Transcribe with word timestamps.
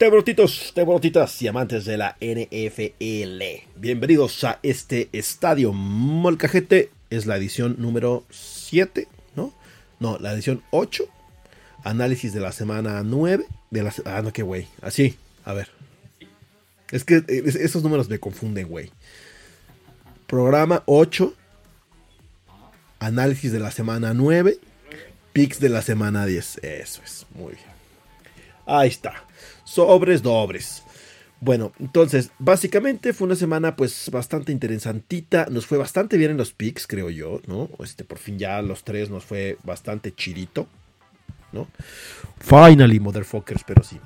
Tebrotitos, 0.00 0.72
tebrotitas 0.74 1.42
y 1.42 1.48
amantes 1.48 1.84
de 1.84 1.98
la 1.98 2.16
NFL. 2.22 3.42
Bienvenidos 3.76 4.42
a 4.44 4.58
este 4.62 5.10
estadio 5.12 5.74
Molcajete. 5.74 6.88
Es 7.10 7.26
la 7.26 7.36
edición 7.36 7.76
número 7.76 8.24
7, 8.30 9.08
¿no? 9.36 9.52
No, 9.98 10.16
la 10.18 10.32
edición 10.32 10.62
8. 10.70 11.04
Análisis 11.84 12.32
de 12.32 12.40
la 12.40 12.50
semana 12.52 13.02
9. 13.02 13.44
De 13.70 13.82
la, 13.82 13.92
ah, 14.06 14.22
no, 14.22 14.32
qué 14.32 14.42
güey. 14.42 14.68
Así, 14.80 15.18
a 15.44 15.52
ver. 15.52 15.68
Es 16.90 17.04
que 17.04 17.22
esos 17.28 17.82
números 17.82 18.08
me 18.08 18.18
confunden, 18.18 18.68
güey. 18.68 18.90
Programa 20.26 20.82
8. 20.86 21.34
Análisis 23.00 23.52
de 23.52 23.60
la 23.60 23.70
semana 23.70 24.14
9. 24.14 24.56
Picks 25.34 25.60
de 25.60 25.68
la 25.68 25.82
semana 25.82 26.24
10. 26.24 26.60
Eso 26.62 27.02
es, 27.04 27.26
muy 27.34 27.52
bien. 27.52 27.66
Ahí 28.64 28.88
está 28.88 29.24
sobres 29.70 30.22
dobres. 30.22 30.82
Bueno, 31.40 31.72
entonces, 31.80 32.30
básicamente 32.38 33.14
fue 33.14 33.26
una 33.26 33.36
semana 33.36 33.74
pues 33.74 34.10
bastante 34.12 34.52
interesantita. 34.52 35.46
Nos 35.50 35.66
fue 35.66 35.78
bastante 35.78 36.18
bien 36.18 36.32
en 36.32 36.36
los 36.36 36.52
picks, 36.52 36.86
creo 36.86 37.08
yo, 37.08 37.40
¿no? 37.46 37.70
Este, 37.82 38.04
por 38.04 38.18
fin 38.18 38.38
ya 38.38 38.60
los 38.60 38.84
tres 38.84 39.08
nos 39.08 39.24
fue 39.24 39.56
bastante 39.64 40.14
chirito, 40.14 40.66
¿no? 41.52 41.66
Finally, 42.40 43.00
motherfuckers, 43.00 43.64
pero 43.66 43.82
sí. 43.82 43.98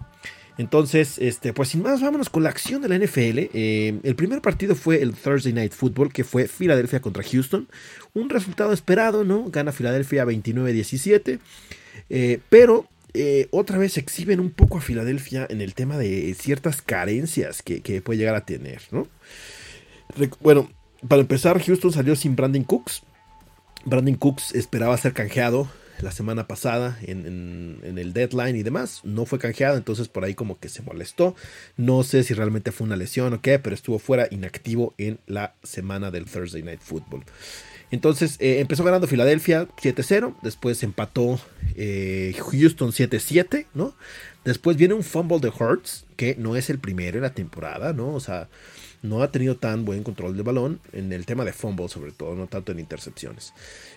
Entonces, 0.57 1.19
este, 1.19 1.53
pues 1.53 1.71
sin 1.71 1.83
más, 1.83 2.01
vámonos 2.01 2.31
con 2.31 2.45
la 2.45 2.51
acción 2.51 2.81
de 2.81 2.89
la 2.89 2.97
NFL. 2.97 3.51
Eh, 3.53 3.99
el 4.05 4.15
primer 4.15 4.41
partido 4.41 4.77
fue 4.77 5.03
el 5.03 5.13
Thursday 5.15 5.53
Night 5.53 5.73
Football, 5.73 6.13
que 6.13 6.23
fue 6.23 6.47
Filadelfia 6.47 7.01
contra 7.01 7.25
Houston. 7.25 7.67
Un 8.13 8.31
resultado 8.31 8.73
esperado, 8.73 9.25
¿no? 9.25 9.51
Gana 9.51 9.73
Filadelfia 9.73 10.25
29-17. 10.25 11.41
Eh, 12.11 12.39
pero 12.49 12.87
eh, 13.15 13.49
otra 13.53 13.79
vez 13.79 13.97
exhiben 13.97 14.41
un 14.41 14.51
poco 14.51 14.79
a 14.79 14.81
Filadelfia 14.81 15.47
en 15.49 15.61
el 15.61 15.75
tema 15.75 15.97
de 15.97 16.35
ciertas 16.35 16.83
carencias 16.83 17.63
que, 17.63 18.03
puede 18.03 18.19
llegar 18.19 18.35
a 18.35 18.45
tener, 18.45 18.83
¿no? 18.91 19.07
bueno, 20.41 20.69
para 21.09 21.21
empezar, 21.21 21.63
Houston 21.63 21.93
salió 21.93 22.17
sin 22.17 22.37
Brandon 22.37 22.65
Cooks. 22.65 23.03
Brandon 23.85 24.15
Cooks 24.15 24.55
esperaba 24.55 24.97
ser 24.97 25.13
canjeado 25.13 25.69
la 26.01 26.11
semana 26.11 26.47
pasada 26.47 26.99
en, 27.03 27.81
el 27.85 28.13
deadline 28.13 28.57
y 28.57 28.63
demás. 28.63 29.01
No 29.05 29.27
fue 29.27 29.39
canjeado, 29.39 29.77
entonces 29.77 30.09
por 30.09 30.25
ahí 30.25 30.35
como 30.35 30.59
que 30.59 30.69
se 30.69 30.83
molestó. 30.83 31.35
No 31.77 32.03
sé 32.03 32.23
si 32.25 32.35
realmente 32.35 32.73
fue 32.73 32.87
una 32.87 32.97
lesión 32.97 33.33
o 33.33 33.41
qué, 33.41 33.59
pero 33.59 33.75
estuvo 33.75 33.99
fuera 33.99 34.29
inactivo 34.31 34.95
en 34.99 35.19
la 35.27 35.55
semana 35.63 36.11
del 36.11 36.27
Thursday 36.27 36.63
Night 36.63 36.81
Football. 36.81 37.25
Entonces 37.91 38.37
eh, 38.41 38.61
empezó 38.61 38.85
ganando 38.85 39.07
Filadelfia 39.07 39.69
7-0, 39.81 40.35
después 40.43 40.83
empató 40.83 41.39
eh, 41.77 42.35
Houston 42.51 42.91
7-7, 42.91 43.67
¿no? 43.75 43.95
Después 44.45 44.77
viene 44.77 44.95
un 44.95 45.03
fumble 45.03 45.39
de 45.39 45.49
Hurts, 45.49 46.05
que 46.17 46.37
no 46.39 46.57
es 46.57 46.71
el 46.71 46.79
primero 46.79 47.17
en 47.17 47.23
la 47.23 47.35
temporada, 47.35 47.93
¿no? 47.93 48.15
O 48.15 48.21
sea, 48.21 48.49
no 49.05 49.23
ha 49.23 49.31
tenido 49.31 49.57
tan 49.57 49.85
buen 49.85 50.03
control 50.03 50.37
de 50.37 50.43
balón 50.43 50.81
en 50.93 51.13
el 51.13 51.27
tema 51.27 51.45
de 51.45 51.53
fumble, 51.53 51.89
sobre 51.89 52.13
todo, 52.13 52.35
no 52.35 52.47
tanto 52.47 52.73
en 52.73 52.79
intercepciones. 52.79 53.53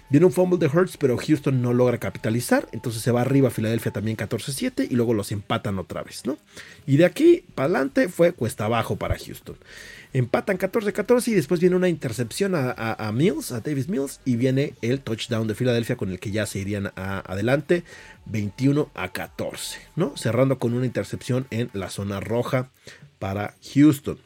Viene 0.10 0.26
un 0.26 0.34
fumble 0.34 0.60
de 0.60 0.68
Hurts, 0.68 0.98
pero 0.98 1.18
Houston 1.18 1.62
no 1.62 1.74
logra 1.74 1.98
capitalizar, 1.98 2.68
entonces 2.74 3.02
se 3.02 3.12
va 3.12 3.22
arriba 3.22 3.50
Filadelfia 3.50 3.92
también 3.92 4.18
14-7 4.18 4.88
y 4.90 4.96
luego 4.96 5.14
los 5.14 5.32
empatan 5.32 5.80
otra 5.80 6.04
vez, 6.04 6.26
¿no? 6.26 6.38
Y 6.86 6.98
de 6.98 7.06
aquí 7.06 7.44
para 7.56 7.66
adelante 7.66 8.10
fue 8.10 8.34
cuesta 8.34 8.66
abajo 8.66 8.98
para 8.98 9.18
Houston. 9.18 9.56
Empatan 10.14 10.58
14-14 10.58 11.28
y 11.28 11.34
después 11.34 11.60
viene 11.60 11.76
una 11.76 11.90
intercepción 11.90 12.54
a, 12.56 13.12
Mills, 13.14 13.52
a 13.52 13.60
Davis 13.60 13.90
Mills, 13.90 14.22
y 14.26 14.36
viene 14.36 14.74
el 14.82 15.02
touchdown 15.02 15.48
de 15.48 15.56
Filadelfia 15.56 15.98
con 15.98 16.10
el 16.10 16.20
que 16.20 16.32
ya 16.32 16.46
se 16.46 16.60
irían 16.60 16.92
adelante 16.96 17.84
21 18.26 18.90
a 18.94 19.10
14, 19.10 19.80
¿no? 19.96 20.16
Cerrando 20.16 20.60
con 20.60 20.74
una 20.74 20.86
intercepción 20.86 21.46
en 21.50 21.70
la 21.74 21.90
zona 21.90 22.20
roja 22.20 22.70
para 23.20 23.56
Houston. 23.74 24.18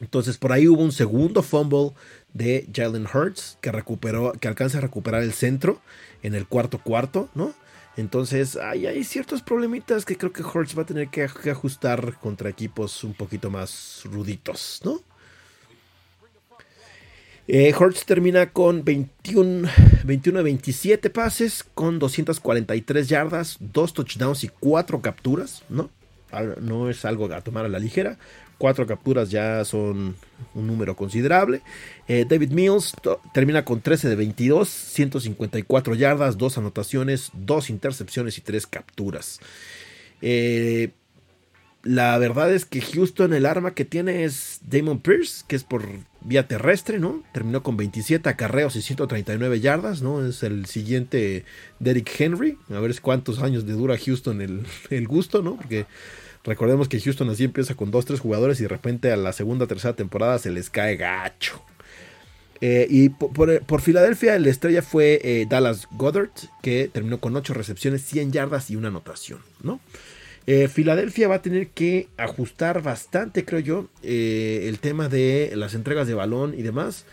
Entonces 0.00 0.38
por 0.38 0.52
ahí 0.52 0.68
hubo 0.68 0.82
un 0.82 0.92
segundo 0.92 1.42
fumble 1.42 1.92
de 2.32 2.68
Jalen 2.72 3.06
Hurts 3.12 3.58
que 3.60 3.72
recuperó, 3.72 4.32
que 4.32 4.48
alcanza 4.48 4.78
a 4.78 4.82
recuperar 4.82 5.22
el 5.22 5.32
centro 5.32 5.80
en 6.22 6.34
el 6.34 6.46
cuarto 6.46 6.78
cuarto, 6.78 7.28
¿no? 7.34 7.54
Entonces 7.96 8.56
hay, 8.56 9.04
ciertos 9.04 9.42
problemitas 9.42 10.04
que 10.04 10.16
creo 10.16 10.32
que 10.32 10.42
Hurts 10.42 10.76
va 10.76 10.82
a 10.82 10.86
tener 10.86 11.08
que, 11.08 11.22
ajustar 11.22 12.18
contra 12.18 12.50
equipos 12.50 13.04
un 13.04 13.14
poquito 13.14 13.50
más 13.50 14.02
ruditos, 14.04 14.80
¿no? 14.84 15.00
Eh, 17.46 17.74
termina 18.06 18.50
con 18.50 18.84
21, 18.84 19.68
21 20.04 20.42
27 20.42 21.10
pases, 21.10 21.62
con 21.74 21.98
243 21.98 23.08
yardas, 23.08 23.58
2 23.60 23.94
touchdowns 23.94 24.44
y 24.44 24.48
4 24.48 25.02
capturas, 25.02 25.62
¿no? 25.68 25.90
No 26.60 26.90
es 26.90 27.04
algo 27.04 27.32
a 27.32 27.42
tomar 27.42 27.64
a 27.64 27.68
la 27.68 27.78
ligera. 27.78 28.18
Cuatro 28.58 28.86
capturas 28.86 29.30
ya 29.30 29.64
son 29.64 30.16
un 30.54 30.66
número 30.66 30.96
considerable. 30.96 31.62
Eh, 32.08 32.24
David 32.28 32.50
Mills 32.50 32.94
termina 33.32 33.64
con 33.64 33.80
13 33.80 34.08
de 34.08 34.16
22, 34.16 34.68
154 34.68 35.94
yardas, 35.94 36.38
2 36.38 36.58
anotaciones, 36.58 37.30
2 37.34 37.70
intercepciones 37.70 38.38
y 38.38 38.40
3 38.40 38.66
capturas. 38.66 39.40
Eh, 40.22 40.90
la 41.84 42.16
verdad 42.16 42.52
es 42.52 42.64
que 42.64 42.80
Houston 42.80 43.34
el 43.34 43.44
arma 43.44 43.74
que 43.74 43.84
tiene 43.84 44.24
es 44.24 44.60
Damon 44.66 45.00
Pierce, 45.00 45.44
que 45.46 45.54
es 45.54 45.64
por 45.64 45.86
vía 46.22 46.48
terrestre, 46.48 46.98
¿no? 46.98 47.22
Terminó 47.34 47.62
con 47.62 47.76
27 47.76 48.26
acarreos 48.26 48.74
y 48.76 48.80
139 48.80 49.60
yardas, 49.60 50.00
¿no? 50.00 50.26
Es 50.26 50.42
el 50.42 50.64
siguiente 50.64 51.44
Derrick 51.80 52.10
Henry. 52.18 52.56
A 52.70 52.80
ver 52.80 52.98
cuántos 53.02 53.40
años 53.40 53.64
le 53.64 53.74
dura 53.74 53.98
Houston 53.98 54.40
el, 54.40 54.66
el 54.88 55.06
gusto, 55.06 55.42
¿no? 55.42 55.56
Porque 55.56 55.84
Recordemos 56.44 56.88
que 56.88 57.00
Houston 57.00 57.30
así 57.30 57.44
empieza 57.44 57.74
con 57.74 57.90
dos, 57.90 58.04
tres 58.04 58.20
jugadores 58.20 58.60
y 58.60 58.64
de 58.64 58.68
repente 58.68 59.10
a 59.10 59.16
la 59.16 59.32
segunda, 59.32 59.66
tercera 59.66 59.96
temporada 59.96 60.38
se 60.38 60.50
les 60.50 60.68
cae 60.68 60.96
gacho. 60.96 61.62
Eh, 62.60 62.86
y 62.88 63.08
por, 63.10 63.80
Filadelfia, 63.80 64.38
la 64.38 64.48
estrella 64.48 64.82
fue 64.82 65.20
eh, 65.22 65.46
Dallas 65.48 65.88
Goddard, 65.92 66.30
que 66.62 66.88
terminó 66.92 67.18
con 67.18 67.34
8 67.36 67.52
recepciones, 67.54 68.02
100 68.04 68.32
yardas 68.32 68.70
y 68.70 68.76
una 68.76 68.88
anotación, 68.88 69.40
¿no? 69.62 69.80
Eh, 70.46 70.68
Filadelfia 70.68 71.28
va 71.28 71.36
a 71.36 71.42
tener 71.42 71.68
que 71.68 72.08
ajustar 72.18 72.82
bastante, 72.82 73.44
creo 73.44 73.60
yo, 73.60 73.88
el 74.02 74.78
tema 74.78 75.08
de 75.08 75.52
las 75.56 75.74
entregas 75.74 76.06
de 76.06 76.14
balón 76.14 76.54
y 76.56 76.62
demás 76.62 77.06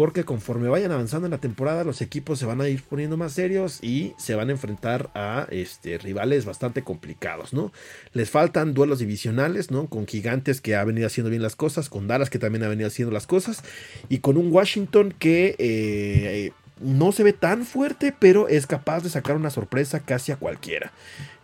porque 0.00 0.24
conforme 0.24 0.70
vayan 0.70 0.92
avanzando 0.92 1.26
en 1.26 1.32
la 1.32 1.42
temporada 1.42 1.84
los 1.84 2.00
equipos 2.00 2.38
se 2.38 2.46
van 2.46 2.62
a 2.62 2.68
ir 2.70 2.82
poniendo 2.82 3.18
más 3.18 3.34
serios 3.34 3.84
y 3.84 4.14
se 4.16 4.34
van 4.34 4.48
a 4.48 4.52
enfrentar 4.52 5.10
a 5.14 5.46
este, 5.50 5.98
rivales 5.98 6.46
bastante 6.46 6.82
complicados, 6.82 7.52
¿no? 7.52 7.70
Les 8.14 8.30
faltan 8.30 8.72
duelos 8.72 9.00
divisionales, 9.00 9.70
¿no? 9.70 9.88
Con 9.88 10.06
gigantes 10.06 10.62
que 10.62 10.74
ha 10.74 10.84
venido 10.84 11.06
haciendo 11.06 11.28
bien 11.28 11.42
las 11.42 11.54
cosas, 11.54 11.90
con 11.90 12.08
Dallas 12.08 12.30
que 12.30 12.38
también 12.38 12.64
ha 12.64 12.68
venido 12.68 12.86
haciendo 12.86 13.12
las 13.12 13.26
cosas 13.26 13.62
y 14.08 14.20
con 14.20 14.38
un 14.38 14.50
Washington 14.50 15.14
que 15.18 15.54
eh, 15.58 16.52
no 16.80 17.12
se 17.12 17.22
ve 17.22 17.32
tan 17.32 17.64
fuerte, 17.64 18.14
pero 18.18 18.48
es 18.48 18.66
capaz 18.66 19.02
de 19.02 19.10
sacar 19.10 19.36
una 19.36 19.50
sorpresa 19.50 20.00
casi 20.00 20.32
a 20.32 20.36
cualquiera. 20.36 20.92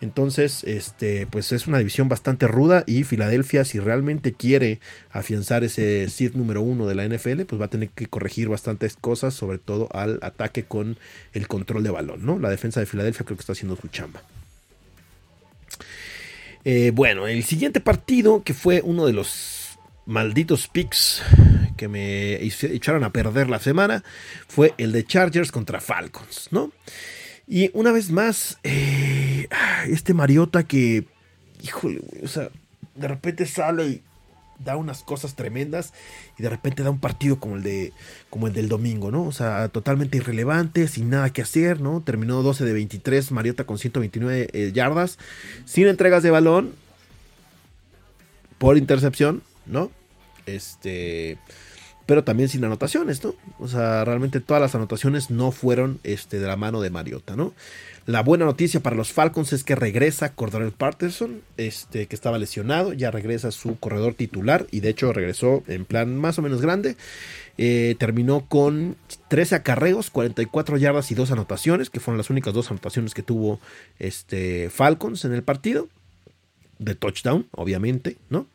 Entonces, 0.01 0.65
este, 0.65 1.27
pues 1.27 1.53
es 1.53 1.67
una 1.67 1.79
división 1.79 2.09
bastante 2.09 2.47
ruda 2.47 2.85
y 2.87 3.05
Filadelfia, 3.05 3.65
si 3.65 3.79
realmente 3.79 4.33
quiere 4.33 4.81
afianzar 5.11 5.65
ese 5.65 6.09
seed 6.09 6.35
número 6.35 6.63
uno 6.63 6.87
de 6.87 6.95
la 6.95 7.07
NFL, 7.07 7.43
pues 7.43 7.61
va 7.61 7.67
a 7.67 7.71
tener 7.71 7.91
que 7.91 8.07
corregir 8.07 8.49
bastantes 8.49 8.97
cosas, 8.97 9.35
sobre 9.35 9.59
todo 9.59 9.89
al 9.93 10.19
ataque 10.23 10.65
con 10.65 10.99
el 11.33 11.49
control 11.49 11.83
de 11.83 11.91
balón, 11.91 12.25
¿no? 12.25 12.39
La 12.39 12.51
defensa 12.51 12.81
de 12.81 12.87
Filadelfia 12.87 13.25
creo 13.25 13.37
que 13.37 13.43
está 13.43 13.53
haciendo 13.53 13.77
su 13.77 13.89
chamba. 13.89 14.23
Eh, 16.65 16.91
bueno, 16.93 17.27
el 17.27 17.45
siguiente 17.45 17.81
partido, 17.81 18.43
que 18.43 18.53
fue 18.53 18.83
uno 18.85 19.07
de 19.07 19.13
los 19.13 19.79
malditos 20.05 20.69
picks 20.69 21.23
que 21.77 21.89
me 21.89 22.43
echaron 22.43 23.05
a 23.05 23.13
perder 23.13 23.49
la 23.49 23.61
semana, 23.61 24.03
fue 24.49 24.75
el 24.79 24.93
de 24.93 25.05
Chargers 25.05 25.53
contra 25.53 25.81
Falcons, 25.81 26.49
¿no? 26.51 26.73
Y 27.47 27.71
una 27.75 27.93
vez 27.93 28.11
más, 28.11 28.59
eh, 28.65 29.49
este 29.89 30.15
Mariota 30.15 30.65
que, 30.65 31.05
híjole, 31.63 32.01
o 32.23 32.29
sea, 32.29 32.49
de 32.95 33.09
repente 33.09 33.47
sale 33.47 33.87
y 33.87 34.03
da 34.59 34.77
unas 34.77 35.03
cosas 35.03 35.35
tremendas 35.35 35.93
y 36.39 36.43
de 36.43 36.49
repente 36.49 36.83
da 36.83 36.91
un 36.91 36.99
partido 36.99 37.39
como 37.39 37.57
el 37.57 37.63
de 37.63 37.93
como 38.31 38.47
el 38.47 38.53
del 38.53 38.69
domingo, 38.69 39.11
¿no? 39.11 39.25
O 39.25 39.33
sea, 39.33 39.69
totalmente 39.69 40.17
irrelevante, 40.17 40.89
sin 40.89 41.11
nada 41.11 41.31
que 41.31 41.43
hacer, 41.43 41.81
¿no? 41.81 42.03
Terminó 42.03 42.43
12 42.43 42.65
de 42.65 42.73
23, 42.73 43.33
Mariota 43.33 43.65
con 43.65 43.79
129 43.79 44.49
eh, 44.53 44.73
yardas, 44.73 45.19
sin 45.65 45.87
entregas 45.87 46.23
de 46.23 46.31
balón 46.31 46.75
por 48.59 48.79
intercepción, 48.79 49.43
¿no? 49.67 49.91
Este 50.47 51.39
pero 52.07 52.23
también 52.23 52.49
sin 52.49 52.65
anotaciones, 52.65 53.23
¿no? 53.25 53.35
O 53.59 53.67
sea, 53.67 54.05
realmente 54.05 54.41
todas 54.41 54.61
las 54.61 54.75
anotaciones 54.77 55.31
no 55.31 55.51
fueron 55.51 55.99
este, 56.05 56.39
de 56.39 56.47
la 56.47 56.57
mano 56.57 56.81
de 56.81 56.91
Mariota, 56.91 57.35
¿no? 57.35 57.53
La 58.07 58.23
buena 58.23 58.45
noticia 58.45 58.79
para 58.79 58.95
los 58.95 59.13
Falcons 59.13 59.53
es 59.53 59.65
que 59.65 59.75
regresa 59.75 60.33
Cordell 60.33 60.71
Patterson, 60.71 61.43
este, 61.57 62.07
que 62.07 62.15
estaba 62.15 62.39
lesionado, 62.39 62.93
ya 62.93 63.11
regresa 63.11 63.51
su 63.51 63.81
corredor 63.81 64.15
titular 64.15 64.69
y 64.71 64.79
de 64.79 64.91
hecho 64.91 65.13
regresó 65.13 65.65
en 65.67 65.85
plan 65.85 66.17
más 66.17 66.39
o 66.39 66.43
menos 66.43 66.63
grande. 66.63 66.97
Eh, 67.59 67.97
terminó 67.99 68.47
con 68.47 68.97
13 69.29 69.57
acarreos, 69.57 70.11
44 70.11 70.77
yardas 70.77 71.11
y 71.11 71.17
dos 71.17 71.33
anotaciones, 71.33 71.91
que 71.91 71.99
fueron 71.99 72.19
las 72.19 72.31
únicas 72.31 72.55
dos 72.55 72.71
anotaciones 72.71 73.13
que 73.15 73.23
tuvo 73.23 73.59
este, 73.99 74.71
Falcons 74.71 75.25
en 75.25 75.33
el 75.33 75.43
partido. 75.43 75.89
de 76.79 76.95
touchdown, 76.95 77.49
obviamente, 77.53 78.19
¿no? 78.29 78.47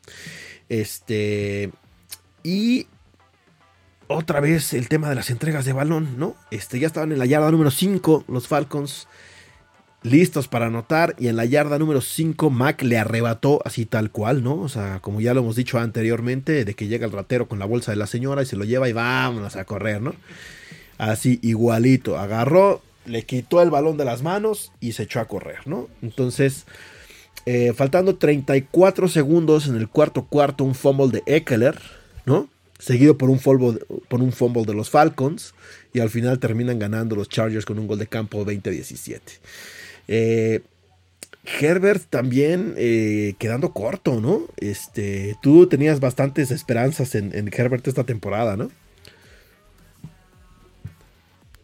Este. 0.68 1.70
Y 2.44 2.86
otra 4.12 4.40
vez 4.40 4.74
el 4.74 4.88
tema 4.88 5.08
de 5.08 5.14
las 5.14 5.30
entregas 5.30 5.64
de 5.64 5.72
balón, 5.72 6.18
¿no? 6.18 6.36
Este, 6.50 6.78
ya 6.78 6.86
estaban 6.86 7.12
en 7.12 7.18
la 7.18 7.26
yarda 7.26 7.50
número 7.50 7.70
5 7.70 8.24
los 8.28 8.48
Falcons 8.48 9.08
listos 10.02 10.48
para 10.48 10.66
anotar 10.66 11.14
y 11.18 11.28
en 11.28 11.36
la 11.36 11.44
yarda 11.44 11.78
número 11.78 12.00
5 12.00 12.50
Mac 12.50 12.82
le 12.82 12.98
arrebató 12.98 13.60
así 13.64 13.86
tal 13.86 14.10
cual, 14.10 14.42
¿no? 14.42 14.60
O 14.60 14.68
sea, 14.68 15.00
como 15.00 15.20
ya 15.20 15.34
lo 15.34 15.40
hemos 15.40 15.56
dicho 15.56 15.78
anteriormente, 15.78 16.64
de 16.64 16.74
que 16.74 16.88
llega 16.88 17.06
el 17.06 17.12
ratero 17.12 17.48
con 17.48 17.58
la 17.58 17.66
bolsa 17.66 17.92
de 17.92 17.96
la 17.96 18.06
señora 18.06 18.42
y 18.42 18.46
se 18.46 18.56
lo 18.56 18.64
lleva 18.64 18.88
y 18.88 18.92
vámonos 18.92 19.56
a 19.56 19.64
correr, 19.64 20.00
¿no? 20.00 20.14
Así 20.98 21.38
igualito, 21.42 22.18
agarró, 22.18 22.82
le 23.06 23.24
quitó 23.24 23.62
el 23.62 23.70
balón 23.70 23.96
de 23.96 24.04
las 24.04 24.22
manos 24.22 24.72
y 24.80 24.92
se 24.92 25.04
echó 25.04 25.20
a 25.20 25.26
correr, 25.26 25.66
¿no? 25.66 25.88
Entonces, 26.02 26.66
eh, 27.46 27.72
faltando 27.74 28.16
34 28.16 29.08
segundos 29.08 29.66
en 29.66 29.76
el 29.76 29.88
cuarto 29.88 30.24
cuarto, 30.24 30.64
un 30.64 30.74
fumble 30.74 31.08
de 31.08 31.22
Eckler, 31.26 31.80
¿no? 32.24 32.48
Seguido 32.82 33.16
por 33.16 33.30
un, 33.30 33.38
fumble, 33.38 33.78
por 34.08 34.20
un 34.20 34.32
fumble 34.32 34.64
de 34.64 34.74
los 34.74 34.90
Falcons 34.90 35.54
y 35.92 36.00
al 36.00 36.10
final 36.10 36.40
terminan 36.40 36.80
ganando 36.80 37.14
los 37.14 37.28
Chargers 37.28 37.64
con 37.64 37.78
un 37.78 37.86
gol 37.86 38.00
de 38.00 38.08
campo 38.08 38.44
20-17. 38.44 39.20
Eh, 40.08 40.62
Herbert 41.44 42.02
también 42.10 42.74
eh, 42.76 43.34
quedando 43.38 43.72
corto, 43.72 44.20
¿no? 44.20 44.48
Este, 44.56 45.36
tú 45.42 45.68
tenías 45.68 46.00
bastantes 46.00 46.50
esperanzas 46.50 47.14
en, 47.14 47.32
Herbert 47.52 47.86
esta 47.86 48.02
temporada, 48.02 48.56
¿no? 48.56 48.68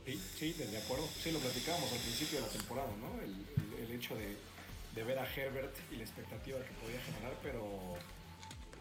Sí, 0.07 0.21
sí, 0.39 0.53
de 0.53 0.79
acuerdo. 0.79 1.09
Sí, 1.21 1.33
lo 1.33 1.41
platicábamos 1.41 1.93
al 1.93 1.99
principio 1.99 2.39
de 2.39 2.47
la 2.47 2.53
temporada, 2.53 2.91
¿no? 3.01 3.09
El, 3.21 3.93
hecho 3.93 4.15
de, 4.15 5.03
ver 5.03 5.19
a 5.19 5.27
Herbert 5.35 5.75
y 5.91 5.97
la 5.97 6.05
expectativa 6.05 6.59
que 6.59 6.75
podía 6.85 7.01
generar, 7.01 7.35
pero, 7.43 7.97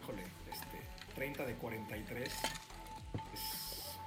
híjole, 0.02 0.22
este, 0.52 0.78
30 1.18 1.46
de 1.46 1.54
43 1.54 2.28
es 2.28 2.32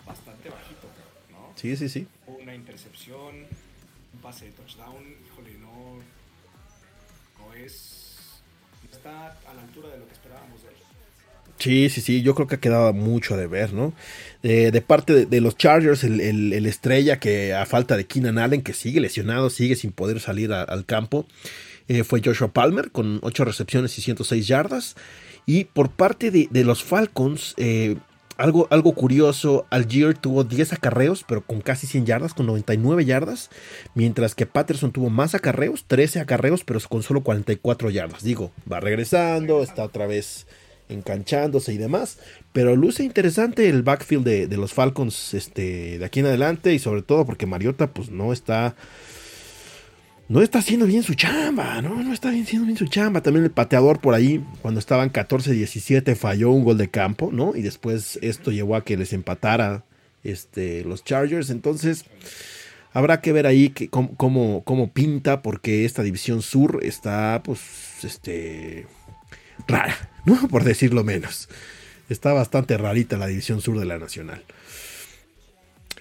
bastante 0.08 0.50
bajito, 0.50 0.88
¿no? 1.30 1.52
Sí, 1.56 1.75
sí, 1.75 1.90
sí. 1.90 2.08
Una 2.25 2.56
intercepción 2.56 3.48
pase 4.22 4.46
de 4.46 4.52
touchdown, 4.52 5.04
híjole, 5.28 5.58
no, 5.60 5.98
no 7.40 7.54
es, 7.54 8.42
no 8.86 8.98
está 8.98 9.38
a 9.46 9.54
la 9.54 9.62
altura 9.62 9.90
de 9.90 9.98
lo 9.98 10.08
que 10.08 10.13
esperábamos 10.13 10.63
de 10.63 10.69
él. 10.69 10.75
Sí, 11.60 11.90
sí, 11.90 12.00
sí, 12.02 12.22
yo 12.22 12.34
creo 12.34 12.48
que 12.48 12.56
ha 12.56 12.60
quedado 12.60 12.94
mucho 12.94 13.36
de 13.36 13.46
ver, 13.46 13.74
¿no? 13.74 13.94
de 14.42 14.81
parte 14.81 15.25
de, 15.25 15.42
los 15.42 15.58
Chargers, 15.58 16.04
el, 16.06 16.66
estrella 16.66 17.19
que 17.19 17.54
a 17.54 17.66
falta 17.66 17.98
de 17.98 18.06
Keenan 18.06 18.40
Allen, 18.40 18.63
que 18.63 18.74
sigue 18.74 19.02
lesionado, 19.02 19.50
sigue 19.50 19.75
sin 19.75 19.92
poder 19.92 20.22
salir 20.22 20.54
al 20.54 20.86
campo, 20.86 21.28
eh, 21.91 22.05
fue 22.05 22.21
Joshua 22.23 22.47
Palmer 22.53 22.89
con 22.91 23.19
8 23.21 23.43
recepciones 23.43 23.97
y 23.97 24.01
106 24.01 24.47
yardas. 24.47 24.95
Y 25.45 25.65
por 25.65 25.91
parte 25.91 26.31
de, 26.31 26.63
los 26.63 26.85
Falcons, 26.85 27.53
eh, 27.57 27.97
algo, 28.38 28.65
algo 28.69 28.93
curioso, 28.93 29.65
Algier 29.71 30.17
tuvo 30.17 30.45
10 30.45 30.71
acarreos, 30.71 31.25
pero 31.27 31.41
con 31.41 31.59
casi 31.59 31.88
100 31.88 32.05
yardas, 32.05 32.33
con 32.33 32.45
99 32.45 33.03
yardas, 33.03 33.49
mientras 33.93 34.35
que 34.35 34.45
Patterson 34.45 34.93
tuvo 34.93 35.09
más 35.09 35.35
acarreos, 35.35 35.83
13 35.85 36.21
acarreos, 36.21 36.63
pero 36.63 36.79
con 36.88 37.03
solo 37.03 37.23
44 37.23 37.89
yardas. 37.89 38.23
Digo, 38.23 38.53
va 38.71 38.79
regresando, 38.79 39.61
está 39.61 39.83
otra 39.83 40.07
vez 40.07 40.47
enganchándose 40.88 41.73
y 41.73 41.77
demás, 41.77 42.19
pero 42.53 42.77
luce 42.77 43.03
interesante 43.03 43.67
el 43.67 43.83
backfield 43.83 44.23
de, 44.23 44.47
de 44.47 44.57
los 44.57 44.73
Falcons 44.73 45.33
este, 45.33 45.99
de 45.99 46.05
aquí 46.05 46.21
en 46.21 46.27
adelante 46.27 46.73
y 46.73 46.79
sobre 46.79 47.01
todo 47.01 47.25
porque 47.25 47.45
Mariota 47.45 47.88
pues 47.88 48.09
no 48.09 48.31
está 48.31 48.75
no 50.31 50.42
está 50.42 50.60
haciendo 50.60 50.86
bien 50.86 51.04
su 51.04 51.13
chamba, 51.13 51.81
¿no? 51.81 52.01
No 52.01 52.13
está 52.13 52.30
haciendo 52.30 52.66
bien 52.66 52.78
su 52.78 52.88
chamba. 52.88 53.22
También 53.22 53.44
el 53.44 53.51
pateador 53.51 54.00
por 54.00 54.13
ahí, 54.13 54.42
cuando 54.62 54.80
estaban 54.80 55.12
14-17, 55.12 56.16
falló 56.16 56.51
un 56.51 56.63
gol 56.63 56.78
de 56.78 56.89
campo, 56.89 57.31
¿no? 57.33 57.54
Y 57.54 57.62
después 57.62 58.18
esto 58.22 58.50
llevó 58.50 58.78
a 58.78 58.86
que 58.86 58.95
les 58.95 59.12
empatara 59.12 59.83
este, 60.24 60.86
los 60.86 61.04
Chargers. 61.04 61.50
Entonces, 61.50 62.06
habrá 62.94 63.19
que 63.19 63.33
ver 63.33 63.45
ahí 63.45 63.72
que, 63.72 63.89
cómo, 63.89 64.63
cómo, 64.63 64.94
pinta, 64.94 65.42
porque 65.42 65.83
esta 65.83 66.01
división 66.01 66.42
sur 66.42 66.80
está, 66.81 67.42
pues, 67.44 67.60
este, 68.04 68.88
rara, 69.68 70.12
¿no? 70.25 70.48
Por 70.50 70.63
decirlo 70.63 71.04
menos. 71.04 71.50
Está 72.07 72.31
bastante 72.31 72.77
rarita 72.77 73.18
la 73.18 73.27
división 73.27 73.60
sur 73.60 73.77
de 73.77 73.86
la 73.86 73.98
Nacional. 73.98 74.42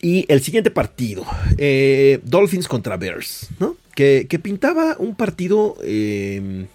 Y 0.00 0.24
el 0.28 0.40
siguiente 0.40 0.70
partido, 0.70 1.26
eh, 1.58 2.20
Dolphins 2.22 2.68
contra 2.68 2.96
Bears, 2.96 3.48
¿no? 3.58 3.79
Que, 3.94 4.26
pintaba 4.42 4.96
un 4.98 5.14
partido 5.14 5.74
un 5.74 5.84
em, 5.84 6.66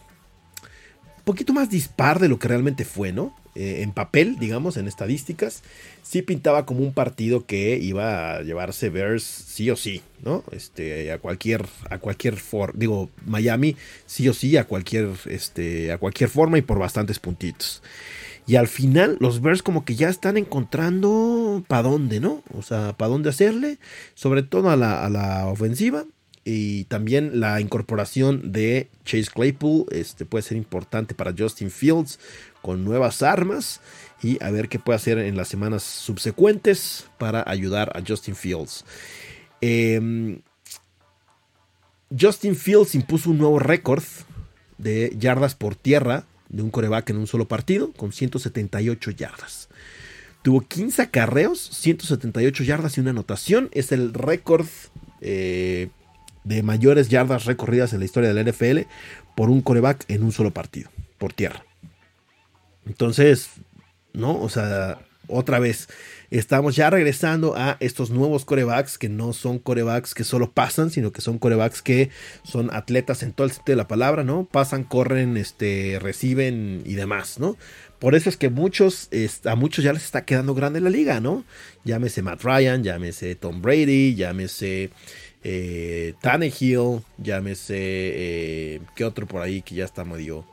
poquito 1.23 1.53
más 1.53 1.69
dispar 1.69 2.19
de 2.19 2.29
lo 2.29 2.37
que 2.37 2.47
realmente 2.47 2.85
fue, 2.85 3.11
¿no? 3.11 3.35
Eh, 3.55 3.83
en 3.83 3.93
papel, 3.93 4.37
digamos, 4.37 4.75
en 4.75 4.85
estadísticas, 4.85 5.63
sí 6.03 6.21
pintaba 6.21 6.65
como 6.65 6.81
un 6.81 6.93
partido 6.93 7.45
que 7.45 7.77
iba 7.77 8.35
a 8.35 8.41
llevarse 8.41 8.89
Bears 8.89 9.23
sí 9.23 9.69
o 9.69 9.77
sí, 9.77 10.01
¿no? 10.25 10.43
Este, 10.51 11.09
a 11.13 11.19
cualquier, 11.19 11.65
a 11.89 11.97
cualquier 11.99 12.35
forma, 12.35 12.77
digo, 12.77 13.09
Miami 13.25 13.77
sí 14.05 14.27
o 14.27 14.33
sí, 14.33 14.57
a 14.57 14.65
cualquier, 14.65 15.09
este, 15.27 15.93
a 15.93 15.97
cualquier 15.97 16.29
forma 16.29 16.57
y 16.57 16.63
por 16.63 16.79
bastantes 16.79 17.17
puntitos. 17.19 17.81
Y 18.47 18.57
al 18.57 18.67
final 18.67 19.17
los 19.19 19.41
Bears 19.41 19.63
como 19.63 19.85
que 19.85 19.95
ya 19.95 20.09
están 20.09 20.37
encontrando 20.37 21.63
para 21.67 21.83
dónde, 21.83 22.19
¿no? 22.19 22.43
O 22.53 22.61
sea, 22.61 22.93
para 22.97 23.09
dónde 23.09 23.29
hacerle, 23.29 23.79
sobre 24.13 24.43
todo 24.43 24.69
a 24.69 24.75
la, 24.75 25.03
a 25.03 25.09
la, 25.09 25.47
ofensiva. 25.47 26.05
Y 26.47 26.83
también 26.85 27.39
la 27.39 27.59
incorporación 27.59 28.51
de 28.51 28.87
Chase 29.03 29.31
Claypool 29.33 29.87
este, 29.89 30.25
puede 30.25 30.43
ser 30.43 30.57
importante 30.57 31.15
para 31.15 31.33
Justin 31.35 31.71
Fields 31.71 32.19
con 32.61 32.85
nuevas 32.85 33.23
armas. 33.23 33.81
Y 34.21 34.41
a 34.43 34.51
ver 34.51 34.69
qué 34.69 34.77
puede 34.77 34.97
hacer 34.97 35.17
en 35.17 35.35
las 35.37 35.47
semanas 35.47 35.81
subsecuentes 35.81 37.07
para 37.17 37.43
ayudar 37.47 37.91
a 37.97 38.03
Justin 38.07 38.35
Fields. 38.35 38.85
Em, 39.59 40.39
Justin 42.17 42.55
Fields 42.55 42.93
impuso 42.93 43.31
un 43.31 43.39
nuevo 43.39 43.57
récord 43.57 44.03
de 44.77 45.15
yardas 45.17 45.55
por 45.55 45.75
tierra 45.75 46.25
de 46.49 46.61
un 46.61 46.69
coreback 46.69 47.09
en 47.09 47.17
un 47.17 47.27
solo 47.27 47.47
partido 47.47 47.91
con 47.93 48.11
178 48.11 49.11
yardas. 49.11 49.69
Tuvo 50.43 50.61
15 50.61 51.01
acarreos, 51.01 51.59
178 51.59 52.63
yardas 52.63 52.97
y 52.97 53.01
una 53.01 53.09
anotación. 53.09 53.69
Es 53.71 53.91
el 53.91 54.13
récord 54.13 54.67
eh, 55.21 55.89
de 56.45 56.63
mayores 56.63 57.09
yardas 57.09 57.43
recorridas 57.45 57.91
en 57.91 57.99
la 57.99 58.05
historia 58.05 58.33
del 58.33 58.49
NFL 58.49 58.87
por 59.35 59.49
un 59.49 59.61
coreback 59.61 60.05
en 60.07 60.23
un 60.23 60.31
solo 60.31 60.51
partido, 60.51 60.89
por 61.17 61.33
tierra. 61.33 61.65
Entonces, 62.85 63.49
¿no? 64.13 64.39
O 64.39 64.47
sea, 64.47 64.99
otra 65.27 65.59
vez, 65.59 65.87
estamos 66.29 66.75
ya 66.75 66.89
regresando 66.89 67.55
a 67.55 67.77
estos 67.79 68.11
nuevos 68.11 68.45
corebacks 68.45 68.97
que 68.97 69.09
no 69.09 69.33
son 69.33 69.59
corebacks 69.59 70.13
que 70.13 70.23
solo 70.23 70.51
pasan, 70.51 70.91
sino 70.91 71.11
que 71.11 71.21
son 71.21 71.39
corebacks 71.39 71.81
que 71.81 72.09
son 72.43 72.73
atletas 72.73 73.23
en 73.23 73.33
todo 73.33 73.45
el 73.45 73.51
sentido 73.51 73.73
de 73.73 73.83
la 73.83 73.87
palabra, 73.87 74.23
¿no? 74.23 74.45
Pasan, 74.45 74.83
corren, 74.83 75.37
este, 75.37 75.97
reciben 75.99 76.83
y 76.85 76.93
demás, 76.93 77.39
¿no? 77.39 77.57
Por 77.99 78.13
eso 78.13 78.29
es 78.29 78.37
que 78.37 78.49
muchos, 78.49 79.09
a 79.45 79.55
muchos 79.55 79.83
ya 79.83 79.93
les 79.93 80.03
está 80.03 80.25
quedando 80.25 80.53
grande 80.53 80.81
la 80.81 80.89
liga, 80.89 81.19
¿no? 81.19 81.43
Llámese 81.85 82.21
Matt 82.21 82.43
Ryan, 82.43 82.83
llámese 82.83 83.35
Tom 83.35 83.61
Brady, 83.61 84.15
llámese 84.15 84.91
eh, 85.47 86.15
Tannehill, 86.21 87.03
llámese, 87.19 87.77
eh, 87.77 88.81
¿qué 88.95 89.05
otro 89.05 89.27
por 89.27 89.43
ahí 89.43 89.61
que 89.61 89.75
ya 89.75 89.85
está 89.85 90.03
medio 90.03 90.43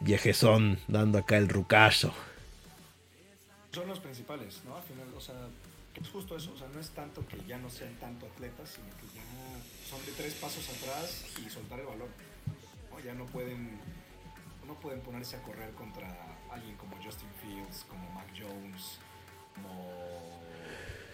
viejezón 0.00 0.80
dando 0.88 1.18
acá 1.18 1.36
el 1.36 1.48
rucazo? 1.48 2.12
son 3.72 3.86
los 3.86 4.00
principales, 4.00 4.60
¿no? 4.64 4.76
Al 4.76 4.82
final, 4.82 5.06
o 5.16 5.20
sea, 5.20 5.36
es 6.00 6.08
justo 6.08 6.36
eso, 6.36 6.52
o 6.52 6.58
sea, 6.58 6.66
no 6.74 6.80
es 6.80 6.90
tanto 6.90 7.24
que 7.28 7.36
ya 7.46 7.58
no 7.58 7.70
sean 7.70 7.94
tanto 8.00 8.26
atletas, 8.26 8.70
sino 8.70 8.88
que 8.98 9.06
ya 9.14 9.22
son 9.88 10.04
de 10.04 10.12
tres 10.12 10.34
pasos 10.34 10.68
atrás 10.68 11.26
y 11.38 11.48
soltar 11.48 11.78
el 11.78 11.86
balón, 11.86 12.08
¿no? 12.90 12.98
Ya 13.00 13.14
no 13.14 13.26
pueden, 13.26 13.78
no 14.66 14.74
pueden 14.74 15.00
ponerse 15.00 15.36
a 15.36 15.42
correr 15.42 15.70
contra 15.74 16.08
alguien 16.50 16.76
como 16.76 16.96
Justin 16.96 17.28
Fields, 17.40 17.84
como 17.88 18.10
Mac 18.10 18.26
Jones, 18.36 18.98
como, 19.54 20.29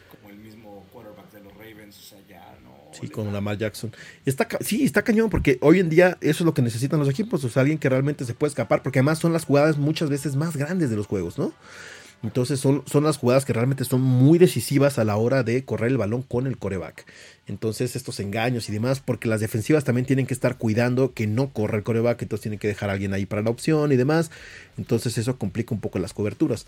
como 0.09 0.31
el 0.31 0.39
mismo 0.39 0.85
quarterback 0.93 1.33
de 1.33 1.41
los 1.41 1.53
Ravens, 1.55 1.99
o 1.99 2.03
sea, 2.03 2.19
ya 2.29 2.59
no... 2.63 2.77
Sí, 2.93 3.09
con 3.09 3.33
Lamar 3.33 3.59
Jackson. 3.59 3.93
Está, 4.25 4.49
sí, 4.61 4.85
está 4.85 5.03
cañón, 5.03 5.31
porque 5.31 5.59
hoy 5.61 5.81
en 5.81 5.91
día 5.91 6.17
eso 6.21 6.43
es 6.43 6.47
lo 6.47 6.55
que 6.55 6.63
necesitan 6.63 6.99
los 6.99 7.09
equipos, 7.09 7.45
o 7.45 7.49
sea, 7.49 7.61
alguien 7.61 7.79
que 7.79 7.89
realmente 7.89 8.25
se 8.25 8.35
puede 8.35 8.51
escapar, 8.51 8.83
porque 8.83 9.01
además 9.01 9.19
son 9.19 9.33
las 9.33 9.45
jugadas 9.45 9.77
muchas 9.77 10.09
veces 10.09 10.37
más 10.37 10.57
grandes 10.57 10.91
de 10.91 10.97
los 10.97 11.07
juegos, 11.07 11.39
¿no? 11.39 11.53
Entonces 12.23 12.59
son, 12.59 12.83
son 12.87 13.05
las 13.05 13.19
jugadas 13.19 13.45
que 13.45 13.53
realmente 13.53 13.85
son 13.85 14.01
muy 14.01 14.39
decisivas 14.39 14.99
a 14.99 15.05
la 15.05 15.17
hora 15.17 15.43
de 15.43 15.65
correr 15.65 15.91
el 15.91 15.99
balón 15.99 16.23
con 16.23 16.47
el 16.47 16.57
coreback. 16.57 17.05
Entonces 17.47 17.95
estos 17.95 18.21
engaños 18.21 18.69
y 18.69 18.73
demás, 18.73 19.01
porque 19.01 19.29
las 19.29 19.41
defensivas 19.41 19.85
también 19.85 20.07
tienen 20.07 20.27
que 20.27 20.35
estar 20.35 20.57
cuidando 20.57 21.13
que 21.13 21.27
no 21.27 21.51
corra 21.53 21.77
el 21.77 21.85
coreback, 21.85 22.23
entonces 22.23 22.43
tienen 22.43 22.59
que 22.59 22.69
dejar 22.69 22.91
a 22.91 22.95
alguien 22.95 23.13
ahí 23.13 23.27
para 23.27 23.43
la 23.43 23.51
opción 23.51 23.93
y 23.93 23.97
demás. 23.97 24.31
Entonces 24.79 25.19
eso 25.19 25.39
complica 25.39 25.75
un 25.75 25.81
poco 25.81 25.99
las 25.99 26.15
coberturas. 26.15 26.67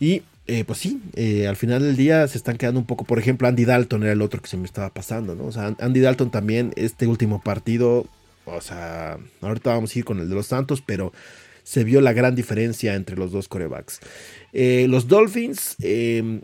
Y 0.00 0.22
eh, 0.50 0.64
pues 0.64 0.80
sí, 0.80 1.00
eh, 1.14 1.46
al 1.46 1.54
final 1.54 1.80
del 1.80 1.96
día 1.96 2.26
se 2.26 2.36
están 2.36 2.56
quedando 2.56 2.80
un 2.80 2.86
poco, 2.86 3.04
por 3.04 3.20
ejemplo, 3.20 3.46
Andy 3.46 3.64
Dalton 3.64 4.02
era 4.02 4.14
el 4.14 4.20
otro 4.20 4.42
que 4.42 4.48
se 4.48 4.56
me 4.56 4.64
estaba 4.64 4.92
pasando, 4.92 5.36
¿no? 5.36 5.44
O 5.44 5.52
sea, 5.52 5.76
Andy 5.78 6.00
Dalton 6.00 6.32
también, 6.32 6.72
este 6.74 7.06
último 7.06 7.40
partido, 7.40 8.06
o 8.46 8.60
sea, 8.60 9.16
ahorita 9.42 9.70
vamos 9.70 9.94
a 9.94 9.98
ir 10.00 10.04
con 10.04 10.18
el 10.18 10.28
de 10.28 10.34
los 10.34 10.48
Santos, 10.48 10.82
pero 10.84 11.12
se 11.62 11.84
vio 11.84 12.00
la 12.00 12.12
gran 12.12 12.34
diferencia 12.34 12.96
entre 12.96 13.14
los 13.14 13.30
dos 13.30 13.46
corebacks. 13.46 14.00
Eh, 14.52 14.86
los 14.88 15.06
Dolphins 15.06 15.76
em, 15.78 16.40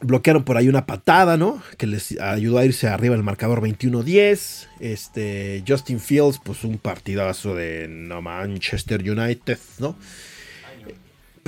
bloquearon 0.00 0.44
por 0.44 0.56
ahí 0.56 0.68
una 0.68 0.86
patada, 0.86 1.36
¿no? 1.36 1.60
Que 1.76 1.88
les 1.88 2.20
ayudó 2.20 2.58
a 2.58 2.66
irse 2.66 2.86
arriba 2.86 3.16
el 3.16 3.24
marcador 3.24 3.60
21-10. 3.60 4.68
Este, 4.78 5.64
Justin 5.66 5.98
Fields, 5.98 6.38
pues 6.44 6.62
un 6.62 6.78
partidazo 6.78 7.56
de 7.56 7.88
Manchester 7.88 9.00
United, 9.00 9.58
¿no? 9.80 9.96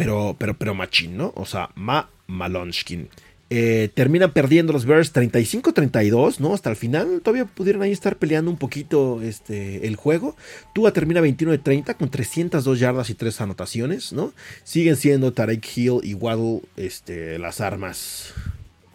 Pero, 0.01 0.35
pero, 0.39 0.57
pero 0.57 0.75
machín, 0.75 1.19
¿no? 1.19 1.35
O 1.37 1.45
sea, 1.45 1.69
Ma 1.75 2.09
Malonskin. 2.27 3.11
Eh, 3.51 3.91
terminan 3.93 4.33
perdiendo 4.33 4.73
los 4.73 4.87
Bears 4.87 5.13
35-32, 5.13 6.39
¿no? 6.39 6.55
Hasta 6.55 6.71
el 6.71 6.77
final 6.77 7.21
todavía 7.23 7.45
pudieron 7.45 7.83
ahí 7.83 7.93
estar 7.93 8.17
peleando 8.17 8.51
un 8.51 8.57
poquito 8.57 9.21
este, 9.21 9.87
el 9.87 9.97
juego. 9.97 10.37
Tua 10.73 10.95
termina 10.95 11.21
21-30 11.21 11.97
con 11.99 12.09
302 12.09 12.79
yardas 12.81 13.11
y 13.11 13.15
3 13.15 13.43
anotaciones, 13.43 14.15
¿no? 14.15 14.33
Siguen 14.65 14.97
siendo 14.97 15.35
Tarek 15.35 15.67
Hill 15.77 16.01
y 16.03 16.15
Waddle 16.15 16.63
este, 16.79 17.39
las 17.39 17.61
armas 17.61 18.33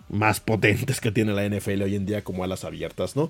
más 0.10 0.40
potentes 0.40 1.02
que 1.02 1.12
tiene 1.12 1.34
la 1.34 1.48
NFL 1.48 1.84
hoy 1.84 1.96
en 1.96 2.08
día 2.08 2.24
como 2.24 2.44
alas 2.44 2.64
abiertas, 2.64 3.16
¿no? 3.16 3.30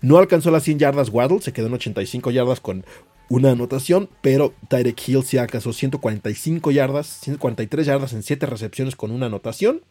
No 0.00 0.18
alcanzó 0.18 0.52
las 0.52 0.62
100 0.62 0.78
yardas 0.78 1.08
Waddle, 1.08 1.40
se 1.40 1.52
quedó 1.52 1.66
en 1.66 1.74
85 1.74 2.30
yardas 2.30 2.60
con 2.60 2.84
una 3.28 3.50
anotación, 3.50 4.08
pero 4.22 4.54
Tyreek 4.68 5.08
Hill 5.08 5.24
sí 5.24 5.38
alcanzó 5.38 5.72
145 5.72 6.70
yardas, 6.70 7.06
143 7.22 7.86
yardas 7.86 8.12
en 8.12 8.22
7 8.22 8.46
recepciones 8.46 8.96
con 8.96 9.10
una 9.10 9.26
anotación. 9.26 9.82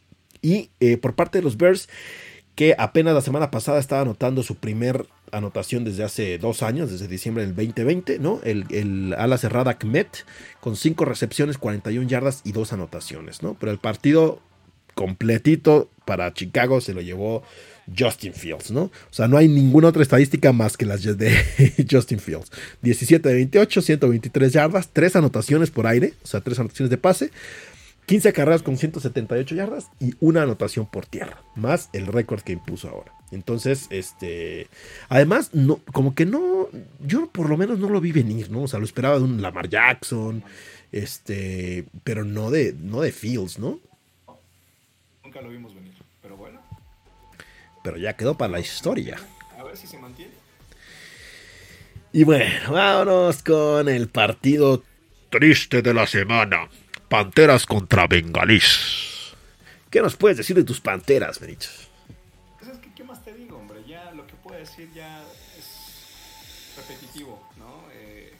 Y 0.42 0.70
eh, 0.80 0.98
por 0.98 1.16
parte 1.16 1.40
de 1.40 1.44
los 1.44 1.58
Bears, 1.58 1.90
que 2.56 2.76
apenas 2.78 3.14
la 3.14 3.22
semana 3.22 3.52
pasada 3.52 3.80
estaba 3.80 4.02
anotando 4.02 4.42
su 4.42 4.56
primer 4.56 5.08
anotación 5.32 5.84
desde 5.84 6.04
hace 6.04 6.38
dos 6.38 6.64
años, 6.64 6.90
desde 6.90 7.08
diciembre 7.08 7.46
del 7.46 7.56
2020, 7.56 8.20
¿no? 8.20 8.40
El, 8.44 9.14
ala 9.18 9.38
cerrada 9.38 9.78
Kmet, 9.78 10.26
con 10.62 10.78
cinco 10.78 11.04
recepciones, 11.04 11.58
41 11.58 12.08
yardas 12.08 12.42
y 12.46 12.54
dos 12.54 12.72
anotaciones, 12.72 13.44
¿no? 13.44 13.56
Pero 13.60 13.72
el 13.72 13.80
partido 13.80 14.40
completito 14.94 15.90
para 16.06 16.34
Chicago 16.34 16.80
se 16.80 16.94
lo 16.94 17.02
llevó 17.02 17.44
Justin 17.98 18.34
Fields, 18.34 18.72
¿no? 18.72 18.84
O 18.84 18.92
sea, 19.12 19.28
no 19.28 19.38
hay 19.38 19.48
ninguna 19.48 19.90
otra 19.90 20.02
estadística 20.02 20.52
más 20.52 20.78
que 20.78 20.86
las 20.86 21.04
de 21.04 21.86
Justin 21.90 22.20
Fields. 22.20 22.52
17 22.82 23.28
de 23.28 23.36
28, 23.36 23.82
123 23.82 24.54
yardas, 24.54 24.90
tres 24.92 25.16
anotaciones 25.16 25.72
por 25.72 25.88
aire, 25.88 26.14
o 26.24 26.28
sea, 26.28 26.42
tres 26.42 26.60
anotaciones 26.60 26.90
de 26.90 26.98
pase. 26.98 27.32
15 28.06 28.34
carreras 28.34 28.62
con 28.62 28.78
178 28.78 29.56
yardas 29.56 29.88
y 30.00 30.14
una 30.20 30.44
anotación 30.44 30.86
por 30.86 31.08
tierra, 31.08 31.42
más 31.56 31.90
el 31.92 32.06
récord 32.06 32.42
que 32.42 32.54
impuso 32.54 32.88
ahora. 32.90 33.12
Entonces, 33.32 33.88
este, 33.90 34.68
además, 35.10 35.50
no, 35.54 35.80
como 35.92 36.14
que 36.14 36.28
no, 36.28 36.70
yo 37.00 37.28
por 37.32 37.50
lo 37.50 37.58
menos 37.58 37.80
no 37.80 37.90
lo 37.90 38.00
vi 38.02 38.12
venir, 38.12 38.52
¿no? 38.52 38.64
O 38.64 38.68
sea, 38.68 38.80
lo 38.80 38.86
esperaba 38.86 39.18
de 39.18 39.24
un 39.24 39.42
Lamar 39.42 39.70
Jackson, 39.70 40.44
este, 40.92 41.86
pero 42.04 42.24
no 42.24 42.52
de, 42.52 42.76
no 42.80 43.02
de 43.02 43.12
Fields, 43.12 43.58
¿no? 43.58 43.80
Nunca 45.24 45.42
lo 45.42 45.50
vimos 45.50 45.74
venir. 45.74 45.95
Pero 47.86 47.98
ya 47.98 48.16
quedó 48.18 48.36
para 48.36 48.52
la 48.52 48.60
historia. 48.60 49.16
A 49.60 49.64
ver 49.64 49.78
si 49.78 49.86
se 49.86 50.00
mantiene. 50.00 50.34
Y 52.12 52.24
bueno, 52.24 52.72
vámonos 52.72 53.44
con 53.44 53.88
el 53.88 54.08
partido 54.10 54.84
triste 55.30 55.84
de 55.84 55.94
la 55.94 56.08
semana. 56.08 56.68
Panteras 57.08 57.68
contra 57.68 58.08
Bengalís. 58.08 59.36
¿Qué 59.92 60.02
nos 60.02 60.16
puedes 60.16 60.38
decir 60.38 60.56
de 60.56 60.64
tus 60.64 60.82
panteras, 60.82 61.40
Benito? 61.40 61.68
Pues 62.58 62.72
es 62.72 62.80
que, 62.80 62.92
¿qué 62.96 63.04
más 63.04 63.24
te 63.24 63.32
digo, 63.36 63.58
hombre? 63.58 63.84
Ya 63.88 64.12
lo 64.14 64.26
que 64.26 64.34
puedo 64.34 64.58
decir 64.58 64.90
ya 64.96 65.22
es 65.56 66.74
repetitivo, 66.76 67.48
¿no? 67.60 67.84
Eh, 67.94 68.34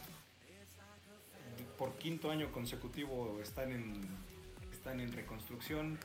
por 1.78 1.96
quinto 1.98 2.32
año 2.32 2.50
consecutivo 2.50 3.38
están 3.40 3.70
en, 3.70 4.08
están 4.72 4.98
en 4.98 5.12
reconstrucción. 5.12 6.00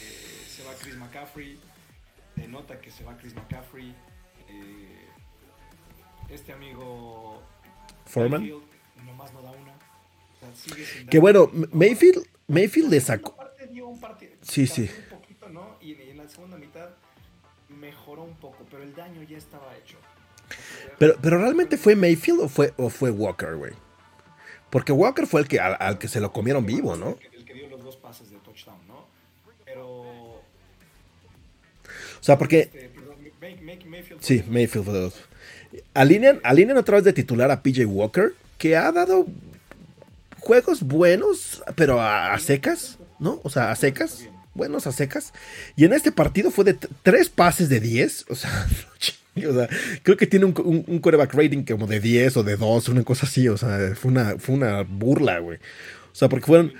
Eh, 0.00 0.44
se 0.48 0.64
va 0.64 0.72
Chris 0.80 0.96
McCaffrey. 0.96 1.56
Denota 2.36 2.80
que 2.80 2.90
se 2.90 3.04
va 3.04 3.16
Chris 3.16 3.34
McCaffrey. 3.34 3.94
Eh, 4.48 5.08
este 6.28 6.52
amigo. 6.52 7.42
Foreman. 8.06 8.48
Nomás 9.04 9.32
no 9.32 9.42
da 9.42 9.50
una. 9.50 9.72
Que 11.08 11.18
bueno, 11.18 11.50
Mayfield, 11.72 12.26
Mayfield 12.48 12.90
le 12.90 13.00
sacó. 13.00 13.36
Sí, 14.42 14.66
sí. 14.66 14.90
Un 15.10 15.18
poquito, 15.18 15.48
¿no? 15.48 15.76
Y 15.80 15.92
en 15.92 16.16
la 16.16 16.28
segunda 16.28 16.56
mitad 16.56 16.90
mejoró 17.68 18.24
un 18.24 18.36
poco, 18.36 18.66
pero 18.70 18.82
el 18.82 18.94
daño 18.94 19.22
ya 19.22 19.38
estaba 19.38 19.76
hecho. 19.76 19.96
Pero, 20.98 21.14
pero 21.22 21.38
realmente 21.38 21.76
fue 21.76 21.94
Mayfield 21.96 22.40
o 22.40 22.48
fue, 22.48 22.74
o 22.76 22.90
fue 22.90 23.10
Walker, 23.10 23.54
güey. 23.54 23.72
Porque 24.68 24.92
Walker 24.92 25.26
fue 25.26 25.42
el 25.42 25.48
que 25.48 25.60
al, 25.60 25.98
que 25.98 26.08
se 26.08 26.20
lo 26.20 26.32
comieron 26.32 26.66
vivo, 26.66 26.96
¿no? 26.96 27.18
El 27.32 27.44
que 27.44 27.54
dio 27.54 27.68
los 27.68 27.84
dos 27.84 27.96
pases 27.96 28.30
de 28.30 28.38
touchdown, 28.38 28.78
sea, 32.24 32.38
porque. 32.38 32.60
Este, 32.60 32.90
Mayfield 33.86 34.20
sí, 34.20 34.44
Mayfield 34.48 34.84
fue 34.84 34.94
de 34.94 35.00
dos. 35.00 35.14
Alinean, 35.94 36.40
alinean 36.44 36.78
otra 36.78 36.96
vez 36.96 37.04
de 37.04 37.12
titular 37.12 37.50
a 37.50 37.62
PJ 37.62 37.84
Walker, 37.86 38.34
que 38.58 38.76
ha 38.76 38.92
dado 38.92 39.26
juegos 40.38 40.82
buenos, 40.82 41.62
pero 41.74 42.00
a, 42.00 42.38
secas, 42.38 42.98
¿no? 43.18 43.40
O 43.42 43.50
sea, 43.50 43.70
a 43.70 43.76
secas, 43.76 44.28
buenos 44.54 44.86
a 44.86 44.92
secas. 44.92 45.32
Y 45.76 45.84
en 45.84 45.92
este 45.92 46.12
partido 46.12 46.50
fue 46.50 46.64
de 46.64 46.76
tres 47.02 47.28
pases 47.28 47.68
de 47.68 47.80
10, 47.80 48.26
o 48.30 48.34
sea, 48.34 48.66
creo 50.02 50.16
que 50.16 50.26
tiene 50.26 50.44
un, 50.44 50.84
un, 50.86 50.98
quarterback 50.98 51.34
rating 51.34 51.64
como 51.64 51.86
de 51.86 52.00
10 52.00 52.36
o 52.38 52.42
de 52.42 52.56
2, 52.56 52.88
una 52.88 53.02
cosa 53.02 53.26
así, 53.26 53.48
o 53.48 53.56
sea, 53.56 53.94
fue 53.94 54.10
una, 54.10 54.38
fue 54.38 54.54
una 54.54 54.82
burla, 54.82 55.38
güey. 55.38 55.58
O 55.58 56.14
sea, 56.14 56.28
porque 56.28 56.46
fueron... 56.46 56.74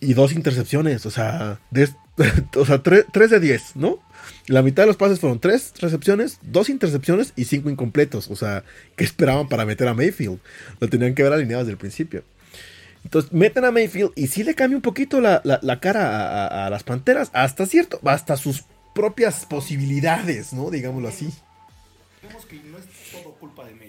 Y 0.00 0.14
dos 0.14 0.32
intercepciones, 0.32 1.04
o 1.04 1.10
sea, 1.10 1.60
o 2.56 2.64
sea 2.64 2.82
3 2.82 3.06
de 3.12 3.40
10, 3.40 3.76
¿no? 3.76 4.00
La 4.48 4.62
mitad 4.62 4.84
de 4.84 4.86
los 4.88 4.96
pases 4.96 5.18
fueron 5.18 5.40
tres 5.40 5.72
recepciones, 5.80 6.38
dos 6.42 6.68
intercepciones 6.68 7.32
y 7.36 7.44
cinco 7.44 7.68
incompletos. 7.68 8.30
O 8.30 8.36
sea, 8.36 8.64
¿qué 8.94 9.04
esperaban 9.04 9.48
para 9.48 9.64
meter 9.64 9.88
a 9.88 9.94
Mayfield? 9.94 10.38
Lo 10.78 10.88
tenían 10.88 11.14
que 11.14 11.22
ver 11.22 11.32
alineado 11.32 11.64
desde 11.64 11.72
el 11.72 11.78
principio. 11.78 12.22
Entonces 13.02 13.32
meten 13.32 13.64
a 13.64 13.70
Mayfield 13.70 14.12
y 14.14 14.28
sí 14.28 14.42
le 14.44 14.54
cambia 14.54 14.76
un 14.76 14.82
poquito 14.82 15.20
la, 15.20 15.40
cara 15.80 16.66
a, 16.66 16.70
las 16.70 16.82
Panteras, 16.84 17.30
hasta 17.32 17.66
cierto, 17.66 18.00
hasta 18.04 18.36
sus 18.36 18.64
propias 18.94 19.46
posibilidades, 19.46 20.52
¿no? 20.52 20.70
Digámoslo 20.70 21.08
así. 21.08 21.28
Vemos 22.22 22.46
que 22.46 22.56
no 22.56 22.78
es 22.78 22.84
todo 23.12 23.34
culpa 23.34 23.64
de 23.64 23.74
Mayfield, 23.74 23.85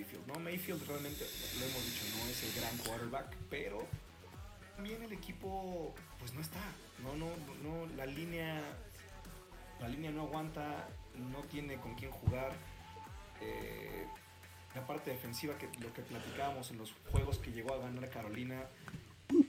línea 9.88 10.12
no 10.12 10.24
aguanta, 10.24 10.88
no 11.16 11.40
tiene 11.44 11.78
con 11.78 11.96
quién 11.96 12.12
jugar. 12.12 12.52
Eh, 13.42 14.06
la 14.76 14.86
parte 14.86 15.12
defensiva, 15.12 15.58
que 15.58 15.68
lo 15.80 15.92
que 15.94 16.02
platicábamos 16.02 16.70
en 16.72 16.78
los 16.78 16.94
juegos 17.12 17.40
que 17.40 17.52
llegó 17.52 17.74
a 17.74 17.78
ganar 17.78 18.10
Carolina, 18.10 18.66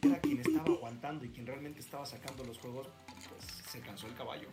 era 0.03 0.19
quien 0.21 0.41
estaba 0.41 0.65
aguantando 0.65 1.25
y 1.25 1.31
quien 1.31 1.47
realmente 1.47 1.81
estaba 1.81 2.07
sacando 2.07 2.45
los 2.45 2.59
juegos, 2.59 2.89
pues 3.29 3.45
se 3.71 3.81
cansó 3.81 4.07
el 4.07 4.15
caballo. 4.15 4.49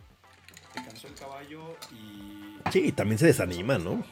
Se 0.74 0.84
cansó 0.84 1.08
el 1.08 1.14
caballo 1.14 1.76
y... 1.90 2.58
Sí, 2.70 2.92
también 2.92 3.18
se 3.18 3.26
desanima, 3.26 3.78
¿no? 3.78 4.04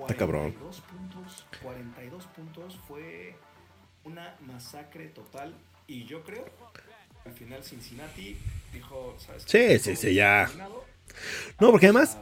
Está 0.00 0.16
cabrón. 0.16 0.52
Puntos, 0.52 1.44
42 1.62 2.26
puntos 2.26 2.78
fue 2.86 3.36
una 4.04 4.36
masacre 4.40 5.08
total 5.08 5.54
y 5.86 6.04
yo 6.04 6.22
creo 6.22 6.46
al 7.30 7.36
final 7.36 7.62
Cincinnati 7.62 8.36
dijo, 8.72 9.16
¿sabes? 9.24 9.44
Sí, 9.46 9.78
sí, 9.78 9.96
sí, 9.96 10.14
ya. 10.14 10.50
No, 11.60 11.70
porque 11.70 11.86
además, 11.86 12.18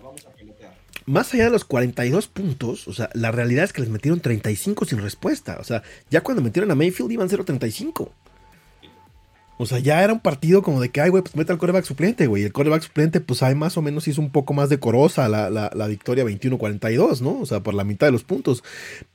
más 1.06 1.32
allá 1.32 1.44
de 1.44 1.50
los 1.50 1.64
42 1.64 2.28
puntos, 2.28 2.86
o 2.88 2.92
sea, 2.92 3.08
la 3.14 3.30
realidad 3.30 3.64
es 3.64 3.72
que 3.72 3.80
les 3.80 3.90
metieron 3.90 4.20
35 4.20 4.84
sin 4.84 4.98
respuesta. 4.98 5.58
O 5.60 5.64
sea, 5.64 5.82
ya 6.10 6.20
cuando 6.22 6.42
metieron 6.42 6.70
a 6.70 6.74
Mayfield 6.74 7.12
iban 7.12 7.28
0-35. 7.28 8.10
O 9.60 9.66
sea, 9.66 9.80
ya 9.80 10.04
era 10.04 10.12
un 10.12 10.20
partido 10.20 10.62
como 10.62 10.80
de 10.80 10.90
que, 10.90 11.00
ay, 11.00 11.10
güey, 11.10 11.22
pues 11.22 11.34
mete 11.34 11.50
al 11.50 11.58
coreback 11.58 11.84
suplente, 11.84 12.28
güey. 12.28 12.44
El 12.44 12.52
coreback 12.52 12.82
suplente, 12.82 13.20
pues 13.20 13.42
hay 13.42 13.56
más 13.56 13.76
o 13.76 13.82
menos 13.82 14.06
hizo 14.06 14.20
un 14.20 14.30
poco 14.30 14.54
más 14.54 14.68
decorosa 14.68 15.28
la, 15.28 15.50
la, 15.50 15.72
la 15.74 15.86
victoria 15.88 16.24
21-42, 16.24 17.22
¿no? 17.22 17.40
O 17.40 17.46
sea, 17.46 17.60
por 17.60 17.74
la 17.74 17.82
mitad 17.82 18.06
de 18.06 18.12
los 18.12 18.22
puntos. 18.22 18.62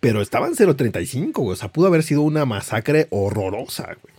Pero 0.01 0.21
estaban 0.21 0.53
0-35, 0.53 1.31
güey. 1.33 1.53
O 1.53 1.55
sea, 1.55 1.71
pudo 1.71 1.87
haber 1.87 2.03
sido 2.03 2.23
una 2.23 2.45
masacre 2.45 3.07
horrorosa, 3.09 3.95
güey. 4.01 4.13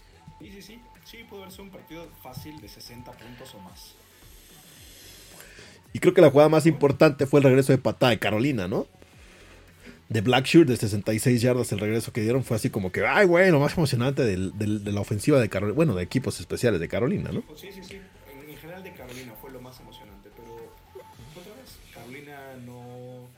Y 5.94 6.00
creo 6.00 6.12
que 6.12 6.20
la 6.20 6.30
jugada 6.30 6.48
más 6.48 6.66
importante 6.66 7.24
fue 7.24 7.38
el 7.38 7.44
regreso 7.44 7.72
de 7.72 7.78
patada 7.78 8.10
de 8.10 8.18
Carolina, 8.18 8.66
¿no? 8.66 8.88
De 10.08 10.20
Blackshear 10.20 10.66
de 10.66 10.76
66 10.76 11.40
yardas, 11.40 11.70
el 11.70 11.78
regreso 11.78 12.12
que 12.12 12.20
dieron 12.20 12.42
fue 12.42 12.56
así 12.56 12.68
como 12.68 12.92
que, 12.92 13.06
ay, 13.06 13.26
güey, 13.26 13.50
lo 13.52 13.60
más 13.60 13.78
emocionante 13.78 14.24
de 14.24 14.92
la 14.92 15.00
ofensiva 15.00 15.40
de 15.40 15.48
Carolina, 15.48 15.76
bueno, 15.76 15.94
de 15.94 16.02
equipos 16.02 16.40
especiales 16.40 16.80
de 16.80 16.88
Carolina, 16.88 17.30
¿no? 17.32 17.44
Sí, 17.56 17.68
sí, 17.72 17.80
sí. 17.82 18.00
En, 18.28 18.56
general 18.58 18.82
de 18.82 18.92
Carolina 18.92 19.34
fue 19.40 19.52
lo 19.52 19.60
más 19.60 19.78
emocionante, 19.78 20.30
pero 20.36 20.54
otra 20.54 21.54
vez, 21.54 21.78
Carolina 21.94 22.38
no, 22.66 23.28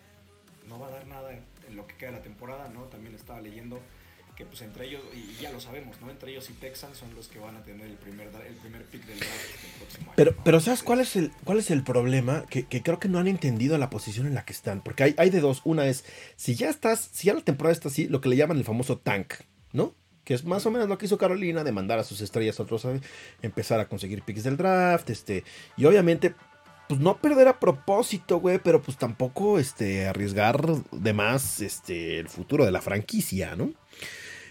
no 0.66 0.80
va 0.80 0.88
a 0.88 0.90
dar 0.92 1.06
nada 1.06 1.32
en 1.32 1.76
lo 1.76 1.86
que 1.86 1.94
queda 1.96 2.12
de 2.12 2.16
la 2.16 2.22
temporada, 2.22 2.68
¿no? 2.72 2.84
También 2.84 3.14
estaba 3.14 3.40
leyendo 3.40 3.80
que 4.36 4.44
pues 4.44 4.62
entre 4.62 4.86
ellos, 4.86 5.02
y 5.38 5.42
ya 5.42 5.52
lo 5.52 5.60
sabemos, 5.60 6.00
¿no? 6.00 6.10
Entre 6.10 6.30
ellos 6.30 6.48
y 6.50 6.54
Texans 6.54 6.96
son 6.96 7.14
los 7.14 7.28
que 7.28 7.38
van 7.38 7.56
a 7.56 7.62
tener 7.62 7.86
el 7.86 7.94
primer, 7.94 8.28
el 8.28 8.54
primer 8.54 8.84
pick 8.84 9.04
del 9.06 9.18
draft 9.18 9.62
del 9.62 9.72
próximo 9.78 10.04
año. 10.06 10.12
Pero, 10.16 10.34
pero 10.44 10.60
¿sabes 10.60 10.82
cuál 10.82 11.00
es 11.00 11.16
el, 11.16 11.30
cuál 11.44 11.58
es 11.58 11.70
el 11.70 11.82
problema? 11.82 12.44
Que, 12.48 12.66
que, 12.66 12.82
creo 12.82 12.98
que 12.98 13.08
no 13.08 13.18
han 13.18 13.28
entendido 13.28 13.76
la 13.78 13.90
posición 13.90 14.26
en 14.26 14.34
la 14.34 14.44
que 14.44 14.52
están. 14.52 14.82
Porque 14.82 15.04
hay, 15.04 15.14
hay 15.18 15.30
de 15.30 15.40
dos. 15.40 15.62
Una 15.64 15.86
es, 15.86 16.04
si 16.36 16.54
ya 16.54 16.70
estás, 16.70 17.10
si 17.12 17.26
ya 17.26 17.34
la 17.34 17.42
temporada 17.42 17.72
está 17.72 17.88
así, 17.88 18.08
lo 18.08 18.20
que 18.20 18.28
le 18.28 18.36
llaman 18.36 18.56
el 18.56 18.64
famoso 18.64 18.98
tank, 18.98 19.34
¿no? 19.72 19.94
que 20.26 20.34
es 20.34 20.44
más 20.44 20.66
o 20.66 20.72
menos 20.72 20.88
lo 20.88 20.98
que 20.98 21.06
hizo 21.06 21.18
Carolina, 21.18 21.62
de 21.62 21.70
mandar 21.70 22.00
a 22.00 22.04
sus 22.04 22.20
estrellas 22.20 22.58
a 22.58 22.64
otros, 22.64 22.84
empezar 23.42 23.78
a 23.78 23.88
conseguir 23.88 24.22
picks 24.22 24.42
del 24.42 24.56
draft, 24.56 25.08
este, 25.08 25.44
y 25.76 25.84
obviamente, 25.84 26.34
pues 26.88 26.98
no 26.98 27.18
perder 27.18 27.46
a 27.46 27.60
propósito, 27.60 28.40
güey, 28.40 28.58
pero 28.58 28.82
pues 28.82 28.98
tampoco, 28.98 29.60
este, 29.60 30.08
arriesgar 30.08 30.66
de 30.90 31.12
más, 31.12 31.60
este, 31.60 32.18
el 32.18 32.28
futuro 32.28 32.64
de 32.64 32.72
la 32.72 32.82
franquicia, 32.82 33.54
¿no? 33.54 33.72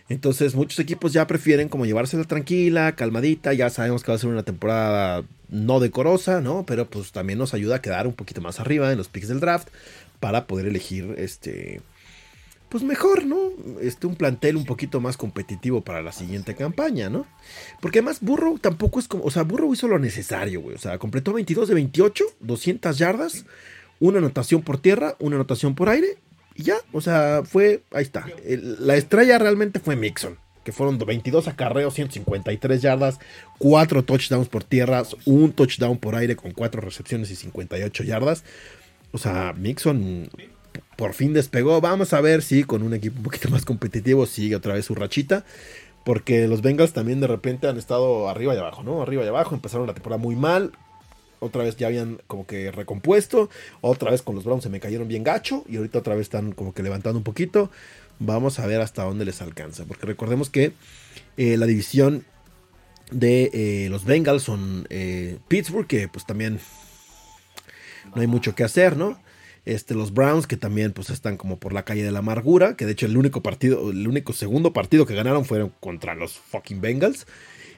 Entonces 0.08 0.54
muchos 0.54 0.80
equipos 0.80 1.14
ya 1.14 1.26
prefieren 1.26 1.68
como 1.68 1.86
llevársela 1.86 2.24
tranquila, 2.26 2.96
calmadita, 2.96 3.54
ya 3.54 3.70
sabemos 3.70 4.04
que 4.04 4.12
va 4.12 4.16
a 4.16 4.20
ser 4.20 4.30
una 4.30 4.44
temporada 4.44 5.24
no 5.50 5.80
decorosa, 5.80 6.42
¿no? 6.42 6.66
Pero 6.66 6.88
pues 6.90 7.12
también 7.12 7.40
nos 7.40 7.54
ayuda 7.54 7.78
a 7.78 7.82
quedar 7.82 8.06
un 8.06 8.14
poquito 8.14 8.42
más 8.42 8.60
arriba 8.60 8.92
en 8.92 8.98
los 8.98 9.08
picks 9.08 9.30
del 9.30 9.40
draft 9.40 9.68
para 10.20 10.46
poder 10.46 10.68
elegir, 10.68 11.16
este, 11.18 11.82
pues 12.70 12.84
mejor, 12.84 13.26
¿no? 13.26 13.52
Este, 13.82 14.06
un 14.06 14.16
plantel 14.16 14.58
un 14.58 14.66
poquito 14.66 15.00
más 15.00 15.18
competitivo 15.18 15.82
para 15.82 16.02
la 16.02 16.12
siguiente 16.12 16.56
campaña, 16.56 17.10
¿no? 17.10 17.26
Porque 17.82 18.00
además 18.00 18.20
Burrow 18.22 18.60
tampoco 18.60 19.00
es 19.00 19.08
como, 19.08 19.24
o 19.24 19.32
sea, 19.32 19.44
Burrow 19.44 19.74
hizo 19.74 19.88
lo 19.88 19.98
necesario, 19.98 20.62
güey. 20.62 20.76
O 20.76 20.80
sea, 20.80 20.98
completó 21.00 21.34
22 21.34 21.68
de 21.68 21.74
28, 21.74 22.26
200 22.42 22.98
yardas, 22.98 23.46
una 24.00 24.20
anotación 24.20 24.62
por 24.62 24.78
tierra, 24.78 25.16
una 25.20 25.36
anotación 25.36 25.74
por 25.74 25.90
aire, 25.90 26.18
y 26.56 26.64
ya, 26.64 26.78
o 26.94 27.02
sea, 27.02 27.44
fue, 27.44 27.84
ahí 27.92 28.04
está. 28.04 28.26
la 28.46 28.96
estrella 28.96 29.38
realmente 29.38 29.80
fue 29.80 29.96
Mixon, 29.96 30.38
que 30.64 30.72
fueron 30.72 30.98
22 30.98 31.48
acarreos, 31.48 31.94
153 31.94 32.82
yardas, 32.82 33.20
4 33.60 34.04
touchdowns 34.04 34.48
por 34.48 34.64
tierra, 34.64 35.04
un 35.26 35.52
touchdown 35.52 35.98
por 35.98 36.16
aire 36.16 36.36
con 36.36 36.52
4 36.52 36.82
recepciones 36.82 37.30
y 37.30 37.36
58 37.36 38.04
yardas. 38.04 38.44
O 39.12 39.18
sea, 39.18 39.54
Mixon 39.54 40.30
por 40.96 41.14
fin 41.14 41.34
despegó. 41.34 41.82
Vamos 41.82 42.14
a 42.14 42.22
ver 42.22 42.42
si 42.42 42.64
con 42.64 42.84
un 42.84 42.94
equipo 42.94 43.18
un 43.18 43.24
poquito 43.24 43.50
más 43.50 43.66
competitivo 43.66 44.26
sigue 44.26 44.56
otra 44.56 44.74
vez 44.74 44.86
su 44.86 44.96
rachita. 44.96 45.46
Porque 46.04 46.48
los 46.48 46.62
Bengals 46.62 46.94
también 46.94 47.20
de 47.20 47.28
repente 47.28 47.68
han 47.68 47.78
estado 47.78 48.30
arriba 48.30 48.54
y 48.54 48.58
abajo, 48.58 48.84
¿no? 48.84 49.02
Arriba 49.02 49.24
y 49.24 49.28
abajo. 49.28 49.56
Empezaron 49.56 49.88
la 49.88 49.94
temporada 49.94 50.22
muy 50.22 50.36
mal. 50.36 50.72
Otra 51.46 51.64
vez 51.64 51.78
ya 51.78 51.88
habían 51.88 52.20
como 52.28 52.46
que 52.46 52.72
recompuesto. 52.72 53.50
Otra 53.82 54.12
vez 54.12 54.22
con 54.22 54.36
los 54.36 54.44
Browns 54.44 54.64
se 54.64 54.70
me 54.70 54.80
cayeron 54.80 55.08
bien 55.08 55.24
gacho. 55.24 55.64
Y 55.68 55.78
ahorita 55.78 56.00
otra 56.00 56.16
vez 56.16 56.24
están 56.24 56.52
como 56.52 56.74
que 56.74 56.84
levantando 56.84 57.18
un 57.18 57.24
poquito. 57.24 57.72
Vamos 58.20 58.60
a 58.60 58.68
ver 58.68 58.82
hasta 58.82 59.04
dónde 59.04 59.26
les 59.26 59.42
alcanza. 59.42 59.86
Porque 59.86 60.06
recordemos 60.06 60.50
que 60.50 60.74
eh, 61.38 61.58
la 61.58 61.66
división 61.66 62.26
de 63.12 63.52
eh, 63.54 63.90
los 63.90 64.06
Bengals 64.06 64.44
son 64.44 64.88
eh, 64.90 65.38
Pittsburgh. 65.48 65.88
Que 65.88 66.08
pues 66.08 66.26
también 66.26 66.60
no 68.14 68.22
hay 68.22 68.28
mucho 68.28 68.56
que 68.56 68.64
hacer, 68.64 68.98
¿no? 68.98 69.20
Este, 69.66 69.96
los 69.96 70.14
Browns, 70.14 70.46
que 70.46 70.58
también 70.58 70.94
pues 70.94 71.10
están 71.10 71.38
como 71.38 71.58
por 71.58 71.74
la 71.74 71.86
calle 71.86 72.04
de 72.04 72.12
la 72.12 72.20
amargura, 72.20 72.76
que 72.78 72.86
de 72.86 72.92
hecho 72.92 73.08
el 73.08 73.18
único 73.18 73.42
partido, 73.42 73.90
el 73.90 74.08
único 74.08 74.32
segundo 74.32 74.74
partido 74.74 75.08
que 75.08 75.16
ganaron 75.16 75.44
fueron 75.44 75.74
contra 75.80 76.14
los 76.14 76.34
fucking 76.34 76.82
Bengals. 76.82 77.26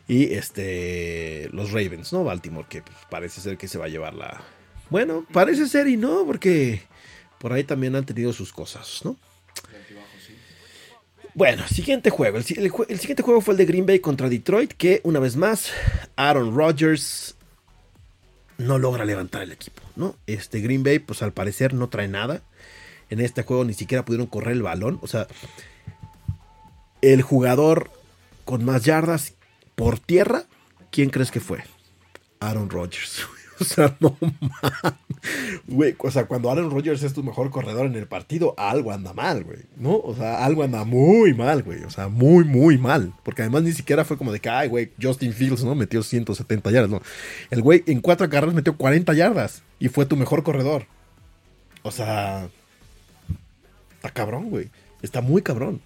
Y 0.07 0.33
este, 0.33 1.49
los 1.51 1.71
Ravens, 1.71 2.13
¿no? 2.13 2.23
Baltimore, 2.23 2.67
que 2.69 2.83
parece 3.09 3.41
ser 3.41 3.57
que 3.57 3.67
se 3.67 3.77
va 3.77 3.85
a 3.85 3.89
llevar 3.89 4.13
la... 4.13 4.41
Bueno, 4.89 5.25
parece 5.33 5.67
ser 5.67 5.87
y 5.87 5.97
no, 5.97 6.25
porque 6.25 6.81
por 7.39 7.51
ahí 7.51 7.63
también 7.63 7.95
han 7.95 8.05
tenido 8.05 8.31
sus 8.31 8.53
cosas, 8.53 9.01
¿no? 9.03 9.17
Bueno, 11.33 11.67
siguiente 11.67 12.09
juego. 12.09 12.37
El, 12.37 12.45
el, 12.89 12.99
siguiente 12.99 13.21
juego 13.21 13.41
fue 13.41 13.53
el 13.53 13.59
de 13.59 13.65
Green 13.65 13.85
Bay 13.85 13.99
contra 13.99 14.27
Detroit, 14.27 14.73
que 14.73 15.01
una 15.03 15.19
vez 15.19 15.35
más, 15.35 15.71
Aaron 16.15 16.55
Rodgers 16.55 17.35
no 18.57 18.79
logra 18.79 19.05
levantar 19.05 19.43
el 19.43 19.51
equipo, 19.51 19.83
¿no? 19.95 20.15
Este 20.25 20.61
Green 20.61 20.83
Bay, 20.83 20.97
pues 20.97 21.21
al 21.21 21.33
parecer 21.33 21.75
no 21.75 21.89
trae 21.89 22.07
nada. 22.07 22.41
En 23.09 23.19
este 23.19 23.43
juego 23.43 23.65
ni 23.65 23.73
siquiera 23.73 24.03
pudieron 24.03 24.25
correr 24.25 24.53
el 24.53 24.63
balón. 24.63 24.97
O 25.03 25.07
sea, 25.07 25.27
el 27.01 27.21
jugador 27.21 27.91
con 28.43 28.65
más 28.65 28.83
yardas 28.83 29.33
por 29.77 29.99
tierra, 29.99 30.45
¿quién 30.89 31.11
crees 31.11 31.29
que 31.29 31.39
fue? 31.39 31.59
Aaron 32.41 32.69
Rodgers. 32.69 33.21
O 33.59 33.63
sea, 33.63 33.97
no 33.99 34.15
Güey, 35.65 35.95
o 35.97 36.11
sea, 36.11 36.27
cuando 36.27 36.51
Aaron 36.51 36.69
Rodgers 36.69 37.01
es 37.01 37.13
tu 37.13 37.23
mejor 37.23 37.49
corredor 37.49 37.87
en 37.87 37.95
el 37.95 38.05
partido, 38.05 38.53
algo 38.55 38.91
anda 38.91 39.13
mal, 39.13 39.43
güey. 39.43 39.61
¿No? 39.77 39.97
O 39.97 40.13
sea, 40.15 40.45
algo 40.45 40.61
anda 40.61 40.83
muy 40.83 41.33
mal, 41.33 41.63
güey. 41.63 41.83
O 41.83 41.89
sea, 41.89 42.07
muy, 42.07 42.43
muy 42.43 42.77
mal. 42.77 43.13
Porque 43.23 43.41
además 43.41 43.63
ni 43.63 43.71
siquiera 43.71 44.05
fue 44.05 44.15
como 44.15 44.31
de 44.31 44.39
que, 44.39 44.49
ay, 44.49 44.69
güey, 44.69 44.91
Justin 45.01 45.33
Fields, 45.33 45.63
¿no? 45.63 45.73
Metió 45.73 46.03
170 46.03 46.69
yardas, 46.69 46.91
no. 46.91 47.01
El 47.49 47.63
güey 47.63 47.83
en 47.87 47.99
cuatro 47.99 48.29
carreras 48.29 48.53
metió 48.53 48.77
40 48.77 49.11
yardas 49.15 49.63
y 49.79 49.89
fue 49.89 50.05
tu 50.05 50.15
mejor 50.17 50.43
corredor. 50.43 50.85
O 51.81 51.89
sea, 51.89 52.49
está 53.95 54.11
cabrón, 54.11 54.51
güey. 54.51 54.69
Está 55.01 55.21
muy 55.21 55.41
cabrón. 55.41 55.81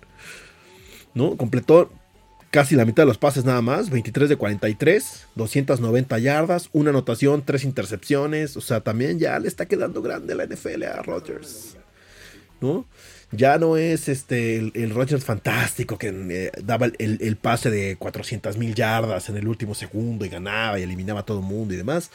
¿No? 1.13 1.37
Completó 1.37 1.89
casi 2.51 2.75
la 2.75 2.85
mitad 2.85 3.03
de 3.03 3.07
los 3.07 3.17
pases 3.17 3.45
nada 3.45 3.61
más, 3.61 3.89
23 3.89 4.29
de 4.29 4.35
43, 4.35 5.27
290 5.35 6.19
yardas, 6.19 6.69
una 6.73 6.89
anotación, 6.91 7.43
tres 7.43 7.63
intercepciones, 7.63 8.57
o 8.57 8.61
sea, 8.61 8.81
también 8.81 9.17
ya 9.19 9.39
le 9.39 9.47
está 9.47 9.65
quedando 9.65 10.01
grande 10.01 10.35
la 10.35 10.45
NFL 10.45 10.83
a 10.83 11.01
Rodgers, 11.01 11.77
¿no? 12.59 12.85
Ya 13.33 13.57
no 13.57 13.77
es 13.77 14.09
este 14.09 14.57
el, 14.57 14.89
Rodgers 14.89 15.23
fantástico 15.23 15.97
que 15.97 16.09
eh, 16.09 16.51
daba 16.61 16.87
el, 16.97 17.37
pase 17.37 17.71
de 17.71 17.95
400 17.95 18.57
mil 18.57 18.75
yardas 18.75 19.29
en 19.29 19.37
el 19.37 19.47
último 19.47 19.73
segundo 19.73 20.25
y 20.25 20.29
ganaba 20.29 20.77
y 20.77 20.83
eliminaba 20.83 21.21
a 21.21 21.25
todo 21.25 21.39
el 21.39 21.45
mundo 21.45 21.73
y 21.73 21.77
demás. 21.77 22.11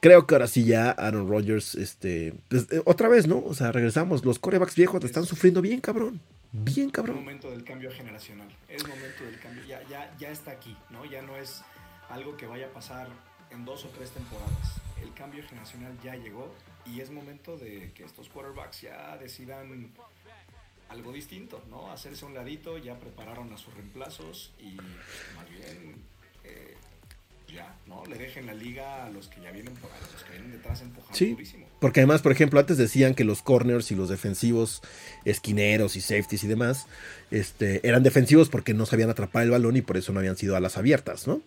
Creo 0.00 0.26
que 0.26 0.34
ahora 0.34 0.46
sí 0.46 0.64
ya 0.64 0.90
Aaron 0.92 1.28
Rodgers, 1.28 1.74
este, 1.74 2.32
pues, 2.48 2.66
eh, 2.70 2.80
otra 2.86 3.08
vez, 3.08 3.26
¿no? 3.26 3.44
O 3.44 3.52
sea, 3.52 3.72
regresamos, 3.72 4.24
los 4.24 4.38
corebacks 4.38 4.74
viejos 4.74 5.04
están 5.04 5.26
sufriendo 5.26 5.60
bien, 5.60 5.80
cabrón. 5.80 6.18
Bien, 6.52 6.90
cabrón. 6.90 7.16
Es 7.18 7.22
momento 7.22 7.50
del 7.50 7.64
cambio 7.64 7.90
generacional. 7.90 8.48
Es 8.68 8.86
momento 8.86 9.24
del 9.24 9.38
cambio. 9.38 9.64
Ya, 9.64 9.82
ya, 10.18 10.30
está 10.30 10.52
aquí, 10.52 10.76
¿no? 10.90 11.04
Ya 11.04 11.22
no 11.22 11.36
es 11.36 11.62
algo 12.08 12.36
que 12.36 12.46
vaya 12.46 12.66
a 12.66 12.70
pasar 12.70 13.08
en 13.50 13.64
dos 13.64 13.84
o 13.84 13.88
tres 13.88 14.10
temporadas. 14.10 14.80
El 15.02 15.12
cambio 15.14 15.46
generacional 15.46 15.96
ya 16.02 16.16
llegó 16.16 16.54
y 16.86 17.00
es 17.00 17.10
momento 17.10 17.56
de 17.56 17.92
que 17.92 18.04
estos 18.04 18.28
quarterbacks 18.28 18.80
ya 18.82 19.16
decidan 19.18 19.92
algo 20.88 21.12
distinto, 21.12 21.62
¿no? 21.68 21.90
Hacerse 21.92 22.24
un 22.24 22.34
ladito, 22.34 22.78
ya 22.78 22.98
prepararon 22.98 23.52
a 23.52 23.58
sus 23.58 23.74
reemplazos 23.74 24.52
y 24.58 24.72
más 25.36 25.48
bien 25.50 25.96
eh, 26.44 26.76
ya, 27.52 27.74
¿no? 27.86 28.04
Le 28.06 28.16
dejen 28.16 28.46
la 28.46 28.54
liga 28.54 29.06
a 29.06 29.10
los 29.10 29.28
que 29.28 29.40
ya 29.40 29.50
vienen, 29.50 29.74
por, 29.74 29.90
a 29.90 30.12
los 30.12 30.22
que 30.22 30.32
vienen 30.32 30.52
detrás 30.52 30.80
empujando 30.82 31.16
sí, 31.16 31.36
Porque 31.80 32.00
además, 32.00 32.22
por 32.22 32.32
ejemplo, 32.32 32.60
antes 32.60 32.76
decían 32.76 33.14
que 33.14 33.24
los 33.24 33.42
corners 33.42 33.90
y 33.90 33.94
los 33.94 34.08
defensivos, 34.08 34.82
esquineros 35.24 35.96
y 35.96 36.00
safeties 36.00 36.44
y 36.44 36.48
demás, 36.48 36.86
este, 37.30 37.86
eran 37.86 38.02
defensivos 38.02 38.48
porque 38.48 38.74
no 38.74 38.86
sabían 38.86 39.10
atrapar 39.10 39.44
el 39.44 39.50
balón 39.50 39.76
y 39.76 39.82
por 39.82 39.96
eso 39.96 40.12
no 40.12 40.20
habían 40.20 40.36
sido 40.36 40.56
alas 40.56 40.76
abiertas, 40.76 41.26
¿no? 41.26 41.42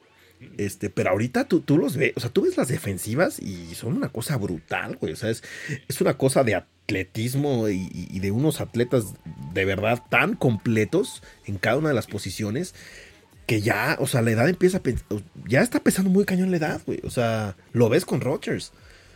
Este, 0.57 0.89
pero 0.89 1.11
ahorita 1.11 1.45
tú, 1.45 1.61
tú 1.61 1.77
los 1.77 1.95
ves, 1.95 2.13
o 2.15 2.19
sea, 2.19 2.31
tú 2.31 2.41
ves 2.41 2.57
las 2.57 2.67
defensivas 2.67 3.39
y 3.39 3.75
son 3.75 3.95
una 3.95 4.09
cosa 4.09 4.37
brutal, 4.37 4.95
güey. 4.95 5.13
O 5.13 5.15
sea, 5.15 5.29
es, 5.29 5.43
es 5.87 6.01
una 6.01 6.17
cosa 6.17 6.43
de 6.43 6.55
atletismo 6.55 7.69
y, 7.69 7.87
y 7.93 8.19
de 8.19 8.31
unos 8.31 8.59
atletas 8.59 9.13
de 9.53 9.65
verdad 9.65 10.01
tan 10.09 10.35
completos 10.35 11.21
en 11.45 11.59
cada 11.59 11.77
una 11.77 11.89
de 11.89 11.95
las 11.95 12.07
posiciones 12.07 12.73
que 13.51 13.59
ya, 13.59 13.97
o 13.99 14.07
sea, 14.07 14.21
la 14.21 14.31
edad 14.31 14.47
empieza 14.47 14.77
a 14.77 14.81
ya 15.45 15.61
está 15.61 15.81
pesando 15.81 16.09
muy 16.09 16.23
cañón 16.23 16.51
la 16.51 16.55
edad, 16.55 16.81
güey. 16.85 17.01
O 17.03 17.09
sea, 17.09 17.57
lo 17.73 17.89
ves 17.89 18.05
con 18.05 18.21
Rodgers, 18.21 18.71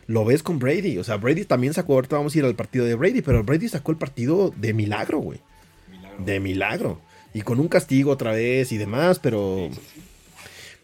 lo 0.08 0.26
ves 0.26 0.44
con 0.44 0.60
Brady. 0.60 0.98
O 0.98 1.06
sea, 1.06 1.16
Brady 1.16 1.46
también 1.46 1.74
sacó, 1.74 1.94
ahorita 1.94 2.18
vamos 2.18 2.36
a 2.36 2.40
ir 2.40 2.44
al 2.44 2.54
partido 2.54 2.84
de 2.84 2.96
Brady, 2.96 3.22
pero 3.22 3.46
Brady 3.46 3.70
sacó 3.70 3.94
el 3.94 3.98
partido 3.98 4.54
de 4.58 4.74
milagro, 4.74 5.20
güey. 5.20 5.40
De 6.20 6.42
milagro. 6.42 7.00
Y 7.34 7.44
con 7.44 7.62
un 7.62 7.70
castigo 7.70 8.12
otra 8.12 8.34
vez 8.34 8.74
y 8.74 8.78
demás, 8.78 9.20
pero 9.20 9.70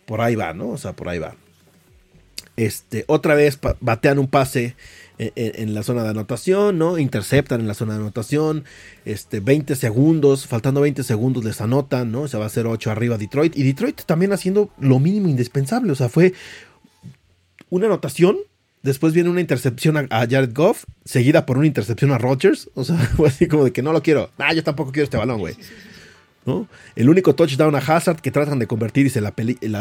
por 0.06 0.22
ahí 0.22 0.36
va, 0.36 0.54
¿no? 0.54 0.70
O 0.70 0.78
sea, 0.78 0.94
por 0.94 1.10
ahí 1.10 1.20
va. 1.20 1.36
Este, 2.62 3.06
otra 3.08 3.34
vez 3.34 3.58
batean 3.80 4.20
un 4.20 4.28
pase 4.28 4.76
en, 5.18 5.74
la 5.74 5.82
zona 5.82 6.04
de 6.04 6.10
anotación, 6.10 6.78
¿no? 6.78 7.00
Interceptan 7.00 7.60
en 7.60 7.68
la 7.68 7.74
zona 7.74 7.94
de 7.94 8.02
anotación, 8.02 8.66
este, 9.04 9.40
20 9.40 9.76
segundos, 9.76 10.46
faltando 10.46 10.82
20 10.82 11.02
segundos 11.04 11.44
les 11.44 11.60
anotan, 11.60 12.12
¿no? 12.12 12.28
Se 12.28 12.38
va 12.38 12.44
a 12.44 12.48
hacer 12.48 12.68
8 12.68 12.92
arriba 12.92 13.18
Detroit. 13.18 13.58
Y 13.58 13.64
Detroit 13.64 14.04
también 14.04 14.32
haciendo 14.32 14.70
lo 14.80 15.00
mínimo 15.00 15.28
indispensable, 15.28 15.92
o 15.92 15.96
sea, 15.96 16.08
fue 16.08 16.34
una 17.72 17.88
anotación, 17.88 18.38
después 18.84 19.12
viene 19.12 19.32
una 19.32 19.42
intercepción 19.42 19.98
a, 19.98 20.20
Jared 20.28 20.54
Goff, 20.54 20.86
seguida 21.04 21.48
por 21.48 21.58
una 21.58 21.66
intercepción 21.66 22.12
a 22.12 22.20
Rodgers, 22.20 22.70
o 22.76 22.84
sea, 22.84 22.96
fue 23.18 23.30
así 23.30 23.48
como 23.48 23.64
de 23.64 23.72
que 23.72 23.82
no 23.82 23.92
lo 23.92 24.04
quiero, 24.04 24.30
ah, 24.38 24.54
yo 24.54 24.64
tampoco 24.64 24.92
quiero 24.92 25.06
este 25.06 25.18
balón, 25.18 25.40
güey. 25.40 25.56
¿No? 26.46 26.68
El 26.96 27.10
único 27.10 27.36
touchdown 27.36 27.76
a 27.76 27.80
Hazard 27.80 28.22
que 28.22 28.32
tratan 28.32 28.60
de 28.60 28.68
convertir 28.68 29.06
y 29.06 29.10
se 29.10 29.22
la, 29.22 29.34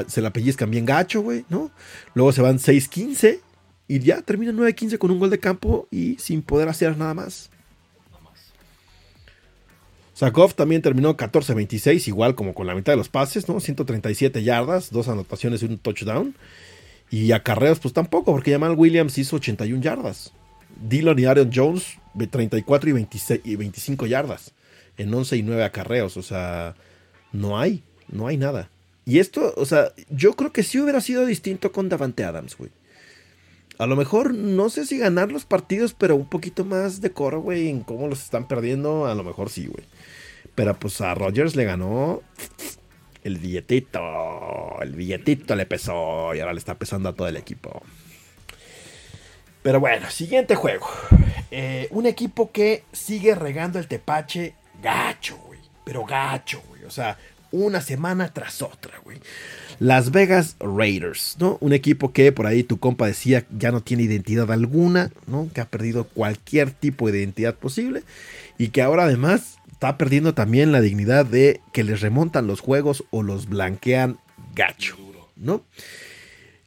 se 0.06 0.20
la 0.20 0.32
pellizcan 0.32 0.70
bien 0.70 0.84
gacho, 0.84 1.22
güey, 1.22 1.44
¿no? 1.48 1.70
Luego 2.14 2.32
se 2.32 2.42
van 2.42 2.58
6-15 2.58 3.40
y 3.88 3.98
ya 3.98 4.22
termina 4.22 4.52
9-15 4.52 4.98
con 4.98 5.10
un 5.10 5.18
gol 5.18 5.30
de 5.30 5.40
campo 5.40 5.88
y 5.90 6.16
sin 6.18 6.42
poder 6.42 6.68
hacer 6.68 6.96
nada 6.96 7.14
más. 7.14 7.50
Sakov 10.20 10.52
también 10.52 10.82
terminó 10.82 11.16
14-26, 11.16 12.06
igual 12.08 12.34
como 12.34 12.52
con 12.52 12.66
la 12.66 12.74
mitad 12.74 12.92
de 12.92 12.98
los 12.98 13.08
pases, 13.08 13.48
¿no? 13.48 13.58
137 13.58 14.42
yardas, 14.42 14.90
dos 14.90 15.08
anotaciones 15.08 15.62
y 15.62 15.64
un 15.64 15.78
touchdown. 15.78 16.34
Y 17.10 17.32
acarreos, 17.32 17.80
pues 17.80 17.94
tampoco, 17.94 18.32
porque 18.32 18.52
Jamal 18.52 18.74
Williams 18.76 19.16
hizo 19.16 19.36
81 19.36 19.82
yardas. 19.82 20.34
Dillon 20.78 21.18
y 21.18 21.24
Aaron 21.24 21.50
Jones, 21.52 21.96
34 22.30 22.90
y, 22.90 22.92
26, 22.92 23.40
y 23.44 23.56
25 23.56 24.06
yardas. 24.06 24.52
En 24.96 25.12
11 25.12 25.36
y 25.36 25.42
9 25.42 25.64
acarreos. 25.64 26.16
O 26.16 26.22
sea, 26.22 26.74
no 27.32 27.58
hay, 27.58 27.82
no 28.08 28.26
hay 28.26 28.36
nada. 28.36 28.70
Y 29.04 29.18
esto, 29.18 29.54
o 29.56 29.66
sea, 29.66 29.92
yo 30.08 30.34
creo 30.34 30.52
que 30.52 30.62
sí 30.62 30.78
hubiera 30.78 31.00
sido 31.00 31.26
distinto 31.26 31.72
con 31.72 31.88
Davante 31.88 32.24
Adams, 32.24 32.56
güey. 32.56 32.70
A 33.78 33.86
lo 33.86 33.96
mejor, 33.96 34.34
no 34.34 34.68
sé 34.68 34.84
si 34.84 34.98
ganar 34.98 35.32
los 35.32 35.46
partidos, 35.46 35.94
pero 35.94 36.14
un 36.14 36.28
poquito 36.28 36.66
más 36.66 37.00
de 37.00 37.12
coro, 37.12 37.40
güey, 37.40 37.68
en 37.68 37.80
cómo 37.80 38.08
los 38.08 38.22
están 38.22 38.46
perdiendo, 38.46 39.06
a 39.06 39.14
lo 39.14 39.24
mejor 39.24 39.48
sí, 39.48 39.66
güey. 39.66 39.84
Pero 40.54 40.78
pues 40.78 41.00
a 41.00 41.14
Rogers 41.14 41.56
le 41.56 41.64
ganó 41.64 42.22
el 43.24 43.38
billetito. 43.38 44.00
El 44.82 44.94
billetito 44.94 45.56
le 45.56 45.66
pesó 45.66 46.34
y 46.34 46.40
ahora 46.40 46.52
le 46.52 46.58
está 46.58 46.78
pesando 46.78 47.08
a 47.08 47.14
todo 47.14 47.28
el 47.28 47.36
equipo. 47.36 47.82
Pero 49.62 49.80
bueno, 49.80 50.10
siguiente 50.10 50.54
juego. 50.54 50.86
Eh, 51.50 51.88
un 51.90 52.06
equipo 52.06 52.52
que 52.52 52.84
sigue 52.92 53.34
regando 53.34 53.78
el 53.78 53.88
tepache 53.88 54.54
gacho, 54.82 55.36
güey. 55.46 55.60
Pero 55.84 56.04
gacho, 56.04 56.62
güey. 56.68 56.84
O 56.84 56.90
sea, 56.90 57.18
una 57.52 57.80
semana 57.80 58.32
tras 58.32 58.62
otra, 58.62 58.98
güey. 59.04 59.18
Las 59.78 60.10
Vegas 60.10 60.56
Raiders, 60.60 61.36
¿no? 61.38 61.56
Un 61.60 61.72
equipo 61.72 62.12
que 62.12 62.32
por 62.32 62.46
ahí 62.46 62.62
tu 62.62 62.78
compa 62.78 63.06
decía 63.06 63.46
ya 63.56 63.72
no 63.72 63.80
tiene 63.80 64.02
identidad 64.02 64.52
alguna, 64.52 65.10
¿no? 65.26 65.48
Que 65.54 65.60
ha 65.60 65.64
perdido 65.64 66.04
cualquier 66.04 66.70
tipo 66.70 67.10
de 67.10 67.20
identidad 67.20 67.54
posible 67.54 68.02
y 68.58 68.68
que 68.68 68.82
ahora 68.82 69.04
además 69.04 69.56
está 69.72 69.96
perdiendo 69.96 70.34
también 70.34 70.72
la 70.72 70.82
dignidad 70.82 71.24
de 71.24 71.62
que 71.72 71.82
les 71.82 72.02
remontan 72.02 72.46
los 72.46 72.60
juegos 72.60 73.04
o 73.10 73.22
los 73.22 73.48
blanquean 73.48 74.18
gacho, 74.54 74.98
¿no? 75.36 75.64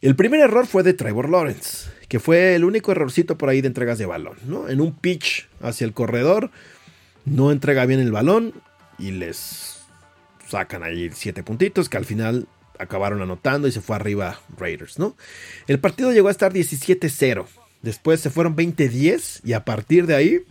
El 0.02 0.16
primer 0.16 0.42
error 0.42 0.66
fue 0.66 0.84
de 0.84 0.94
Trevor 0.94 1.30
Lawrence, 1.30 1.90
que 2.10 2.20
fue 2.20 2.56
el 2.56 2.66
único 2.66 2.92
errorcito 2.92 3.38
por 3.38 3.50
ahí 3.50 3.62
de 3.62 3.68
entregas 3.68 4.00
de 4.00 4.08
balón, 4.08 4.38
¿no? 4.46 4.68
En 4.68 4.82
un 4.82 4.94
pitch 4.94 5.48
hacia 5.62 5.86
el 5.86 5.94
corredor, 5.94 6.50
no 7.26 7.52
entrega 7.52 7.86
bien 7.86 8.00
el 8.00 8.12
balón 8.12 8.54
y 8.98 9.12
les 9.12 9.84
sacan 10.48 10.84
ahí 10.84 11.10
siete 11.14 11.44
puntitos 11.44 11.90
que 11.90 11.98
al 11.98 12.06
final 12.06 12.48
acabaron 12.80 13.22
anotando 13.22 13.68
y 13.68 13.72
se 13.72 13.82
fue 13.82 13.96
arriba 13.96 14.40
Raiders, 14.58 15.00
¿no? 15.00 15.16
El 15.68 15.80
partido 15.80 16.12
llegó 16.12 16.28
a 16.28 16.32
estar 16.32 16.54
17-0. 16.54 17.46
Después 17.82 18.20
se 18.20 18.30
fueron 18.30 18.56
20-10 18.56 19.42
y 19.44 19.54
a 19.54 19.66
partir 19.66 20.08
de 20.08 20.16
ahí 20.16 20.46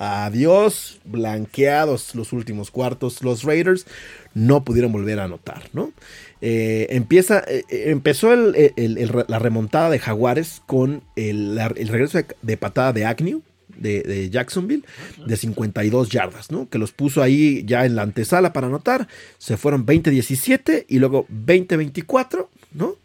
Adiós, 0.00 1.00
blanqueados 1.04 2.14
los 2.14 2.32
últimos 2.32 2.70
cuartos. 2.70 3.24
Los 3.24 3.42
Raiders 3.42 3.84
no 4.32 4.64
pudieron 4.64 4.92
volver 4.92 5.18
a 5.18 5.24
anotar, 5.24 5.64
¿no? 5.72 5.92
Eh, 6.40 6.86
empieza, 6.90 7.42
eh, 7.48 7.64
empezó 7.68 8.32
la 8.36 9.38
remontada 9.40 9.90
de 9.90 9.98
Jaguares 9.98 10.62
con 10.66 11.02
el, 11.16 11.58
regreso 11.88 12.20
de, 12.42 12.56
patada 12.56 12.92
de 12.92 13.06
Agnew. 13.06 13.42
De, 13.78 14.28
Jacksonville 14.30 14.84
de 15.26 15.36
52 15.36 16.08
yardas, 16.08 16.50
¿no? 16.50 16.68
Que 16.68 16.78
los 16.78 16.92
puso 16.92 17.22
ahí 17.22 17.64
ya 17.64 17.86
en 17.86 17.96
la 17.96 18.02
antesala 18.02 18.52
para 18.52 18.66
anotar. 18.66 19.08
Se 19.38 19.56
fueron 19.56 19.86
20-17 19.86 20.86
y 20.88 20.98
luego 20.98 21.26
20-24, 21.28 22.48
¿no? 22.74 22.96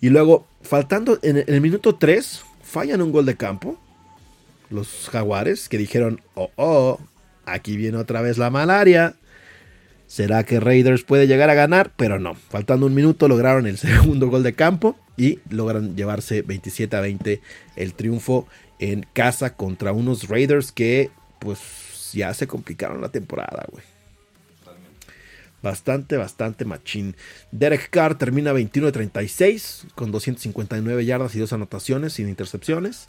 Y 0.00 0.08
luego, 0.08 0.46
faltando 0.62 1.18
en 1.22 1.44
el 1.46 1.60
minuto 1.60 1.94
3, 1.94 2.42
fallan 2.62 3.02
un 3.02 3.12
gol 3.12 3.26
de 3.26 3.36
campo 3.36 3.78
los 4.70 5.08
jaguares 5.10 5.68
que 5.68 5.78
dijeron, 5.78 6.20
oh, 6.34 6.50
oh, 6.56 7.00
aquí 7.44 7.76
viene 7.76 7.98
otra 7.98 8.22
vez 8.22 8.38
la 8.38 8.50
malaria. 8.50 9.16
¿Será 10.06 10.44
que 10.44 10.58
Raiders 10.58 11.04
puede 11.04 11.26
llegar 11.26 11.50
a 11.50 11.54
ganar? 11.54 11.92
Pero 11.96 12.18
no, 12.18 12.34
faltando 12.34 12.86
un 12.86 12.94
minuto 12.94 13.28
lograron 13.28 13.66
el 13.66 13.78
segundo 13.78 14.28
gol 14.28 14.42
de 14.42 14.54
campo 14.54 14.96
y 15.16 15.40
logran 15.50 15.96
llevarse 15.96 16.42
27 16.42 16.96
a 16.96 17.00
20 17.00 17.40
el 17.76 17.94
triunfo 17.94 18.46
en 18.80 19.06
casa 19.12 19.54
contra 19.54 19.92
unos 19.92 20.28
Raiders 20.28 20.72
que 20.72 21.10
pues 21.38 22.10
ya 22.12 22.34
se 22.34 22.48
complicaron 22.48 23.00
la 23.00 23.10
temporada, 23.10 23.66
güey. 23.70 23.84
Bastante, 25.62 26.16
bastante 26.16 26.64
machín. 26.64 27.14
Derek 27.52 27.90
Carr 27.90 28.16
termina 28.16 28.52
21 28.52 28.86
de 28.86 28.92
36 28.92 29.88
con 29.94 30.10
259 30.10 31.04
yardas 31.04 31.34
y 31.34 31.38
dos 31.38 31.52
anotaciones 31.52 32.14
sin 32.14 32.30
intercepciones. 32.30 33.08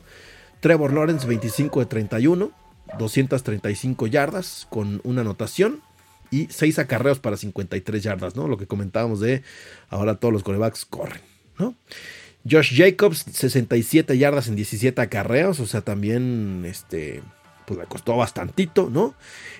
Trevor 0.59 0.91
Lawrence 0.91 1.25
25 1.25 1.79
de 1.79 1.85
31, 1.85 2.51
235 2.99 4.07
yardas 4.07 4.67
con 4.69 4.99
una 5.05 5.21
anotación 5.21 5.81
y 6.29 6.47
6 6.49 6.79
acarreos 6.79 7.19
para 7.19 7.37
53 7.37 8.03
yardas, 8.03 8.35
¿no? 8.35 8.49
Lo 8.49 8.57
que 8.57 8.67
comentábamos 8.67 9.21
de 9.21 9.43
ahora 9.89 10.15
todos 10.15 10.33
los 10.33 10.43
corebacks 10.43 10.83
corren, 10.83 11.21
¿no? 11.57 11.75
Josh 12.49 12.75
Jacobs 12.75 13.25
67 13.31 14.17
yardas 14.17 14.47
en 14.47 14.55
17 14.55 14.99
acarreos, 15.01 15.59
o 15.59 15.65
sea, 15.65 15.81
también 15.81 16.63
este 16.65 17.21
pues 17.65 17.79
le 17.79 17.85
costó 17.85 18.17
bastantito, 18.17 18.89
¿no? 18.89 19.13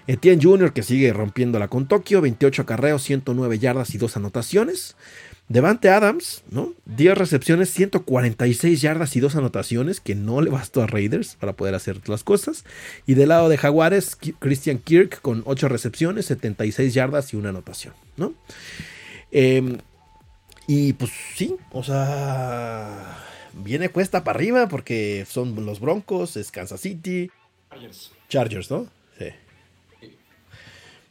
Etienne 0.07 0.41
Jr. 0.41 0.73
que 0.73 0.83
sigue 0.83 1.13
rompiéndola 1.13 1.67
con 1.67 1.87
Tokio, 1.87 2.21
28 2.21 2.63
acarreos, 2.63 3.03
109 3.03 3.59
yardas 3.59 3.93
y 3.93 3.97
2 3.97 4.17
anotaciones. 4.17 4.95
Devante 5.47 5.89
Adams, 5.89 6.43
¿no? 6.49 6.73
10 6.85 7.17
recepciones, 7.17 7.71
146 7.73 8.81
yardas 8.81 9.15
y 9.15 9.19
2 9.19 9.35
anotaciones, 9.35 9.99
que 9.99 10.15
no 10.15 10.41
le 10.41 10.49
bastó 10.49 10.81
a 10.81 10.87
Raiders 10.87 11.35
para 11.39 11.53
poder 11.53 11.75
hacer 11.75 12.07
las 12.07 12.23
cosas. 12.23 12.63
Y 13.05 13.15
del 13.15 13.29
lado 13.29 13.49
de 13.49 13.57
Jaguares, 13.57 14.17
Christian 14.39 14.77
Kirk 14.77 15.21
con 15.21 15.43
8 15.45 15.67
recepciones, 15.67 16.25
76 16.27 16.93
yardas 16.93 17.33
y 17.33 17.37
una 17.37 17.49
anotación, 17.49 17.93
¿no? 18.17 18.33
Em, 19.31 19.77
y 20.73 20.93
pues 20.93 21.11
sí, 21.35 21.57
o 21.73 21.83
sea, 21.83 23.17
viene 23.51 23.89
cuesta 23.89 24.23
para 24.23 24.37
arriba 24.37 24.69
porque 24.69 25.27
son 25.29 25.65
los 25.65 25.81
Broncos, 25.81 26.37
es 26.37 26.49
Kansas 26.49 26.79
City. 26.79 27.29
Chargers. 27.69 28.11
Chargers, 28.29 28.71
¿no? 28.71 28.87
Sí. 29.19 29.25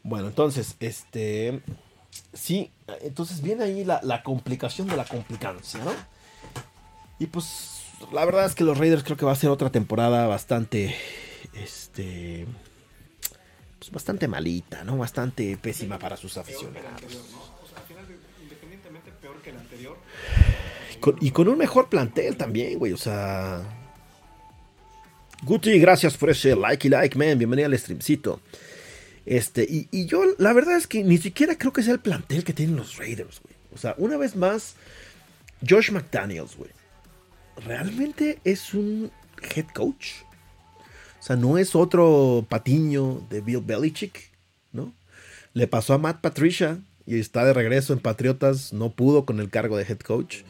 Bueno, 0.03 0.29
entonces, 0.29 0.77
este... 0.81 1.61
Sí, 2.33 2.71
entonces 3.03 3.43
viene 3.43 3.65
ahí 3.65 3.85
la, 3.85 4.23
complicación 4.23 4.89
de 4.89 4.97
la 4.97 5.05
complicancia, 5.05 5.85
¿no? 5.85 5.93
Y 7.19 7.27
pues 7.27 7.83
la 8.13 8.25
verdad 8.25 8.47
es 8.47 8.55
que 8.55 8.65
los 8.65 8.79
Raiders 8.79 9.03
creo 9.03 9.19
que 9.19 9.27
va 9.27 9.33
a 9.33 9.37
ser 9.37 9.51
otra 9.51 9.69
temporada 9.69 10.27
bastante, 10.27 10.97
este, 11.53 12.47
pues 13.79 13.91
bastante 13.91 14.27
malita, 14.27 14.85
¿no? 14.85 14.97
Bastante 14.97 15.59
pésima 15.59 15.99
para 15.99 16.17
sus 16.17 16.39
aficionados. 16.39 17.03
independientemente 18.43 19.11
peor 19.21 19.41
que 19.43 19.51
el 19.51 19.59
anterior. 19.59 19.97
Y 21.21 21.31
con 21.31 21.49
un 21.49 21.59
mejor 21.59 21.89
plantel 21.89 22.37
también, 22.37 22.79
güey, 22.79 22.93
o 22.93 22.97
sea... 22.97 23.77
Guti, 25.43 25.79
gracias 25.79 26.19
por 26.19 26.29
ese 26.29 26.55
like 26.55 26.87
y 26.87 26.91
like, 26.91 27.17
man. 27.17 27.39
Bienvenido 27.39 27.67
al 27.67 27.79
streamcito. 27.79 28.41
Este, 29.25 29.67
y, 29.69 30.07
yo, 30.07 30.23
la 30.39 30.53
verdad 30.53 30.77
es 30.77 30.87
que 30.87 31.03
ni 31.03 31.17
siquiera 31.17 31.57
creo 31.57 31.73
que 31.73 31.83
sea 31.83 31.95
el 31.95 32.01
plantel 32.01 32.45
que 32.45 32.53
tienen 32.53 32.77
los 32.77 32.99
Raiders, 32.99 33.41
güey. 33.43 33.55
O 33.73 33.79
sea, 33.79 33.95
una 33.97 34.19
vez 34.19 34.37
más, 34.37 34.75
Josh 35.67 35.93
McDaniels, 35.93 36.57
güey. 36.57 36.71
Realmente 37.65 38.39
es 38.45 38.75
un 38.75 39.11
head 39.55 39.67
coach. 39.75 40.23
O 41.21 41.23
sea, 41.23 41.37
no 41.37 41.57
es 41.57 41.75
otro 41.75 42.45
patiño 42.49 43.27
de 43.31 43.41
Bill 43.41 43.63
Belichick, 43.65 44.33
¿no? 44.73 44.93
Le 45.55 45.67
pasó 45.67 45.95
a 45.95 45.99
Matt 45.99 46.21
Patricia 46.21 46.81
y 47.07 47.19
está 47.19 47.45
de 47.45 47.55
regreso 47.55 47.93
en 47.93 47.99
Patriotas. 48.01 48.73
No 48.73 48.91
pudo 48.91 49.25
con 49.25 49.41
el 49.41 49.49
cargo 49.49 49.77
de 49.77 49.85
head 49.85 50.01
coach. 50.01 50.43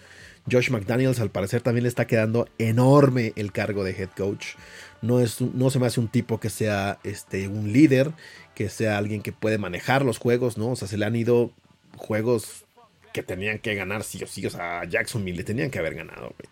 Josh 0.51 0.71
McDaniels 0.71 1.21
al 1.21 1.31
parecer 1.31 1.63
también 1.63 1.85
le 1.85 1.89
está 1.89 2.07
quedando 2.07 2.49
enorme 2.59 3.33
el 3.37 3.53
cargo 3.53 3.85
de 3.85 3.93
head 3.93 4.11
coach. 4.17 4.55
No, 5.03 5.21
es, 5.21 5.41
no 5.41 5.71
se 5.71 5.79
me 5.79 5.87
hace 5.87 6.01
un 6.01 6.09
tipo 6.09 6.41
que 6.41 6.51
sea 6.51 6.99
este, 7.05 7.49
un 7.49 7.73
líder 7.73 8.13
que 8.55 8.69
sea 8.69 8.99
alguien 8.99 9.23
que 9.23 9.33
puede 9.33 9.59
manejar 9.59 10.05
los 10.05 10.19
juegos, 10.19 10.59
¿no? 10.59 10.73
O 10.73 10.77
sea, 10.77 10.89
se 10.89 10.99
le 10.99 11.07
han 11.07 11.17
ido 11.17 11.53
juegos 11.97 12.65
que 13.13 13.23
tenían 13.23 13.59
que 13.59 13.75
ganar 13.75 14.05
sí 14.05 14.23
o 14.23 14.27
sí. 14.27 14.45
O 14.47 14.51
sea, 14.51 14.81
a 14.81 14.85
Jacksonville 14.85 15.37
le 15.37 15.45
tenían 15.45 15.71
que 15.71 15.79
haber 15.79 15.95
ganado, 15.95 16.35
güey. 16.39 16.49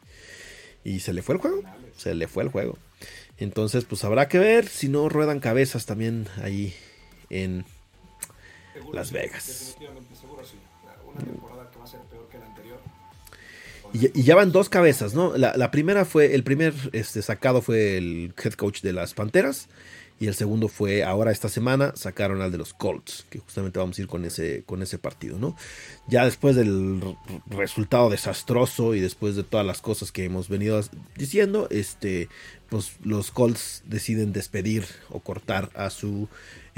Y 0.85 1.01
se 1.01 1.13
le 1.13 1.23
fue 1.23 1.35
el 1.35 1.41
juego. 1.41 1.63
Se 1.97 2.15
le 2.15 2.29
fue 2.29 2.45
el 2.45 2.49
juego. 2.49 2.79
Entonces, 3.37 3.85
pues 3.85 4.05
habrá 4.05 4.29
que 4.29 4.39
ver 4.39 4.67
si 4.67 4.89
no 4.89 5.09
ruedan 5.09 5.41
cabezas 5.41 5.87
también 5.87 6.27
ahí 6.43 6.75
en 7.31 7.65
Las 8.93 9.13
Vegas. 9.13 9.47
Definitivamente, 9.47 10.15
seguro 10.17 10.45
sí. 10.45 10.57
Una 11.05 11.48
Y, 13.93 14.23
ya 14.23 14.35
van 14.37 14.53
dos 14.53 14.69
cabezas, 14.69 15.15
¿no? 15.15 15.37
La, 15.37 15.71
primera 15.71 16.05
fue, 16.05 16.35
el 16.35 16.45
primer 16.45 16.75
este, 16.93 17.23
sacado 17.23 17.63
fue 17.63 17.97
el 17.97 18.35
head 18.43 18.53
coach 18.53 18.83
de 18.83 18.93
las 18.93 19.15
Panteras 19.15 19.69
Y 20.21 20.27
el 20.27 20.35
segundo 20.35 20.69
fue 20.69 21.05
ahora 21.05 21.31
esta 21.31 21.49
semana, 21.49 21.93
sacaron 21.95 22.43
al 22.43 22.53
de 22.53 22.59
los 22.59 22.75
Colts, 22.75 23.27
que 23.31 23.39
justamente 23.39 23.79
vamos 23.79 23.99
a 23.99 24.03
ir 24.03 24.09
con 24.09 24.25
ese, 24.25 24.63
con 24.67 24.83
ese 24.83 24.99
partido, 24.99 25.39
¿no? 25.39 25.57
Ya 26.09 26.25
después 26.25 26.57
del 26.57 27.01
resultado 27.47 28.11
desastroso 28.11 28.95
y 28.95 29.01
después 29.01 29.37
de 29.37 29.45
todas 29.45 29.65
las 29.65 29.81
cosas 29.81 30.13
que 30.13 30.25
hemos 30.25 30.49
venido 30.49 30.81
diciendo, 31.17 31.69
este, 31.71 32.29
pues 32.69 32.97
los 33.03 33.31
Colts 33.31 33.83
deciden 33.87 34.33
despedir 34.33 34.85
o 35.09 35.21
cortar 35.21 35.71
a 35.75 35.91
su 35.91 36.29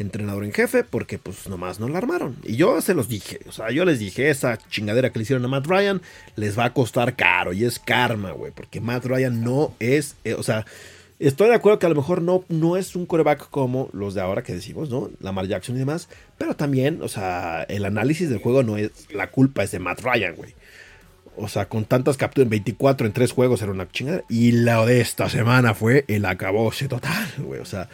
entrenador 0.01 0.45
en 0.45 0.53
jefe 0.53 0.85
porque 0.85 1.19
pues 1.19 1.49
nomás 1.49 1.81
no 1.81 1.89
la 1.89 1.99
armaron. 1.99 2.37
Y 2.43 2.57
yo 2.57 2.81
se 2.81 2.95
los 2.95 3.09
dije, 3.09 3.41
o 3.49 3.53
sea, 3.53 3.71
yo 3.71 3.85
les 3.85 3.99
dije, 3.99 4.31
esa 4.31 4.59
chingadera 4.69 5.11
que 5.11 5.19
le 5.19 5.23
hicieron 5.25 5.45
a 5.45 5.49
Matt 5.49 5.67
Ryan 5.67 6.01
les 6.37 6.59
va 6.59 6.67
a 6.67 6.75
costar 6.75 7.17
caro 7.17 7.53
y 7.53 7.65
es 7.65 7.79
karma, 7.79 8.33
güey, 8.33 8.53
porque 8.53 8.81
Matt 8.81 9.05
Ryan 9.05 9.43
no 9.43 9.75
es, 9.79 10.17
eh, 10.25 10.35
o 10.35 10.43
sea, 10.43 10.67
Estoy 11.21 11.51
de 11.51 11.55
acuerdo 11.55 11.79
que 11.79 11.85
a 11.85 11.91
lo 11.91 11.95
mejor 11.95 12.23
no, 12.23 12.47
no 12.49 12.79
es 12.79 12.97
un 12.97 13.05
coreback 13.05 13.51
como 13.51 13.91
los 13.93 14.15
de 14.15 14.23
ahora 14.23 14.43
que 14.43 14.55
decimos, 14.55 14.89
¿no? 14.89 15.11
Lamar 15.21 15.47
Jackson 15.47 15.77
y 15.77 15.81
demás. 15.81 16.09
Pero 16.39 16.57
también, 16.57 17.03
o 17.03 17.09
sea, 17.09 17.65
el 17.65 17.85
análisis 17.85 18.31
del 18.31 18.39
juego 18.39 18.63
no 18.63 18.79
es. 18.79 18.91
La 19.13 19.31
culpa 19.31 19.63
es 19.63 19.71
de 19.71 19.81
Matt 19.81 20.01
Ryan, 20.01 20.35
güey. 20.35 20.55
O 21.37 21.47
sea, 21.47 21.69
con 21.69 21.85
tantas 21.85 22.17
capturas 22.17 22.47
en 22.47 22.51
24 22.51 23.07
en 23.07 23.13
3 23.13 23.33
juegos 23.33 23.61
era 23.61 23.71
una 23.71 23.91
chingada. 23.91 24.25
Y 24.31 24.53
la 24.53 24.83
de 24.87 25.03
esta 25.03 25.29
semana 25.29 25.75
fue 25.75 26.07
el 26.09 26.25
acabose 26.25 26.89
total, 26.89 27.29
güey. 27.37 27.61
O 27.61 27.67
sea, 27.67 27.91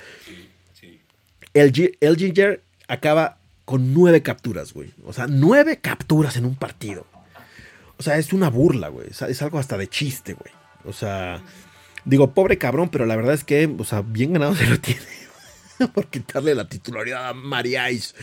el, 1.60 2.16
Ginger 2.16 2.62
acaba 2.88 3.38
con 3.64 3.94
9 3.94 4.22
capturas, 4.22 4.72
güey. 4.72 4.92
O 5.04 5.12
sea, 5.12 5.26
9 5.28 5.78
capturas 5.80 6.36
en 6.36 6.44
un 6.44 6.54
partido. 6.54 7.06
O 7.98 8.02
sea, 8.02 8.18
es 8.18 8.32
una 8.32 8.50
burla, 8.50 8.88
güey. 8.88 9.08
Es 9.08 9.42
algo 9.42 9.58
hasta 9.58 9.76
de 9.76 9.88
chiste, 9.88 10.34
güey. 10.34 10.52
O 10.84 10.92
sea, 10.92 11.42
Digo, 12.06 12.32
pobre 12.34 12.56
cabrón, 12.56 12.88
pero 12.88 13.04
la 13.04 13.16
verdad 13.16 13.34
es 13.34 13.42
que, 13.42 13.68
o 13.78 13.84
sea, 13.84 14.00
bien 14.00 14.32
ganado 14.32 14.54
se 14.54 14.66
lo 14.66 14.80
tiene. 14.80 15.00
por 15.92 16.06
quitarle 16.06 16.54
la 16.54 16.68
titularidad 16.68 17.28
a 17.28 17.34
Mariais. 17.34 18.14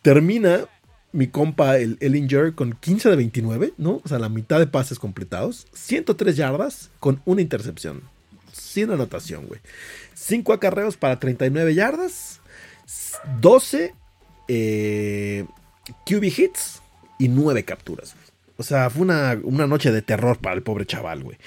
Termina 0.00 0.66
mi 1.12 1.26
compa, 1.26 1.76
el 1.78 1.98
Ellinger, 2.00 2.54
con 2.54 2.72
15 2.72 3.10
de 3.10 3.16
29, 3.16 3.74
¿no? 3.78 4.00
O 4.04 4.08
sea, 4.08 4.20
la 4.20 4.28
mitad 4.28 4.60
de 4.60 4.68
pases 4.68 5.00
completados. 5.00 5.66
103 5.74 6.36
yardas 6.36 6.90
con 7.00 7.20
una 7.24 7.42
intercepción. 7.42 8.02
Sin 8.52 8.92
anotación, 8.92 9.46
güey. 9.46 9.60
5 10.14 10.52
acarreos 10.52 10.96
para 10.96 11.18
39 11.18 11.74
yardas. 11.74 12.40
12 13.40 13.94
eh, 14.48 15.44
QB 16.06 16.24
hits 16.24 16.82
y 17.18 17.28
9 17.28 17.64
capturas. 17.64 18.14
O 18.56 18.62
sea, 18.62 18.90
fue 18.90 19.02
una, 19.02 19.38
una 19.42 19.66
noche 19.66 19.90
de 19.90 20.02
terror 20.02 20.38
para 20.38 20.54
el 20.54 20.62
pobre 20.62 20.86
chaval, 20.86 21.22
güey. 21.22 21.38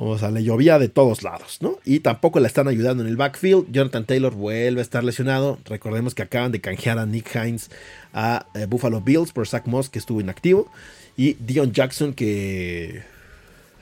O 0.00 0.16
sea, 0.16 0.30
le 0.30 0.44
llovía 0.44 0.78
de 0.78 0.88
todos 0.88 1.24
lados, 1.24 1.58
¿no? 1.60 1.80
Y 1.84 1.98
tampoco 1.98 2.38
le 2.38 2.46
están 2.46 2.68
ayudando 2.68 3.02
en 3.02 3.08
el 3.08 3.16
backfield. 3.16 3.72
Jonathan 3.72 4.04
Taylor 4.04 4.32
vuelve 4.32 4.80
a 4.80 4.82
estar 4.82 5.02
lesionado. 5.02 5.58
Recordemos 5.64 6.14
que 6.14 6.22
acaban 6.22 6.52
de 6.52 6.60
canjear 6.60 7.00
a 7.00 7.06
Nick 7.06 7.34
Hines 7.34 7.68
a 8.12 8.46
eh, 8.54 8.66
Buffalo 8.66 9.00
Bills 9.00 9.32
por 9.32 9.48
Zach 9.48 9.66
Moss, 9.66 9.88
que 9.88 9.98
estuvo 9.98 10.20
inactivo. 10.20 10.70
Y 11.16 11.34
Dion 11.40 11.72
Jackson, 11.72 12.12
que. 12.12 13.02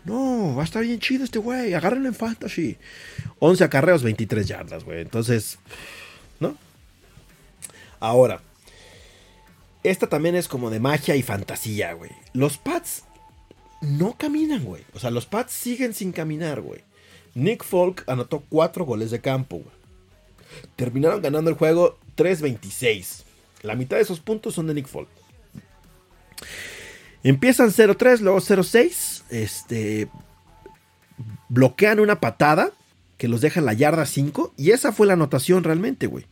No, 0.06 0.54
va 0.56 0.62
a 0.62 0.64
estar 0.64 0.82
bien 0.82 1.00
chido 1.00 1.22
este 1.22 1.38
güey. 1.38 1.74
Agárrenlo 1.74 2.08
en 2.08 2.14
fantasy. 2.14 2.78
11 3.40 3.64
acarreos, 3.64 4.02
23 4.02 4.48
yardas, 4.48 4.84
güey. 4.84 5.02
Entonces. 5.02 5.58
Ahora, 8.00 8.40
esta 9.82 10.08
también 10.08 10.34
es 10.34 10.48
como 10.48 10.70
de 10.70 10.80
magia 10.80 11.16
y 11.16 11.22
fantasía, 11.22 11.92
güey. 11.92 12.10
Los 12.32 12.58
Pats 12.58 13.04
no 13.80 14.16
caminan, 14.18 14.64
güey. 14.64 14.84
O 14.94 14.98
sea, 14.98 15.10
los 15.10 15.26
Pats 15.26 15.52
siguen 15.52 15.94
sin 15.94 16.12
caminar, 16.12 16.60
güey. 16.60 16.82
Nick 17.34 17.64
Folk 17.64 18.02
anotó 18.06 18.42
cuatro 18.48 18.84
goles 18.84 19.10
de 19.10 19.20
campo, 19.20 19.58
güey. 19.58 19.76
Terminaron 20.74 21.22
ganando 21.22 21.50
el 21.50 21.56
juego 21.56 21.98
3-26. 22.16 23.22
La 23.62 23.74
mitad 23.74 23.96
de 23.96 24.02
esos 24.02 24.20
puntos 24.20 24.54
son 24.54 24.66
de 24.66 24.74
Nick 24.74 24.88
Folk. 24.88 25.08
Empiezan 27.22 27.70
0-3, 27.70 28.20
luego 28.20 28.40
0-6. 28.40 29.22
Este. 29.30 30.08
Bloquean 31.48 32.00
una 32.00 32.20
patada 32.20 32.70
que 33.18 33.28
los 33.28 33.40
deja 33.40 33.60
en 33.60 33.66
la 33.66 33.72
yarda 33.72 34.06
5. 34.06 34.54
Y 34.56 34.70
esa 34.70 34.92
fue 34.92 35.06
la 35.06 35.14
anotación 35.14 35.64
realmente, 35.64 36.06
güey. 36.06 36.26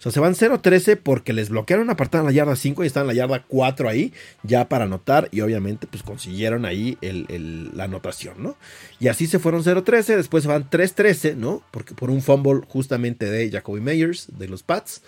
O 0.00 0.02
sea, 0.02 0.12
se 0.12 0.20
van 0.20 0.34
0-13 0.34 0.96
porque 0.96 1.34
les 1.34 1.50
bloquearon 1.50 1.82
una 1.84 1.92
apartada 1.92 2.22
en 2.22 2.26
la 2.26 2.32
yarda 2.32 2.56
5 2.56 2.82
y 2.82 2.86
están 2.86 3.02
en 3.02 3.08
la 3.08 3.12
yarda 3.12 3.44
4 3.46 3.86
ahí, 3.86 4.14
ya 4.42 4.66
para 4.66 4.84
anotar. 4.84 5.28
Y 5.30 5.42
obviamente, 5.42 5.86
pues 5.86 6.02
consiguieron 6.02 6.64
ahí 6.64 6.96
la 7.02 7.84
anotación, 7.84 8.42
¿no? 8.42 8.56
Y 8.98 9.08
así 9.08 9.26
se 9.26 9.38
fueron 9.38 9.62
0-13. 9.62 10.16
Después 10.16 10.46
van 10.46 10.70
3-13, 10.70 11.36
¿no? 11.36 11.62
Porque 11.70 11.92
por 11.92 12.08
un 12.08 12.22
fumble 12.22 12.62
justamente 12.66 13.30
de 13.30 13.50
Jacoby 13.50 13.82
Meyers, 13.82 14.28
de 14.38 14.48
los 14.48 14.62
Pats. 14.62 15.02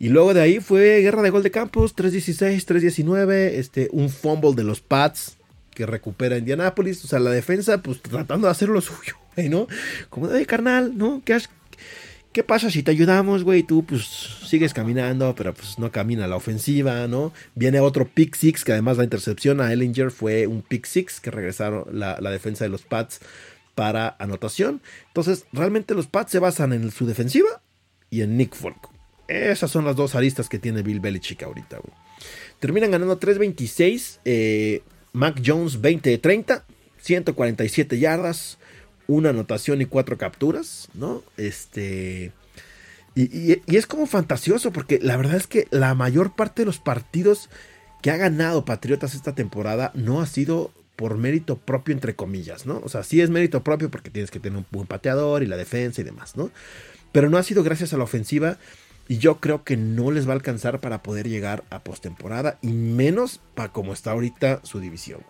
Y 0.00 0.08
luego 0.08 0.34
de 0.34 0.42
ahí 0.42 0.58
fue 0.58 1.00
guerra 1.02 1.22
de 1.22 1.30
gol 1.30 1.44
de 1.44 1.52
campos, 1.52 1.94
3-16, 1.94 2.66
3-19, 2.66 3.30
este, 3.30 3.88
un 3.92 4.10
fumble 4.10 4.54
de 4.56 4.64
los 4.64 4.80
Pats 4.80 5.36
que 5.70 5.86
recupera 5.86 6.38
Indianapolis. 6.38 7.04
O 7.04 7.06
sea, 7.06 7.20
la 7.20 7.30
defensa, 7.30 7.82
pues 7.82 8.02
tratando 8.02 8.48
de 8.48 8.50
hacer 8.50 8.68
lo 8.68 8.80
suyo, 8.80 9.14
¿no? 9.48 9.68
Como 10.10 10.26
de 10.26 10.44
carnal, 10.44 10.98
¿no? 10.98 11.22
¿Qué 11.24 11.34
has, 11.34 11.50
¿Qué 12.34 12.42
pasa 12.42 12.68
si 12.68 12.82
te 12.82 12.90
ayudamos, 12.90 13.44
güey? 13.44 13.62
Tú 13.62 13.84
pues 13.86 14.02
sigues 14.02 14.74
caminando, 14.74 15.36
pero 15.36 15.54
pues 15.54 15.78
no 15.78 15.92
camina 15.92 16.26
la 16.26 16.34
ofensiva, 16.34 17.06
¿no? 17.06 17.32
Viene 17.54 17.78
otro 17.78 18.08
pick 18.08 18.34
six, 18.34 18.64
que 18.64 18.72
además 18.72 18.96
la 18.96 19.04
intercepción 19.04 19.60
a 19.60 19.72
Ellinger 19.72 20.10
fue 20.10 20.48
un 20.48 20.62
pick 20.62 20.84
six 20.84 21.20
que 21.20 21.30
regresaron 21.30 21.84
la, 21.92 22.18
defensa 22.32 22.64
de 22.64 22.70
los 22.70 22.82
Pats 22.82 23.20
para 23.76 24.16
anotación. 24.18 24.82
Entonces, 25.06 25.46
realmente 25.52 25.94
los 25.94 26.08
Pats 26.08 26.32
se 26.32 26.40
basan 26.40 26.72
en 26.72 26.90
su 26.90 27.06
defensiva 27.06 27.62
y 28.10 28.22
en 28.22 28.36
Nick 28.36 28.56
Folk. 28.56 28.88
Esas 29.28 29.70
son 29.70 29.84
las 29.84 29.94
dos 29.94 30.16
aristas 30.16 30.48
que 30.48 30.58
tiene 30.58 30.82
Bill 30.82 30.98
Belichick 30.98 31.44
ahorita, 31.44 31.78
güey. 31.78 31.96
Terminan 32.58 32.90
ganando 32.90 33.20
3.26. 33.20 34.18
Eh, 34.24 34.82
Mac 35.12 35.40
Jones 35.46 35.80
20-30. 35.80 36.64
147 37.00 37.98
yardas 38.00 38.58
una 39.06 39.30
anotación 39.30 39.80
y 39.82 39.86
cuatro 39.86 40.18
capturas, 40.18 40.88
¿no? 40.94 41.22
Este. 41.36 42.32
Y, 43.14 43.62
es 43.76 43.86
como 43.86 44.06
fantasioso, 44.06 44.72
porque 44.72 44.98
la 45.00 45.16
verdad 45.16 45.36
es 45.36 45.46
que 45.46 45.68
la 45.70 45.94
mayor 45.94 46.34
parte 46.34 46.62
de 46.62 46.66
los 46.66 46.78
partidos 46.78 47.48
que 48.02 48.10
ha 48.10 48.16
ganado 48.16 48.64
Patriotas 48.64 49.14
esta 49.14 49.34
temporada 49.34 49.92
no 49.94 50.20
ha 50.20 50.26
sido 50.26 50.72
por 50.96 51.16
mérito 51.16 51.56
propio, 51.56 51.94
entre 51.94 52.14
comillas, 52.14 52.66
¿no? 52.66 52.80
O 52.84 52.88
sea, 52.88 53.02
sí 53.02 53.20
es 53.20 53.30
mérito 53.30 53.62
propio 53.62 53.90
porque 53.90 54.10
tienes 54.10 54.30
que 54.30 54.40
tener 54.40 54.58
un 54.58 54.66
buen 54.70 54.86
pateador 54.86 55.42
y 55.42 55.46
la 55.46 55.56
defensa 55.56 56.00
y 56.00 56.04
demás, 56.04 56.36
¿no? 56.36 56.50
Pero 57.12 57.30
no 57.30 57.38
ha 57.38 57.42
sido 57.42 57.62
gracias 57.62 57.92
a 57.92 57.96
la 57.96 58.04
ofensiva 58.04 58.58
y 59.08 59.18
yo 59.18 59.38
creo 59.38 59.64
que 59.64 59.76
no 59.76 60.10
les 60.10 60.26
va 60.26 60.32
a 60.32 60.36
alcanzar 60.36 60.80
para 60.80 61.02
poder 61.02 61.28
llegar 61.28 61.64
a 61.70 61.82
postemporada 61.84 62.58
y 62.62 62.68
menos 62.68 63.40
para 63.54 63.72
como 63.72 63.92
está 63.92 64.12
ahorita 64.12 64.60
su 64.64 64.80
división. 64.80 65.20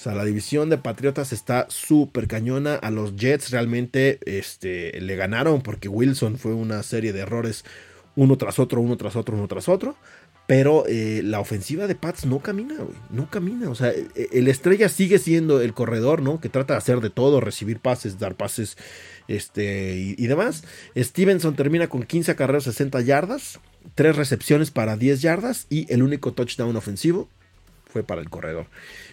O 0.00 0.02
sea, 0.02 0.14
la 0.14 0.24
división 0.24 0.70
de 0.70 0.78
Patriotas 0.78 1.30
está 1.30 1.66
súper 1.68 2.26
cañona. 2.26 2.76
A 2.76 2.90
los 2.90 3.16
Jets 3.16 3.50
realmente 3.50 4.18
este, 4.24 4.98
le 4.98 5.14
ganaron 5.14 5.60
porque 5.60 5.88
Wilson 5.88 6.38
fue 6.38 6.54
una 6.54 6.82
serie 6.82 7.12
de 7.12 7.20
errores 7.20 7.66
uno 8.16 8.38
tras 8.38 8.58
otro, 8.58 8.80
uno 8.80 8.96
tras 8.96 9.14
otro, 9.14 9.36
uno 9.36 9.46
tras 9.46 9.68
otro. 9.68 9.96
Pero 10.46 10.84
eh, 10.88 11.20
la 11.22 11.38
ofensiva 11.38 11.86
de 11.86 11.96
Pats 11.96 12.24
no 12.24 12.38
camina, 12.38 12.76
güey. 12.76 12.96
No 13.10 13.28
camina. 13.28 13.68
O 13.68 13.74
sea, 13.74 13.90
e, 13.90 14.06
e, 14.14 14.28
el 14.32 14.48
estrella 14.48 14.88
sigue 14.88 15.18
siendo 15.18 15.60
el 15.60 15.74
corredor, 15.74 16.22
¿no? 16.22 16.40
Que 16.40 16.48
trata 16.48 16.72
de 16.72 16.78
hacer 16.78 17.00
de 17.02 17.10
todo, 17.10 17.42
recibir 17.42 17.78
pases, 17.78 18.18
dar 18.18 18.36
pases 18.36 18.78
este, 19.28 20.14
y, 20.16 20.26
demás. 20.26 20.64
Stevenson 20.96 21.56
termina 21.56 21.88
con 21.88 22.04
15 22.04 22.36
carreras, 22.36 22.64
60 22.64 23.02
yardas, 23.02 23.60
3 23.96 24.16
recepciones 24.16 24.70
para 24.70 24.96
10 24.96 25.20
yardas 25.20 25.66
y 25.68 25.92
el 25.92 26.02
único 26.02 26.32
touchdown 26.32 26.74
ofensivo 26.74 27.28
fue 27.92 28.02
para 28.02 28.20
el 28.20 28.30
corredor. 28.30 28.66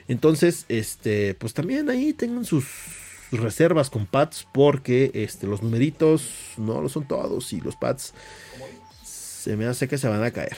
Entonces, 0.08 0.66
este, 0.70 1.34
pues 1.36 1.54
también 1.54 1.90
ahí 1.90 2.13
tengan 2.13 2.46
sus 2.46 2.66
reservas 3.32 3.90
con 3.90 4.06
Pats 4.06 4.48
porque 4.54 5.12
este, 5.13 5.48
los 5.48 5.62
numeritos 5.62 6.30
no 6.58 6.82
lo 6.82 6.90
son 6.90 7.08
todos 7.08 7.52
y 7.54 7.60
los 7.60 7.76
Pats 7.76 8.13
se 9.04 9.58
me 9.58 9.66
hace 9.66 9.88
que 9.88 9.98
se 9.98 10.08
van 10.08 10.24
a 10.24 10.32
caer. 10.32 10.58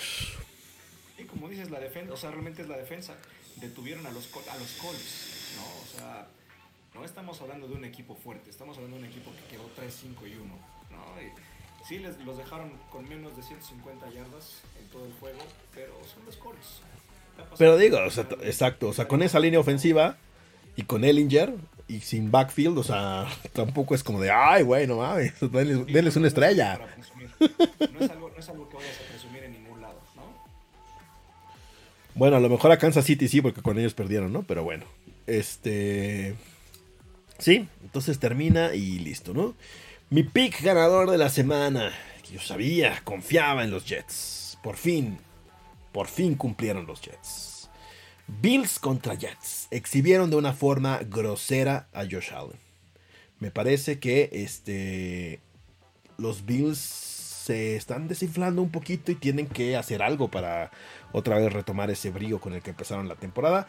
Y 1.18 1.24
como 1.24 1.50
dices, 1.50 1.72
la 1.72 1.80
defensa, 1.80 2.14
o 2.14 2.18
sea, 2.18 2.32
realmente 2.32 2.62
es 2.62 2.68
la 2.68 2.78
defensa. 2.78 3.16
Detuvieron 3.58 4.06
a 4.06 4.12
los, 4.12 4.30
a 4.36 4.58
los 4.58 4.72
Colts, 4.74 5.54
¿no? 5.58 5.64
O 5.64 5.98
sea, 5.98 6.28
no 6.94 7.06
estamos 7.06 7.42
hablando 7.42 7.68
de 7.68 7.76
un 7.76 7.86
equipo 7.86 8.16
fuerte, 8.16 8.50
estamos 8.50 8.78
hablando 8.78 8.98
de 8.98 9.04
un 9.04 9.10
equipo 9.10 9.32
que 9.32 9.56
quedó 9.56 9.70
3-5 9.76 10.30
y 10.30 10.36
1, 10.36 10.46
¿no? 10.46 11.00
Sí, 11.88 12.00
les, 12.00 12.18
los 12.20 12.38
dejaron 12.38 12.72
con 12.92 13.08
menos 13.08 13.36
de 13.36 13.44
150 13.44 14.10
yardas 14.12 14.62
en 14.80 14.88
todo 14.90 15.06
el 15.06 15.14
juego, 15.14 15.40
pero 15.74 15.94
son 16.14 16.26
los 16.26 16.36
Colts. 16.38 16.82
Pero 17.58 17.78
digo, 17.78 18.00
o 18.06 18.10
sea, 18.10 18.28
exacto, 18.44 18.88
o 18.90 18.94
sea, 18.94 19.08
con 19.08 19.22
esa 19.22 19.40
línea 19.40 19.60
ofensiva 19.60 20.18
y 20.76 20.84
con 20.84 21.04
Ellinger 21.04 21.54
y 21.88 22.02
sin 22.02 22.32
backfield, 22.32 22.78
o 22.78 22.84
sea, 22.84 23.28
tampoco 23.54 23.96
es 23.96 24.04
como 24.04 24.22
de, 24.22 24.32
ay, 24.32 24.64
güey, 24.64 24.88
no 24.88 24.98
mames, 24.98 25.34
denles, 25.42 26.16
una 26.16 26.28
estrella. 26.28 26.80
No 26.80 27.46
es, 28.00 28.12
algo, 28.12 28.30
no 28.30 28.40
es 28.40 28.50
algo 28.50 28.70
que 28.70 28.78
vayas 28.78 28.98
a 28.98 29.10
presumir 29.10 29.44
en 29.44 29.54
ningún 29.54 29.82
lado, 29.82 30.00
¿no? 30.16 30.24
Bueno, 32.16 32.38
a 32.38 32.40
lo 32.40 32.50
mejor 32.50 32.72
a 32.72 32.78
Kansas 32.78 33.06
City 33.06 33.28
sí, 33.28 33.42
porque 33.42 33.62
con 33.62 33.78
ellos 33.80 33.94
perdieron, 33.94 34.32
¿no? 34.32 34.44
Pero 34.44 34.64
bueno, 34.64 34.86
este... 35.28 36.36
Sí, 37.38 37.68
entonces 37.82 38.20
termina 38.20 38.76
y 38.76 39.00
listo, 39.00 39.34
¿no? 39.34 39.56
Mi 40.10 40.24
pick 40.24 40.62
ganador 40.62 41.10
de 41.10 41.18
la 41.18 41.30
semana. 41.30 41.94
Yo 42.32 42.40
sabía, 42.40 43.02
confiaba 43.04 43.64
en 43.64 43.72
los 43.72 43.86
Jets. 43.86 44.58
Por 44.62 44.76
fin, 44.76 45.20
por 45.92 46.08
fin 46.08 46.36
cumplieron 46.36 46.86
los 46.86 47.02
Jets. 47.02 47.70
Bills 48.42 48.80
contra 48.80 49.16
Jets. 49.16 49.68
Exhibieron 49.72 50.30
de 50.30 50.36
una 50.36 50.54
forma 50.54 51.00
grosera 51.00 51.88
a 51.94 52.04
Josh 52.04 52.32
Allen. 52.34 52.60
Me 53.40 53.52
parece 53.52 54.00
que 54.00 54.30
este, 54.32 55.40
los 56.18 56.46
Bills 56.46 56.78
se 56.80 57.76
están 57.76 58.08
desinflando 58.08 58.62
un 58.62 58.70
poquito 58.70 59.12
y 59.12 59.16
tienen 59.16 59.48
que 59.48 59.76
hacer 59.76 60.04
algo 60.04 60.30
para 60.30 60.72
otra 61.12 61.40
vez 61.40 61.52
retomar 61.52 61.90
ese 61.90 62.12
brío 62.12 62.40
con 62.40 62.54
el 62.54 62.62
que 62.62 62.70
empezaron 62.70 63.08
la 63.08 63.16
temporada. 63.16 63.68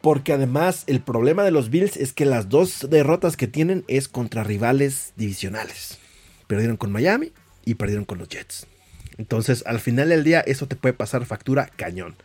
Porque 0.00 0.32
además 0.32 0.84
el 0.86 1.02
problema 1.02 1.44
de 1.44 1.50
los 1.50 1.68
Bills 1.68 1.98
es 1.98 2.14
que 2.14 2.24
las 2.24 2.48
dos 2.48 2.88
derrotas 2.88 3.36
que 3.36 3.46
tienen 3.46 3.84
es 3.86 4.08
contra 4.08 4.44
rivales 4.44 5.12
divisionales. 5.16 5.98
Perdieron 6.46 6.78
con 6.78 6.90
Miami 6.90 7.32
y 7.66 7.74
perdieron 7.74 8.06
con 8.06 8.18
los 8.18 8.28
Jets. 8.28 8.66
Entonces 9.18 9.62
al 9.66 9.80
final 9.80 10.08
del 10.08 10.24
día 10.24 10.40
eso 10.40 10.66
te 10.66 10.76
puede 10.76 10.92
pasar 10.92 11.24
factura 11.26 11.70
cañón. 11.76 12.16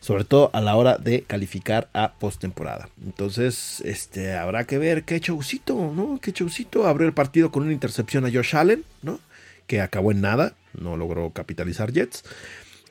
Sobre 0.00 0.24
todo 0.24 0.50
a 0.54 0.62
la 0.62 0.76
hora 0.76 0.96
de 0.96 1.22
calificar 1.22 1.90
a 1.92 2.14
postemporada. 2.14 2.88
Entonces, 3.04 3.82
este, 3.84 4.32
habrá 4.32 4.64
que 4.64 4.78
ver 4.78 5.04
qué 5.04 5.20
showcito, 5.20 5.92
¿no? 5.94 6.18
Qué 6.22 6.32
showcito. 6.32 6.86
Abrió 6.86 7.06
el 7.06 7.12
partido 7.12 7.52
con 7.52 7.64
una 7.64 7.74
intercepción 7.74 8.24
a 8.24 8.30
Josh 8.32 8.56
Allen, 8.56 8.82
¿no? 9.02 9.20
Que 9.66 9.82
acabó 9.82 10.10
en 10.10 10.22
nada. 10.22 10.54
No 10.72 10.96
logró 10.96 11.30
capitalizar 11.32 11.92
Jets. 11.92 12.24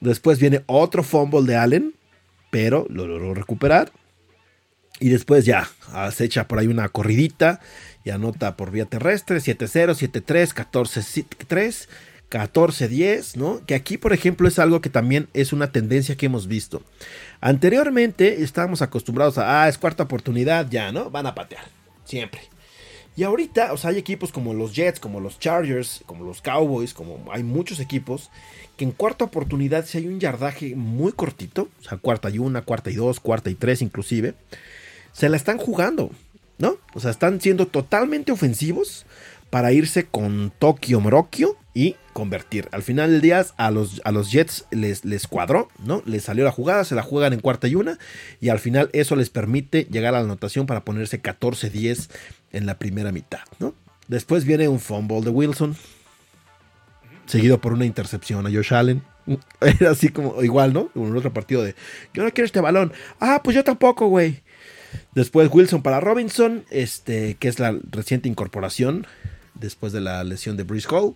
Después 0.01 0.39
viene 0.39 0.61
otro 0.67 1.01
fumble 1.03 1.41
de 1.51 1.55
Allen, 1.55 1.95
pero 2.51 2.85
lo 2.89 3.07
logró 3.07 3.33
recuperar. 3.33 3.91
Y 4.99 5.09
después 5.09 5.45
ya 5.45 5.69
acecha 5.93 6.47
por 6.47 6.59
ahí 6.59 6.67
una 6.67 6.89
corridita 6.89 7.61
y 8.03 8.09
anota 8.09 8.57
por 8.57 8.71
vía 8.71 8.85
terrestre 8.85 9.37
7-0, 9.37 9.95
7-3, 9.95 10.53
14-3, 10.53 11.87
14-10, 12.29 13.35
¿no? 13.35 13.61
Que 13.65 13.75
aquí, 13.75 13.97
por 13.97 14.13
ejemplo, 14.13 14.47
es 14.47 14.59
algo 14.59 14.81
que 14.81 14.89
también 14.89 15.27
es 15.33 15.53
una 15.53 15.71
tendencia 15.71 16.15
que 16.15 16.27
hemos 16.27 16.47
visto. 16.47 16.81
Anteriormente 17.41 18.43
estábamos 18.43 18.81
acostumbrados 18.81 19.37
a, 19.37 19.63
ah, 19.63 19.69
es 19.69 19.77
cuarta 19.77 20.03
oportunidad, 20.03 20.69
ya, 20.69 20.91
¿no? 20.91 21.09
Van 21.09 21.25
a 21.25 21.35
patear, 21.35 21.65
siempre. 22.05 22.41
Y 23.15 23.23
ahorita, 23.23 23.73
o 23.73 23.77
sea, 23.77 23.89
hay 23.89 23.97
equipos 23.97 24.31
como 24.31 24.53
los 24.53 24.73
Jets, 24.73 24.99
como 24.99 25.19
los 25.19 25.39
Chargers, 25.39 26.03
como 26.05 26.23
los 26.23 26.41
Cowboys, 26.41 26.93
como 26.93 27.25
hay 27.31 27.43
muchos 27.43 27.79
equipos 27.79 28.29
que 28.77 28.85
en 28.85 28.91
cuarta 28.91 29.25
oportunidad, 29.25 29.85
si 29.85 29.97
hay 29.97 30.07
un 30.07 30.21
yardaje 30.21 30.73
muy 30.75 31.11
cortito, 31.11 31.67
o 31.81 31.83
sea, 31.83 31.97
cuarta 31.97 32.29
y 32.29 32.39
una, 32.39 32.61
cuarta 32.61 32.89
y 32.89 32.95
dos, 32.95 33.19
cuarta 33.19 33.49
y 33.49 33.55
tres 33.55 33.81
inclusive, 33.81 34.35
se 35.11 35.27
la 35.27 35.35
están 35.35 35.57
jugando, 35.57 36.11
¿no? 36.59 36.77
O 36.93 37.01
sea, 37.01 37.11
están 37.11 37.41
siendo 37.41 37.67
totalmente 37.67 38.31
ofensivos 38.31 39.05
para 39.49 39.73
irse 39.73 40.05
con 40.05 40.53
Tokio 40.57 41.01
Morokio 41.01 41.57
y 41.73 41.95
convertir. 42.13 42.67
Al 42.71 42.81
final 42.81 43.11
del 43.11 43.21
día 43.21 43.45
a 43.57 43.71
los, 43.71 44.01
a 44.03 44.11
los 44.11 44.31
Jets 44.31 44.65
les, 44.71 45.05
les 45.05 45.27
cuadró, 45.27 45.69
¿no? 45.83 46.01
Les 46.05 46.23
salió 46.23 46.43
la 46.43 46.51
jugada, 46.51 46.83
se 46.83 46.95
la 46.95 47.03
juegan 47.03 47.33
en 47.33 47.39
cuarta 47.39 47.67
y 47.67 47.75
una 47.75 47.97
y 48.41 48.49
al 48.49 48.59
final 48.59 48.89
eso 48.93 49.15
les 49.15 49.29
permite 49.29 49.87
llegar 49.89 50.15
a 50.15 50.19
la 50.19 50.25
anotación 50.25 50.65
para 50.65 50.83
ponerse 50.83 51.21
14-10 51.21 52.09
en 52.51 52.65
la 52.65 52.79
primera 52.79 53.11
mitad, 53.11 53.41
¿no? 53.59 53.73
Después 54.07 54.43
viene 54.45 54.67
un 54.67 54.79
fumble 54.79 55.21
de 55.21 55.29
Wilson, 55.29 55.75
seguido 57.27 57.61
por 57.61 57.73
una 57.73 57.85
intercepción 57.85 58.47
a 58.47 58.49
Josh 58.49 58.73
Allen. 58.73 59.03
Era 59.61 59.91
así 59.91 60.09
como 60.09 60.41
igual, 60.41 60.73
¿no? 60.73 60.89
En 60.95 61.15
otro 61.15 61.31
partido 61.31 61.61
de, 61.61 61.75
yo 62.13 62.23
no 62.23 62.31
quiero 62.31 62.45
este 62.45 62.59
balón. 62.59 62.91
Ah, 63.19 63.41
pues 63.43 63.55
yo 63.55 63.63
tampoco, 63.63 64.07
güey. 64.07 64.41
Después 65.13 65.49
Wilson 65.51 65.83
para 65.83 65.99
Robinson, 65.99 66.65
este, 66.71 67.35
que 67.35 67.47
es 67.47 67.59
la 67.59 67.77
reciente 67.91 68.27
incorporación 68.27 69.05
después 69.53 69.93
de 69.93 70.01
la 70.01 70.23
lesión 70.23 70.57
de 70.57 70.63
Bruce 70.63 70.87
Hall. 70.89 71.15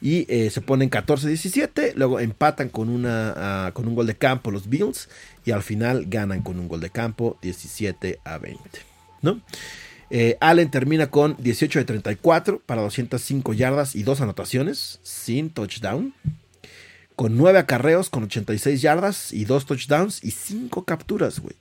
Y 0.00 0.26
eh, 0.28 0.50
se 0.50 0.60
ponen 0.60 0.90
14-17. 0.90 1.92
Luego 1.94 2.20
empatan 2.20 2.68
con, 2.68 2.88
una, 2.88 3.68
uh, 3.68 3.72
con 3.72 3.86
un 3.86 3.94
gol 3.94 4.06
de 4.06 4.16
campo 4.16 4.50
los 4.50 4.68
Bills. 4.68 5.08
Y 5.44 5.50
al 5.50 5.62
final 5.62 6.06
ganan 6.06 6.42
con 6.42 6.58
un 6.58 6.68
gol 6.68 6.80
de 6.80 6.90
campo 6.90 7.38
17 7.42 8.20
a 8.24 8.38
20. 8.38 8.60
¿no? 9.22 9.40
Eh, 10.10 10.36
Allen 10.40 10.70
termina 10.70 11.08
con 11.08 11.36
18 11.38 11.78
de 11.78 11.84
34 11.84 12.60
para 12.66 12.82
205 12.82 13.52
yardas 13.52 13.94
y 13.94 14.02
dos 14.02 14.20
anotaciones 14.20 14.98
sin 15.02 15.50
touchdown. 15.50 16.12
Con 17.14 17.36
9 17.36 17.58
acarreos 17.58 18.08
con 18.08 18.24
86 18.24 18.80
yardas 18.80 19.32
y 19.32 19.44
dos 19.44 19.66
touchdowns 19.66 20.24
y 20.24 20.30
5 20.30 20.84
capturas, 20.84 21.38
güey. 21.38 21.54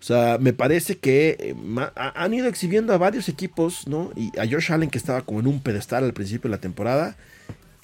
O 0.00 0.02
sea, 0.02 0.38
me 0.38 0.52
parece 0.52 0.98
que 0.98 1.36
eh, 1.38 1.54
han 1.94 2.34
ido 2.34 2.48
exhibiendo 2.48 2.92
a 2.92 2.98
varios 2.98 3.28
equipos, 3.28 3.86
¿no? 3.86 4.10
Y 4.16 4.36
a 4.38 4.46
Josh 4.46 4.72
Allen, 4.72 4.90
que 4.90 4.98
estaba 4.98 5.22
como 5.22 5.40
en 5.40 5.46
un 5.46 5.60
pedestal 5.60 6.04
al 6.04 6.12
principio 6.12 6.48
de 6.48 6.56
la 6.56 6.60
temporada, 6.60 7.16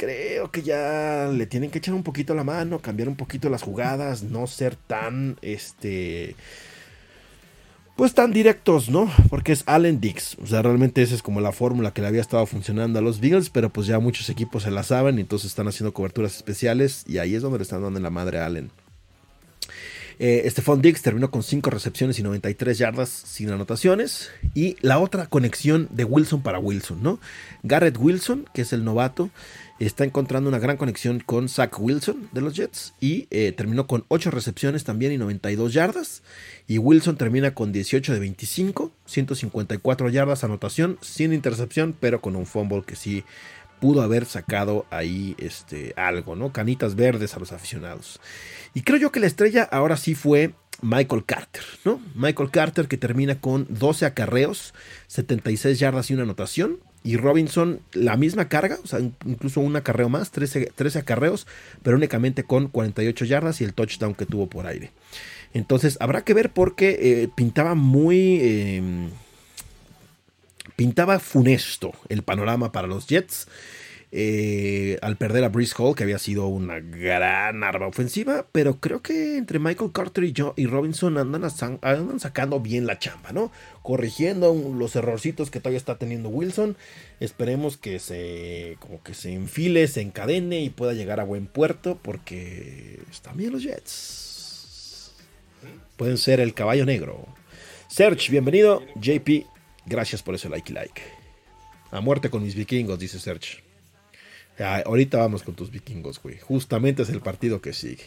creo 0.03 0.51
que 0.51 0.63
ya 0.63 1.31
le 1.33 1.47
tienen 1.47 1.71
que 1.71 1.79
echar 1.79 1.95
un 1.95 2.03
poquito 2.03 2.35
la 2.35 2.43
mano, 2.43 2.81
cambiar 2.81 3.09
un 3.09 3.15
poquito 3.15 3.49
las 3.49 3.63
jugadas, 3.63 4.25
no 4.25 4.49
ser 4.49 4.75
tan, 4.75 5.39
este, 5.43 6.35
pues 7.95 8.13
tan 8.13 8.33
directos, 8.33 8.89
¿no? 8.89 9.09
Porque 9.31 9.53
es 9.53 9.63
Allen 9.67 10.01
Dix. 10.01 10.37
O 10.43 10.47
sea, 10.49 10.61
realmente 10.61 11.03
esa 11.03 11.15
es 11.15 11.23
como 11.23 11.41
la 11.41 11.53
fórmula 11.53 11.93
que 11.93 12.03
le 12.03 12.09
había 12.09 12.21
estado 12.21 12.45
funcionando 12.47 12.99
a 12.99 13.03
los 13.03 13.21
Bills, 13.21 13.49
pero 13.49 13.71
pues 13.71 13.87
ya 13.87 14.01
muchos 14.01 14.29
equipos 14.29 14.65
se 14.65 14.73
la 14.73 14.83
saben 14.83 15.21
entonces 15.21 15.51
están 15.53 15.69
haciendo 15.69 15.95
coberturas 15.95 16.35
especiales 16.35 17.05
y 17.07 17.19
ahí 17.19 17.37
es 17.37 17.43
donde 17.43 17.59
le 17.59 17.63
están 17.63 17.83
dando 17.83 18.01
la 18.01 18.11
madre 18.11 18.41
a 18.41 18.47
Allen. 18.47 18.73
Eh, 20.19 20.49
Stephon 20.51 20.83
Diggs 20.83 21.03
terminó 21.03 21.31
con 21.31 21.43
5 21.43 21.71
recepciones 21.71 22.19
y 22.19 22.23
93 22.23 22.79
yardas 22.79 23.09
sin 23.09 23.51
anotaciones. 23.51 24.31
Y 24.55 24.77
la 24.81 24.99
otra 24.99 25.27
conexión 25.27 25.89
de 25.91 26.05
Wilson 26.05 26.43
para 26.43 26.59
Wilson, 26.59 27.03
¿no? 27.03 27.19
Garrett 27.63 27.97
Wilson, 27.99 28.47
que 28.55 28.63
es 28.63 28.73
el 28.73 28.85
novato, 28.85 29.31
está 29.87 30.05
encontrando 30.05 30.49
una 30.49 30.59
gran 30.59 30.77
conexión 30.77 31.21
con 31.21 31.49
Zach 31.49 31.79
Wilson 31.79 32.29
de 32.33 32.41
los 32.41 32.55
Jets. 32.55 32.95
Y 33.01 33.27
eh, 33.31 33.53
terminó 33.53 33.87
con 33.87 34.05
8 34.09 34.31
recepciones 34.31 34.85
también 34.85 35.13
y 35.13 35.19
92 35.19 35.73
yardas. 35.73 36.23
Y 36.67 36.79
Wilson 36.79 37.17
termina 37.17 37.55
con 37.55 37.73
18 37.73 38.13
de 38.13 38.21
25, 38.21 38.93
154 39.07 40.09
yardas, 40.09 40.45
anotación, 40.45 40.99
sin 41.01 41.33
intercepción, 41.33 41.97
pero 41.99 42.21
con 42.21 42.37
un 42.37 42.47
fumble 42.47 42.83
que 42.87 42.97
sí 42.97 43.25
pudo 43.81 44.03
haber 44.03 44.27
sacado 44.27 44.87
ahí 44.91 45.35
este, 45.39 45.93
algo, 45.97 46.37
¿no? 46.37 46.53
Canitas 46.53 46.95
verdes 46.95 47.35
a 47.35 47.41
los 47.41 47.51
aficionados. 47.51 48.21
Y 48.75 48.83
creo 48.83 48.99
yo 48.99 49.11
que 49.11 49.19
la 49.19 49.27
estrella 49.27 49.65
ahora 49.65 49.97
sí 49.97 50.15
fue 50.15 50.55
Michael 50.83 51.25
Carter, 51.25 51.65
¿no? 51.85 52.01
Michael 52.15 52.51
Carter 52.53 52.87
que 52.87 52.97
termina 52.97 53.41
con 53.41 53.67
12 53.69 54.07
acarreos, 54.07 54.73
76 55.09 55.81
yardas 55.81 56.11
y 56.11 56.15
una 56.15 56.23
anotación. 56.23 56.79
Y 57.05 57.17
Robinson 57.17 57.81
la 57.93 58.17
misma 58.17 58.49
carga, 58.49 58.79
incluso 59.27 59.61
un 59.61 59.75
acarreo 59.75 60.09
más, 60.09 60.31
13, 60.31 60.73
13 60.75 61.01
acarreos, 61.01 61.47
pero 61.83 61.97
únicamente 61.97 62.45
con 62.45 62.69
48 62.69 63.25
yardas 63.25 63.61
y 63.61 63.65
el 63.65 63.75
touchdown 63.75 64.15
que 64.15 64.27
tuvo 64.27 64.47
por 64.49 64.67
aire. 64.67 64.93
Entonces 65.53 65.97
habrá 66.01 66.25
que 66.25 66.35
ver 66.35 66.51
porque 66.53 66.99
eh, 67.01 67.29
pintaba 67.35 67.75
muy... 67.75 68.41
Em, 68.41 69.11
pintaba 70.77 71.19
funesto 71.19 71.93
el 72.09 72.23
panorama 72.23 72.73
para 72.73 72.87
los 72.87 73.07
Jets. 73.07 73.47
Eh, 74.15 74.99
al 75.01 75.17
perder 75.17 75.43
a 75.43 75.49
Brice 75.49 75.75
Hall, 75.79 75.97
que 75.97 76.03
había 76.03 76.19
sido 76.19 76.47
una 76.47 76.81
gran 76.81 77.65
arma 77.65 77.87
ofensiva, 77.87 78.47
pero 78.53 78.79
creo 78.79 79.01
que 79.01 79.39
entre 79.39 79.59
Michael 79.59 79.91
Carter 79.91 80.25
y, 80.25 80.35
y 80.57 80.67
Robinson 80.67 81.17
andan, 81.17 81.45
andan, 81.81 82.21
sacando 82.21 82.61
bien 82.61 82.87
la 82.87 82.99
chamba, 82.99 83.33
¿no? 83.33 83.51
Corrigiendo 83.81 84.55
los 84.77 84.97
errorcitos 84.97 85.51
que 85.51 85.61
todavía 85.61 85.79
está 85.79 85.97
teniendo 85.97 86.29
Wilson. 86.29 86.77
Esperemos 87.21 87.79
que 87.79 87.99
se, 87.99 88.77
como 88.81 89.03
que 89.03 89.15
se 89.15 89.33
enfile, 89.33 89.89
se 89.89 90.03
encadene 90.03 90.61
y 90.61 90.69
pueda 90.69 90.93
llegar 90.93 91.19
a 91.19 91.25
buen 91.25 91.47
puerto, 91.47 91.99
porque 92.03 93.01
están 93.11 93.39
bien 93.39 93.53
los 93.53 93.63
Jets. 93.63 95.15
Pueden 95.97 96.19
ser 96.19 96.39
el 96.41 96.53
caballo 96.53 96.85
negro. 96.85 97.27
Serge, 97.89 98.31
bienvenido. 98.31 98.83
JP, 98.97 99.47
gracias 99.87 100.23
por 100.23 100.35
ese 100.35 100.51
like 100.51 100.71
y 100.71 100.75
like. 100.75 101.01
A 101.91 102.03
muerte 102.03 102.29
con 102.29 102.43
mis 102.43 102.55
vikingos, 102.55 102.99
dice 102.99 103.19
Serge 103.19 103.72
ahorita 104.63 105.19
vamos 105.19 105.43
con 105.43 105.55
tus 105.55 105.71
vikingos, 105.71 106.21
güey. 106.23 106.39
Justamente 106.39 107.03
es 107.03 107.11
el 107.11 107.21
partido 107.21 107.61
que 107.61 107.73
sigue. 107.73 108.05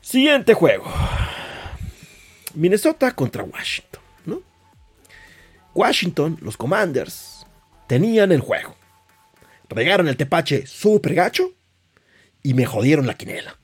Siguiente 0.00 0.54
juego. 0.54 0.90
Minnesota 2.54 3.14
contra 3.14 3.44
Washington, 3.44 4.02
¿no? 4.24 4.42
Washington, 5.74 6.38
los 6.40 6.56
Commanders, 6.56 7.46
tenían 7.86 8.32
el 8.32 8.40
juego. 8.40 8.74
Regaron 9.68 10.08
el 10.08 10.16
tepache 10.16 10.66
super 10.66 11.14
gacho 11.14 11.52
y 12.42 12.54
me 12.54 12.64
jodieron 12.64 13.06
la 13.06 13.14
quinela. 13.14 13.58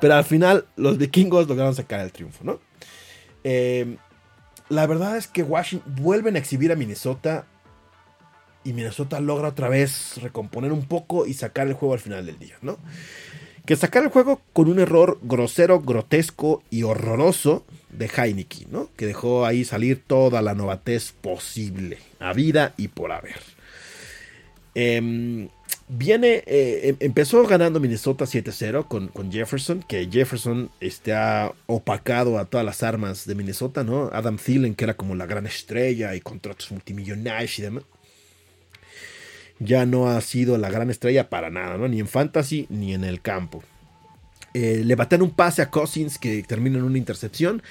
Pero 0.00 0.14
al 0.14 0.24
final 0.24 0.66
los 0.76 0.98
vikingos 0.98 1.48
lograron 1.48 1.74
sacar 1.74 2.00
el 2.00 2.12
triunfo, 2.12 2.44
¿no? 2.44 2.60
Eh, 3.44 3.96
la 4.68 4.86
verdad 4.86 5.16
es 5.16 5.26
que 5.26 5.42
Washington 5.42 5.94
vuelven 5.96 6.36
a 6.36 6.38
exhibir 6.38 6.70
a 6.72 6.76
Minnesota 6.76 7.46
y 8.66 8.72
Minnesota 8.72 9.20
logra 9.20 9.48
otra 9.48 9.68
vez 9.68 10.20
recomponer 10.20 10.72
un 10.72 10.84
poco 10.84 11.26
y 11.26 11.34
sacar 11.34 11.68
el 11.68 11.74
juego 11.74 11.94
al 11.94 12.00
final 12.00 12.26
del 12.26 12.38
día, 12.38 12.56
¿no? 12.62 12.78
que 13.66 13.76
sacar 13.76 14.04
el 14.04 14.10
juego 14.10 14.40
con 14.52 14.68
un 14.68 14.78
error 14.78 15.18
grosero, 15.22 15.80
grotesco 15.80 16.62
y 16.70 16.84
horroroso 16.84 17.66
de 17.90 18.06
Heineken, 18.06 18.68
¿no? 18.70 18.90
Que 18.96 19.06
dejó 19.06 19.44
ahí 19.44 19.64
salir 19.64 20.02
toda 20.06 20.40
la 20.40 20.54
novatez 20.54 21.12
posible, 21.12 21.98
a 22.20 22.32
vida 22.32 22.74
y 22.76 22.88
por 22.88 23.10
haber. 23.10 23.40
Em, 24.76 25.48
viene, 25.88 26.44
eh, 26.46 26.90
em, 26.90 26.96
empezó 27.00 27.44
ganando 27.44 27.80
Minnesota 27.80 28.24
7-0 28.24 28.86
con, 28.86 29.32
Jefferson, 29.32 29.82
que 29.82 30.08
Jefferson 30.10 30.70
este, 30.80 31.12
ha 31.12 31.52
opacado 31.66 32.38
a 32.38 32.44
todas 32.44 32.64
las 32.64 32.84
armas 32.84 33.26
de 33.26 33.34
Minnesota, 33.34 33.82
¿no? 33.82 34.10
Adam 34.12 34.36
Thielen, 34.36 34.76
que 34.76 34.84
era 34.84 34.94
como 34.94 35.16
la 35.16 35.26
gran 35.26 35.46
estrella 35.46 36.14
y 36.14 36.20
contratos 36.20 36.70
multimillonarios 36.70 37.58
y 37.58 37.62
demás 37.62 37.82
ya 39.58 39.86
no 39.86 40.08
ha 40.08 40.20
sido 40.20 40.58
la 40.58 40.70
gran 40.70 40.90
estrella 40.90 41.28
para 41.30 41.50
nada, 41.50 41.78
¿no? 41.78 41.88
Ni 41.88 42.00
en 42.00 42.08
fantasy 42.08 42.66
ni 42.68 42.94
en 42.94 43.04
el 43.04 43.20
campo. 43.20 43.62
Eh, 44.54 44.82
le 44.84 44.94
baten 44.94 45.22
un 45.22 45.30
pase 45.30 45.62
a 45.62 45.70
Cousins 45.70 46.18
que 46.18 46.42
termina 46.42 46.78
en 46.78 46.84
una 46.84 46.98
intercepción, 46.98 47.62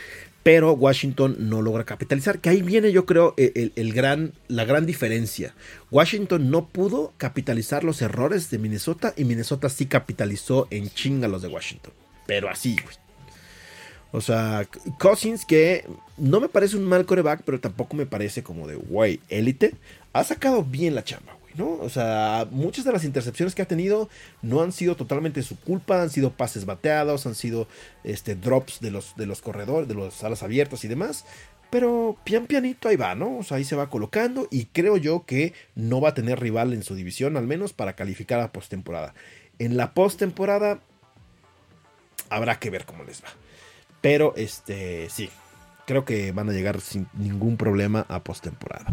pero 0.43 0.73
Washington 0.73 1.36
no 1.39 1.63
logra 1.63 1.83
capitalizar. 1.83 2.39
Que 2.39 2.49
ahí 2.49 2.61
viene, 2.61 2.91
yo 2.91 3.07
creo, 3.07 3.33
el, 3.38 3.93
gran, 3.93 4.33
la 4.47 4.65
gran 4.65 4.86
diferencia. 4.86 5.55
Washington 5.89 6.51
no 6.51 6.67
pudo 6.67 7.13
capitalizar 7.17 7.83
los 7.83 8.03
errores 8.03 8.51
de 8.51 8.59
Minnesota 8.59 9.13
y 9.17 9.25
Minnesota 9.25 9.69
sí 9.69 9.88
capitalizó 9.88 10.67
en 10.69 10.91
chinga 10.91 11.27
los 11.27 11.41
de 11.41 11.47
Washington. 11.47 11.93
Pero 12.27 12.49
así, 12.49 12.75
güey. 12.75 12.95
O 14.11 14.21
sea, 14.21 14.67
Cousins, 14.99 15.45
que 15.45 15.86
no 16.17 16.39
me 16.39 16.47
parece 16.47 16.77
un 16.77 16.86
mal 16.86 17.05
coreback, 17.05 17.41
pero 17.43 17.59
tampoco 17.59 17.95
me 17.95 18.05
parece 18.05 18.43
como 18.43 18.67
de, 18.67 18.75
güey, 18.75 19.19
élite, 19.29 19.73
ha 20.13 20.23
sacado 20.23 20.63
bien 20.63 20.95
la 20.95 21.03
chamba, 21.03 21.36
¿no? 21.58 21.74
O 21.74 21.89
sea, 21.89 22.47
muchas 22.51 22.86
de 22.86 22.91
las 22.91 23.03
intercepciones 23.03 23.56
que 23.56 23.62
ha 23.62 23.68
tenido 23.68 24.10
no 24.41 24.62
han 24.62 24.72
sido 24.72 24.95
totalmente 24.95 25.41
su 25.43 25.60
culpa, 25.60 26.01
han 26.01 26.10
sido 26.10 26.32
pases 26.32 26.66
bateados, 26.66 27.26
han 27.26 27.36
sido 27.36 27.68
este, 28.03 28.36
drops 28.36 28.80
de 28.80 28.91
los, 28.91 29.16
de 29.16 29.26
los 29.26 29.41
corredores, 29.41 29.88
de 29.88 29.95
las 29.95 30.24
alas 30.24 30.43
abiertas 30.43 30.84
y 30.84 30.88
demás. 30.88 31.26
Pero 31.70 32.18
pian 32.24 32.45
pianito 32.45 32.88
ahí 32.88 32.95
va, 32.95 33.16
¿no? 33.16 33.38
O 33.38 33.43
sea, 33.43 33.58
ahí 33.58 33.64
se 33.64 33.76
va 33.76 33.89
colocando 33.89 34.47
y 34.51 34.66
creo 34.66 34.97
yo 34.97 35.26
que 35.26 35.53
no 35.76 35.99
va 35.99 36.10
a 36.10 36.14
tener 36.14 36.39
rival 36.39 36.74
en 36.74 36.84
su 36.84 36.95
división, 36.95 37.38
al 37.38 37.47
menos 37.47 37.74
para 37.74 37.93
calificar 37.93 38.39
a 38.39 38.51
postemporada. 38.51 39.14
En 39.60 39.76
la 39.76 39.93
postemporada 39.93 40.80
habrá 42.30 42.60
que 42.60 42.70
ver 42.70 42.86
cómo 42.86 43.03
les 43.03 43.24
va. 43.24 43.30
Pero 44.01 44.34
este, 44.38 45.10
sí, 45.10 45.30
creo 45.86 46.06
que 46.06 46.32
van 46.32 46.49
a 46.49 46.53
llegar 46.53 46.82
sin 46.82 47.08
ningún 47.14 47.58
problema 47.58 48.06
a 48.08 48.24
postemporada. 48.24 48.86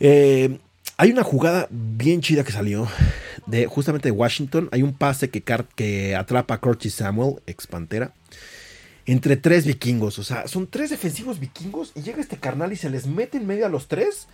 Eh, 0.00 0.58
hay 1.02 1.10
una 1.10 1.24
jugada 1.24 1.66
bien 1.68 2.20
chida 2.20 2.44
que 2.44 2.52
salió 2.52 2.86
de 3.46 3.66
justamente 3.66 4.06
de 4.06 4.12
Washington. 4.12 4.68
Hay 4.70 4.84
un 4.84 4.92
pase 4.92 5.30
que, 5.30 5.42
que 5.74 6.14
atrapa 6.14 6.54
a 6.54 6.60
Curtis 6.60 6.94
Samuel, 6.94 7.42
ex 7.48 7.66
Pantera, 7.66 8.14
entre 9.04 9.36
tres 9.36 9.66
vikingos. 9.66 10.20
O 10.20 10.22
sea, 10.22 10.46
son 10.46 10.68
tres 10.68 10.90
defensivos 10.90 11.40
vikingos 11.40 11.90
y 11.96 12.02
llega 12.02 12.20
este 12.20 12.36
carnal 12.36 12.72
y 12.72 12.76
se 12.76 12.88
les 12.88 13.08
mete 13.08 13.36
en 13.36 13.48
medio 13.48 13.66
a 13.66 13.68
los 13.68 13.88
tres. 13.88 14.28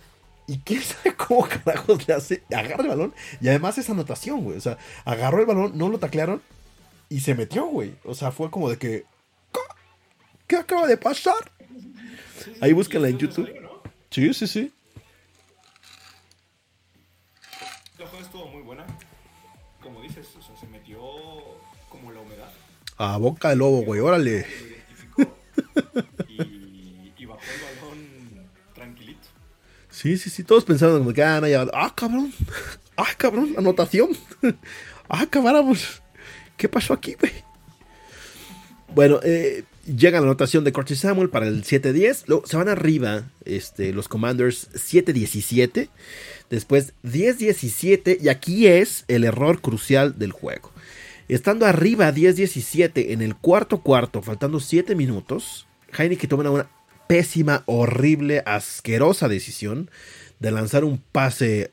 Y 0.45 0.59
quién 0.59 0.83
sabe 0.83 1.15
cómo 1.15 1.47
carajos 1.47 2.07
le 2.07 2.13
hace. 2.13 2.43
Agarra 2.55 2.83
el 2.83 2.89
balón 2.89 3.13
y 3.41 3.47
además 3.47 3.79
esa 3.79 3.93
anotación, 3.93 4.43
güey. 4.43 4.59
O 4.59 4.61
sea, 4.61 4.77
agarró 5.05 5.39
el 5.39 5.47
balón, 5.47 5.75
no 5.75 5.89
lo 5.89 5.97
taclearon 5.97 6.39
y 7.09 7.21
se 7.21 7.33
metió, 7.33 7.65
güey. 7.65 7.95
O 8.03 8.13
sea, 8.13 8.31
fue 8.31 8.51
como 8.51 8.69
de 8.69 8.77
que. 8.77 9.05
¿Qué 10.45 10.55
acaba 10.55 10.85
de 10.85 10.97
pasar? 10.97 11.51
Ahí 12.61 12.73
búsquenla 12.73 13.09
en 13.09 13.17
YouTube. 13.17 13.49
Sí, 14.11 14.31
sí, 14.35 14.45
sí. 14.45 14.71
A 22.97 23.17
boca 23.17 23.49
de 23.49 23.55
lobo, 23.55 23.81
güey, 23.83 24.01
órale. 24.01 24.45
Y, 26.27 27.25
bajó 27.25 27.41
el 27.41 27.79
balón 27.81 28.49
tranquilito. 28.73 29.27
Sí, 29.89 30.17
sí, 30.17 30.29
sí, 30.29 30.43
todos 30.43 30.65
pensaron 30.65 31.13
que 31.13 31.23
ah, 31.23 31.41
ah, 31.73 31.93
cabrón, 31.95 32.33
ah, 32.97 33.13
cabrón, 33.17 33.55
anotación. 33.57 34.09
ah, 35.09 35.21
acabáramos. 35.21 36.01
¿Qué 36.57 36.67
pasó 36.67 36.93
aquí, 36.93 37.15
güey? 37.19 37.31
Bueno, 38.93 39.19
eh, 39.23 39.63
llega 39.85 40.19
la 40.19 40.27
anotación 40.27 40.63
de 40.63 40.71
Curtis 40.71 40.99
Samuel 40.99 41.29
para 41.29 41.47
el 41.47 41.63
7-10. 41.63 42.23
Luego 42.27 42.45
se 42.45 42.57
van 42.57 42.69
arriba 42.69 43.23
este, 43.45 43.93
los 43.93 44.07
Commanders 44.07 44.69
7-17. 44.73 45.89
Después 46.49 46.93
10-17. 47.03 48.17
Y 48.21 48.29
aquí 48.29 48.67
es 48.67 49.05
el 49.07 49.23
error 49.23 49.61
crucial 49.61 50.17
del 50.17 50.31
juego. 50.31 50.71
Estando 51.27 51.65
arriba 51.65 52.11
10-17 52.11 53.11
en 53.11 53.21
el 53.21 53.35
cuarto 53.35 53.81
cuarto, 53.81 54.23
faltando 54.23 54.59
7 54.59 54.95
minutos, 54.95 55.67
Heineken 55.95 56.29
toma 56.29 56.49
una 56.49 56.69
pésima, 57.07 57.63
horrible, 57.67 58.41
asquerosa 58.45 59.27
decisión 59.27 59.91
de 60.39 60.51
lanzar 60.51 60.83
un 60.83 60.97
pase 60.97 61.71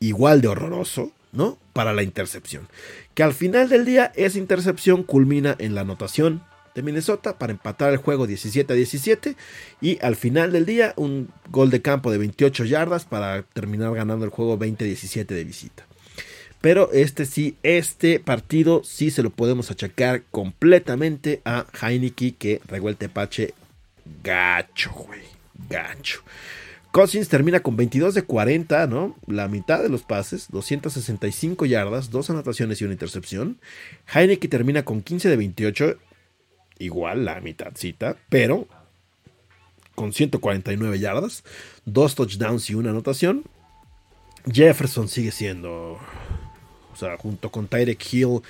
igual 0.00 0.40
de 0.40 0.48
horroroso, 0.48 1.12
¿no? 1.32 1.58
Para 1.72 1.92
la 1.92 2.02
intercepción. 2.02 2.68
Que 3.14 3.22
al 3.22 3.32
final 3.32 3.68
del 3.68 3.84
día 3.84 4.12
esa 4.16 4.38
intercepción 4.38 5.04
culmina 5.04 5.54
en 5.58 5.74
la 5.74 5.82
anotación 5.82 6.42
de 6.74 6.82
Minnesota 6.82 7.38
para 7.38 7.52
empatar 7.52 7.92
el 7.92 7.98
juego 7.98 8.26
17 8.26 8.72
a 8.72 8.76
17 8.76 9.36
y 9.80 9.98
al 10.02 10.16
final 10.16 10.52
del 10.52 10.66
día 10.66 10.94
un 10.96 11.28
gol 11.50 11.70
de 11.70 11.82
campo 11.82 12.10
de 12.10 12.18
28 12.18 12.64
yardas 12.64 13.04
para 13.04 13.42
terminar 13.42 13.94
ganando 13.94 14.24
el 14.24 14.30
juego 14.30 14.58
20-17 14.58 15.26
de 15.26 15.44
visita. 15.44 15.86
Pero 16.60 16.92
este 16.92 17.24
sí, 17.24 17.56
este 17.62 18.20
partido 18.20 18.82
sí 18.84 19.10
se 19.10 19.22
lo 19.22 19.30
podemos 19.30 19.70
achacar 19.70 20.24
completamente 20.30 21.40
a 21.44 21.66
Heineken 21.80 22.34
que 22.34 22.60
regó 22.66 22.90
el 22.90 22.98
gacho, 24.22 24.92
güey. 24.92 25.20
Gacho. 25.68 26.22
Cousins 26.92 27.28
termina 27.28 27.60
con 27.60 27.76
22 27.76 28.14
de 28.14 28.22
40, 28.22 28.88
¿no? 28.88 29.16
La 29.26 29.46
mitad 29.46 29.80
de 29.80 29.88
los 29.88 30.02
pases, 30.02 30.48
265 30.50 31.64
yardas, 31.64 32.10
dos 32.10 32.30
anotaciones 32.30 32.80
y 32.80 32.84
una 32.84 32.94
intercepción. 32.94 33.58
Heineken 34.12 34.50
termina 34.50 34.84
con 34.84 35.00
15 35.00 35.28
de 35.28 35.36
28, 35.36 35.98
igual 36.80 37.24
la 37.24 37.40
mitadcita, 37.40 38.16
pero 38.28 38.66
con 39.94 40.12
149 40.12 40.98
yardas, 40.98 41.44
dos 41.84 42.14
touchdowns 42.14 42.68
y 42.70 42.74
una 42.74 42.90
anotación. 42.90 43.44
Jefferson 44.50 45.08
sigue 45.08 45.30
siendo 45.30 45.98
sea, 47.00 47.16
junto 47.16 47.50
con 47.50 47.66
Tyrek 47.66 48.00
Hill 48.12 48.42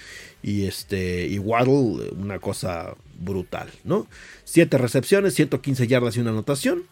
y, 0.43 0.67
este, 0.67 1.27
y 1.27 1.39
Waddle, 1.39 2.11
una 2.17 2.39
cosa 2.39 2.95
brutal, 3.19 3.71
¿no? 3.85 4.07
Siete 4.45 4.77
recepciones, 4.79 5.35
115 5.35 5.87
yardas 5.87 6.17
y 6.17 6.21
una 6.21 6.31
anotación. 6.31 6.85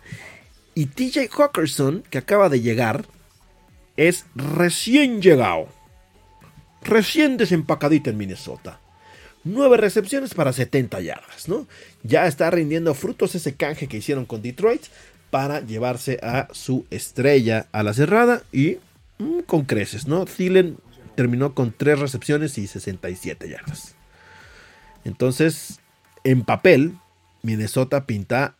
Y 0.74 0.86
TJ 0.86 1.28
Hawkerson, 1.30 2.04
que 2.08 2.18
acaba 2.18 2.48
de 2.48 2.60
llegar, 2.60 3.06
es 3.96 4.26
recién 4.34 5.20
llegado. 5.20 5.68
Recién 6.82 7.36
desempacadito 7.36 8.10
en 8.10 8.16
Minnesota. 8.16 8.80
Nueve 9.44 9.76
recepciones 9.76 10.34
para 10.34 10.52
70 10.52 11.00
yardas, 11.00 11.48
¿no? 11.48 11.66
Ya 12.02 12.26
está 12.26 12.50
rindiendo 12.50 12.94
frutos 12.94 13.34
ese 13.34 13.54
canje 13.54 13.86
que 13.86 13.98
hicieron 13.98 14.26
con 14.26 14.42
Detroit 14.42 14.82
para 15.30 15.60
llevarse 15.60 16.18
a 16.22 16.48
su 16.52 16.86
estrella 16.90 17.66
a 17.72 17.82
la 17.82 17.94
cerrada 17.94 18.42
y 18.52 18.78
mm, 19.18 19.40
con 19.40 19.64
creces, 19.64 20.06
¿no? 20.06 20.24
Thielen 20.24 20.78
terminó 21.14 21.54
con 21.54 21.72
3 21.72 21.98
recepciones 21.98 22.58
y 22.58 22.66
67 22.66 23.48
yardas. 23.48 23.94
Entonces, 25.04 25.80
en 26.24 26.44
papel, 26.44 26.98
Minnesota 27.42 28.06
pinta 28.06 28.56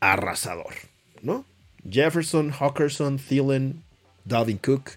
arrasador, 0.00 0.74
¿no? 1.22 1.44
Jefferson, 1.88 2.50
Hawkerson, 2.50 3.18
Thielen, 3.18 3.82
Dalvin 4.24 4.58
Cook. 4.58 4.92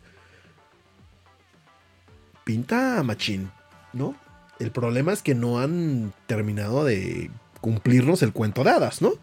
Pinta 2.44 3.02
machín, 3.04 3.50
¿no? 3.94 4.16
El 4.60 4.72
problema 4.72 5.14
es 5.14 5.22
que 5.22 5.36
no 5.36 5.60
han 5.60 6.14
terminado 6.28 6.86
de 6.86 7.30
cumplirnos 7.62 8.22
el 8.22 8.32
cuento 8.32 8.64
de 8.64 8.72
hadas, 8.72 9.02
¿no? 9.02 9.14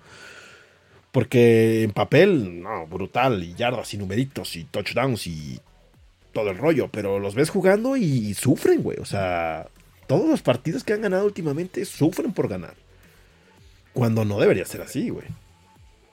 Porque 1.11 1.83
en 1.83 1.93
papel, 1.93 2.63
no, 2.63 2.87
brutal, 2.87 3.43
y 3.45 3.55
yardas 3.55 3.93
y 3.95 3.99
numeritos 3.99 4.57
y 4.57 4.65
touchdowns 4.65 5.27
y 5.27 5.61
todo 6.33 6.51
el 6.51 6.59
rollo, 6.59 6.89
pero 6.91 7.19
los 7.19 7.35
ves 7.35 7.51
jugando 7.51 7.97
y 7.97 8.35
sufren, 8.35 8.83
güey. 8.83 8.99
O 8.99 9.05
sea, 9.05 9.69
todos 10.07 10.29
los 10.29 10.43
partidos 10.43 10.85
que 10.85 10.93
han 10.93 11.03
ganado 11.03 11.25
últimamente 11.25 11.85
sufren 11.85 12.33
por 12.33 12.49
ganar. 12.49 12.75
Cuando 13.93 14.25
no 14.25 14.41
debería 14.41 14.65
ser 14.65 14.81
así, 14.81 15.11
güey. 15.11 15.27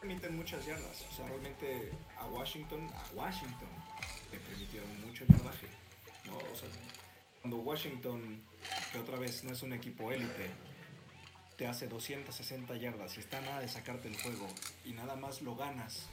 Permiten 0.01 0.35
muchas 0.35 0.65
yardas. 0.65 1.05
O 1.09 1.15
sea, 1.15 1.25
realmente 1.27 1.91
a 2.17 2.27
Washington, 2.27 2.79
a 2.93 3.15
Washington 3.15 3.69
le 4.31 4.39
permitieron 4.39 4.89
mucho 5.05 5.23
yardaje. 5.25 5.67
¿no? 6.25 6.37
O 6.37 6.55
sea, 6.55 6.67
cuando 7.41 7.57
Washington, 7.57 8.41
que 8.91 8.99
otra 8.99 9.17
vez 9.17 9.43
no 9.43 9.51
es 9.53 9.61
un 9.61 9.73
equipo 9.73 10.11
élite, 10.11 10.49
te 11.57 11.67
hace 11.67 11.87
260 11.87 12.75
yardas 12.77 13.17
y 13.17 13.19
está 13.19 13.41
nada 13.41 13.59
de 13.59 13.67
sacarte 13.67 14.07
el 14.07 14.21
juego 14.21 14.47
y 14.85 14.93
nada 14.93 15.15
más 15.15 15.41
lo 15.41 15.55
ganas, 15.55 16.07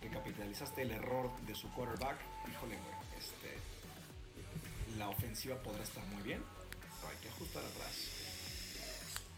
que 0.00 0.08
capitalizaste 0.08 0.82
el 0.82 0.90
error 0.90 1.30
de 1.46 1.54
su 1.54 1.70
quarterback, 1.72 2.18
híjole, 2.50 2.76
güey 2.76 3.04
la 4.98 5.08
ofensiva 5.08 5.56
podrá 5.56 5.82
estar 5.82 6.04
muy 6.06 6.22
bien, 6.22 6.42
hay 7.08 7.16
que 7.22 7.28
ajustar 7.28 7.64
atrás. 7.64 8.10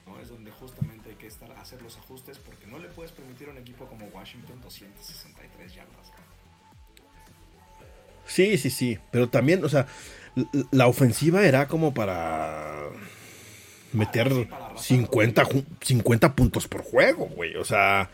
¿no? 0.07 0.21
Es 0.21 0.29
donde 0.29 0.51
justamente 0.51 1.11
hay 1.11 1.17
que 1.17 1.27
estar, 1.27 1.51
hacer 1.53 1.83
los 1.83 1.97
ajustes 1.97 2.39
porque 2.39 2.67
no 2.67 2.79
le 2.79 2.89
puedes 2.89 3.13
permitir 3.13 3.49
a 3.49 3.53
un 3.53 3.59
equipo 3.59 3.87
como 3.87 4.07
Washington 4.07 4.61
263 4.61 5.75
yardas. 5.75 6.13
Sí, 8.27 8.59
sí, 8.59 8.71
sí. 8.71 8.99
Pero 9.11 9.29
también, 9.29 9.65
o 9.65 9.69
sea, 9.69 9.87
la 10.71 10.87
ofensiva 10.87 11.47
era 11.47 11.69
como 11.69 11.95
para 11.95 12.89
meter 13.93 14.49
50, 14.77 15.49
50 15.81 16.35
puntos 16.35 16.69
por 16.69 16.83
juego, 16.83 17.27
güey. 17.27 17.57
O 17.57 17.65
sea, 17.65 18.11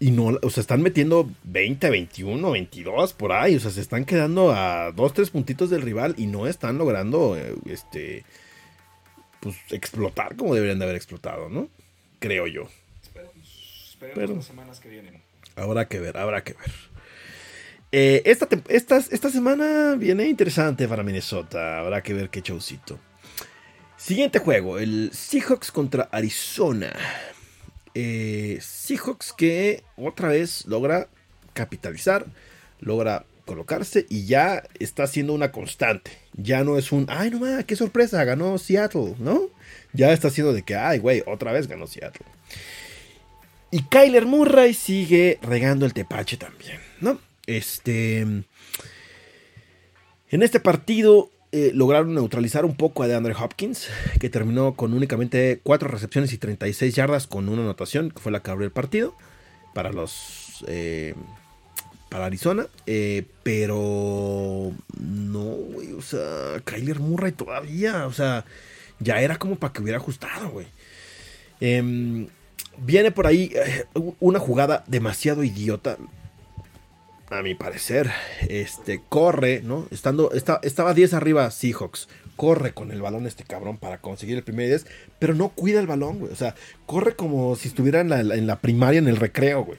y 0.00 0.10
no, 0.10 0.38
o 0.42 0.50
sea, 0.50 0.60
están 0.60 0.82
metiendo 0.82 1.28
20, 1.44 1.90
21, 1.90 2.50
22 2.50 3.12
por 3.14 3.32
ahí. 3.32 3.56
O 3.56 3.60
sea, 3.60 3.70
se 3.70 3.80
están 3.80 4.04
quedando 4.04 4.52
a 4.52 4.92
2, 4.92 5.12
3 5.12 5.30
puntitos 5.30 5.70
del 5.70 5.82
rival 5.82 6.14
y 6.16 6.26
no 6.26 6.46
están 6.46 6.78
logrando, 6.78 7.36
eh, 7.36 7.54
este, 7.66 8.24
pues 9.40 9.56
explotar 9.70 10.36
como 10.36 10.54
deberían 10.54 10.78
de 10.78 10.84
haber 10.84 10.96
explotado, 10.96 11.48
¿no? 11.48 11.68
Creo 12.20 12.46
yo. 12.46 12.68
Esperemos, 13.90 14.36
las 14.36 14.46
semanas 14.46 14.80
que 14.80 14.88
vienen. 14.88 15.20
Habrá 15.56 15.88
que 15.88 15.98
ver, 15.98 16.16
habrá 16.16 16.44
que 16.44 16.52
ver. 16.52 16.70
Eh, 17.90 18.22
esta, 18.26 18.46
esta, 18.68 18.98
esta, 18.98 19.30
semana 19.30 19.94
viene 19.96 20.28
interesante 20.28 20.86
para 20.86 21.02
Minnesota. 21.02 21.78
Habrá 21.78 22.02
que 22.02 22.12
ver 22.14 22.28
qué 22.28 22.42
showcito. 22.42 22.98
Siguiente 23.96 24.38
juego, 24.38 24.78
el 24.78 25.10
Seahawks 25.12 25.72
contra 25.72 26.08
Arizona. 26.12 26.92
Eh, 27.94 28.58
Seahawks 28.60 29.32
que 29.32 29.82
otra 29.96 30.28
vez 30.28 30.66
logra 30.66 31.08
capitalizar, 31.54 32.26
logra 32.80 33.24
colocarse 33.44 34.06
y 34.08 34.26
ya 34.26 34.62
está 34.78 35.06
siendo 35.06 35.32
una 35.32 35.50
constante. 35.50 36.12
Ya 36.34 36.62
no 36.62 36.78
es 36.78 36.92
un, 36.92 37.06
ay, 37.08 37.30
no 37.30 37.40
mames, 37.40 37.64
qué 37.64 37.74
sorpresa, 37.74 38.22
ganó 38.24 38.58
Seattle, 38.58 39.14
¿no? 39.18 39.48
Ya 39.94 40.12
está 40.12 40.30
siendo 40.30 40.52
de 40.52 40.62
que, 40.62 40.76
ay, 40.76 40.98
güey, 40.98 41.24
otra 41.26 41.50
vez 41.50 41.66
ganó 41.66 41.86
Seattle. 41.86 42.26
Y 43.70 43.82
Kyler 43.82 44.26
Murray 44.26 44.74
sigue 44.74 45.38
regando 45.42 45.86
el 45.86 45.94
tepache 45.94 46.36
también, 46.36 46.78
¿no? 47.00 47.18
Este. 47.48 48.20
En 48.20 48.44
este 50.42 50.60
partido 50.60 51.30
eh, 51.50 51.72
lograron 51.74 52.14
neutralizar 52.14 52.66
un 52.66 52.76
poco 52.76 53.02
a 53.02 53.08
DeAndre 53.08 53.34
Hopkins, 53.34 53.88
que 54.20 54.28
terminó 54.28 54.74
con 54.74 54.92
únicamente 54.92 55.60
4 55.62 55.88
recepciones 55.88 56.34
y 56.34 56.38
36 56.38 56.94
yardas 56.94 57.26
con 57.26 57.48
una 57.48 57.62
anotación, 57.62 58.10
que 58.10 58.20
fue 58.20 58.30
la 58.30 58.42
que 58.42 58.50
abrió 58.50 58.66
el 58.66 58.72
partido 58.72 59.16
para 59.74 59.90
los. 59.92 60.62
Eh, 60.68 61.14
para 62.10 62.26
Arizona, 62.26 62.66
eh, 62.86 63.24
pero 63.42 64.72
no, 64.98 65.44
güey, 65.44 65.92
o 65.92 66.00
sea, 66.00 66.60
Kyler 66.64 67.00
Murray 67.00 67.32
todavía, 67.32 68.06
o 68.06 68.12
sea, 68.14 68.46
ya 68.98 69.20
era 69.20 69.38
como 69.38 69.56
para 69.56 69.74
que 69.74 69.82
hubiera 69.82 69.98
ajustado, 69.98 70.48
güey. 70.48 70.66
Em, 71.60 72.28
viene 72.78 73.10
por 73.10 73.26
ahí 73.26 73.52
una 74.20 74.38
jugada 74.38 74.84
demasiado 74.86 75.44
idiota 75.44 75.98
a 77.30 77.42
mi 77.42 77.54
parecer, 77.54 78.10
este, 78.48 79.02
corre, 79.08 79.62
¿no? 79.62 79.86
Estando, 79.90 80.30
estaba 80.32 80.94
10 80.94 81.14
arriba 81.14 81.50
Seahawks. 81.50 82.08
Corre 82.36 82.72
con 82.72 82.92
el 82.92 83.02
balón 83.02 83.26
este 83.26 83.42
cabrón 83.42 83.78
para 83.78 83.98
conseguir 83.98 84.36
el 84.36 84.44
primer 84.44 84.68
10, 84.68 84.86
pero 85.18 85.34
no 85.34 85.48
cuida 85.48 85.80
el 85.80 85.88
balón, 85.88 86.20
güey. 86.20 86.32
O 86.32 86.36
sea, 86.36 86.54
corre 86.86 87.16
como 87.16 87.56
si 87.56 87.68
estuviera 87.68 88.00
en 88.00 88.46
la, 88.46 88.60
primaria, 88.60 88.98
en 88.98 89.08
el 89.08 89.16
recreo, 89.16 89.64
güey. 89.64 89.78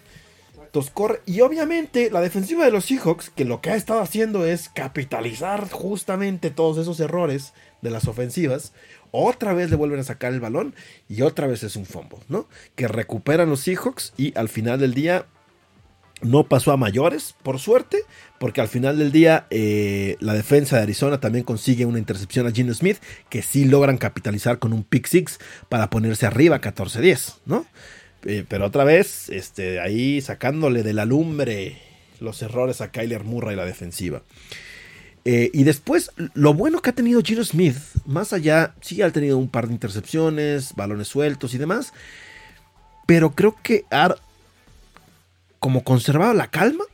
Entonces 0.65 0.91
corre. 0.91 1.21
Y 1.25 1.41
obviamente 1.41 2.11
la 2.11 2.21
defensiva 2.21 2.65
de 2.65 2.71
los 2.71 2.85
Seahawks, 2.85 3.29
que 3.29 3.45
lo 3.45 3.61
que 3.61 3.71
ha 3.71 3.75
estado 3.75 4.01
haciendo 4.01 4.45
es 4.45 4.69
capitalizar 4.69 5.69
justamente 5.69 6.51
todos 6.51 6.77
esos 6.77 6.99
errores 6.99 7.53
de 7.81 7.89
las 7.91 8.07
ofensivas, 8.07 8.73
otra 9.11 9.53
vez 9.53 9.69
le 9.69 9.77
vuelven 9.77 10.01
a 10.01 10.03
sacar 10.03 10.33
el 10.33 10.41
balón 10.41 10.75
y 11.07 11.21
otra 11.21 11.47
vez 11.47 11.63
es 11.63 11.75
un 11.77 11.85
fumble, 11.85 12.19
¿no? 12.27 12.47
Que 12.75 12.87
recuperan 12.87 13.49
los 13.49 13.61
Seahawks 13.61 14.13
y 14.17 14.37
al 14.37 14.49
final 14.49 14.79
del 14.79 14.93
día 14.93 15.25
no 16.21 16.47
pasó 16.47 16.71
a 16.71 16.77
mayores, 16.77 17.35
por 17.43 17.59
suerte, 17.59 17.99
porque 18.39 18.61
al 18.61 18.67
final 18.67 18.97
del 18.97 19.11
día 19.11 19.47
eh, 19.49 20.17
la 20.19 20.33
defensa 20.33 20.77
de 20.77 20.83
Arizona 20.83 21.19
también 21.19 21.43
consigue 21.43 21.85
una 21.85 21.99
intercepción 21.99 22.47
a 22.47 22.51
Gino 22.51 22.73
Smith, 22.73 22.97
que 23.29 23.41
sí 23.41 23.65
logran 23.65 23.97
capitalizar 23.97 24.59
con 24.59 24.73
un 24.73 24.83
pick 24.83 25.07
six 25.07 25.39
para 25.69 25.89
ponerse 25.89 26.25
arriba 26.25 26.61
14-10, 26.61 27.35
¿no? 27.45 27.65
Eh, 28.25 28.45
pero 28.47 28.65
otra 28.65 28.83
vez, 28.83 29.29
este, 29.29 29.79
ahí 29.79 30.21
sacándole 30.21 30.83
de 30.83 30.93
la 30.93 31.05
lumbre 31.05 31.77
los 32.19 32.41
errores 32.41 32.81
a 32.81 32.91
Kyler 32.91 33.23
Murray 33.23 33.53
y 33.53 33.57
la 33.57 33.65
defensiva. 33.65 34.23
Eh, 35.25 35.51
y 35.53 35.63
después, 35.63 36.11
lo 36.33 36.53
bueno 36.53 36.81
que 36.81 36.89
ha 36.89 36.95
tenido 36.95 37.21
Gino 37.21 37.43
Smith, 37.43 37.77
más 38.05 38.33
allá, 38.33 38.73
sí 38.81 39.01
ha 39.01 39.11
tenido 39.11 39.37
un 39.37 39.49
par 39.49 39.67
de 39.67 39.73
intercepciones, 39.73 40.75
balones 40.75 41.07
sueltos 41.07 41.53
y 41.53 41.57
demás, 41.57 41.93
pero 43.05 43.31
creo 43.31 43.55
que 43.61 43.85
ha 43.91 44.15
como 45.59 45.83
conservado 45.83 46.33
la 46.33 46.49
calma 46.49 46.85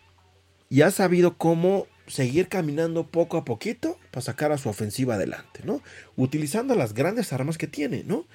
y 0.70 0.82
ha 0.82 0.92
sabido 0.92 1.38
cómo 1.38 1.88
seguir 2.08 2.48
caminando 2.48 3.08
poco 3.08 3.38
a 3.38 3.46
poquito 3.46 3.98
para 4.12 4.22
sacar 4.22 4.52
a 4.52 4.58
su 4.58 4.70
ofensiva 4.70 5.16
adelante, 5.16 5.62
¿no? 5.64 5.82
Utilizando 6.16 6.76
las 6.76 6.94
grandes 6.94 7.34
armas 7.34 7.58
que 7.58 7.68
tiene, 7.68 8.04
¿no? 8.06 8.26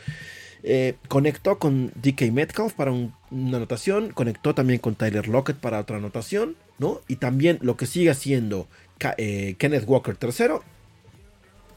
Eh, 0.63 0.97
conectó 1.09 1.59
con 1.59 1.93
DK 1.95 2.33
Metcalf 2.33 2.75
para 2.75 2.91
una 2.91 3.57
anotación, 3.57 4.11
conectó 4.11 4.55
también 4.55 4.79
con 4.79 4.95
Tyler 4.95 5.27
Lockett 5.29 5.57
para 5.57 5.81
otra 5.81 5.97
anotación, 5.97 6.57
¿no? 6.79 7.01
Y 7.09 7.17
también 7.17 7.59
lo 7.63 7.77
que 7.77 7.87
sigue 7.87 8.11
haciendo 8.11 8.69
eh, 9.17 9.55
Kenneth 9.59 9.85
Walker 9.87 10.17
III, 10.21 10.57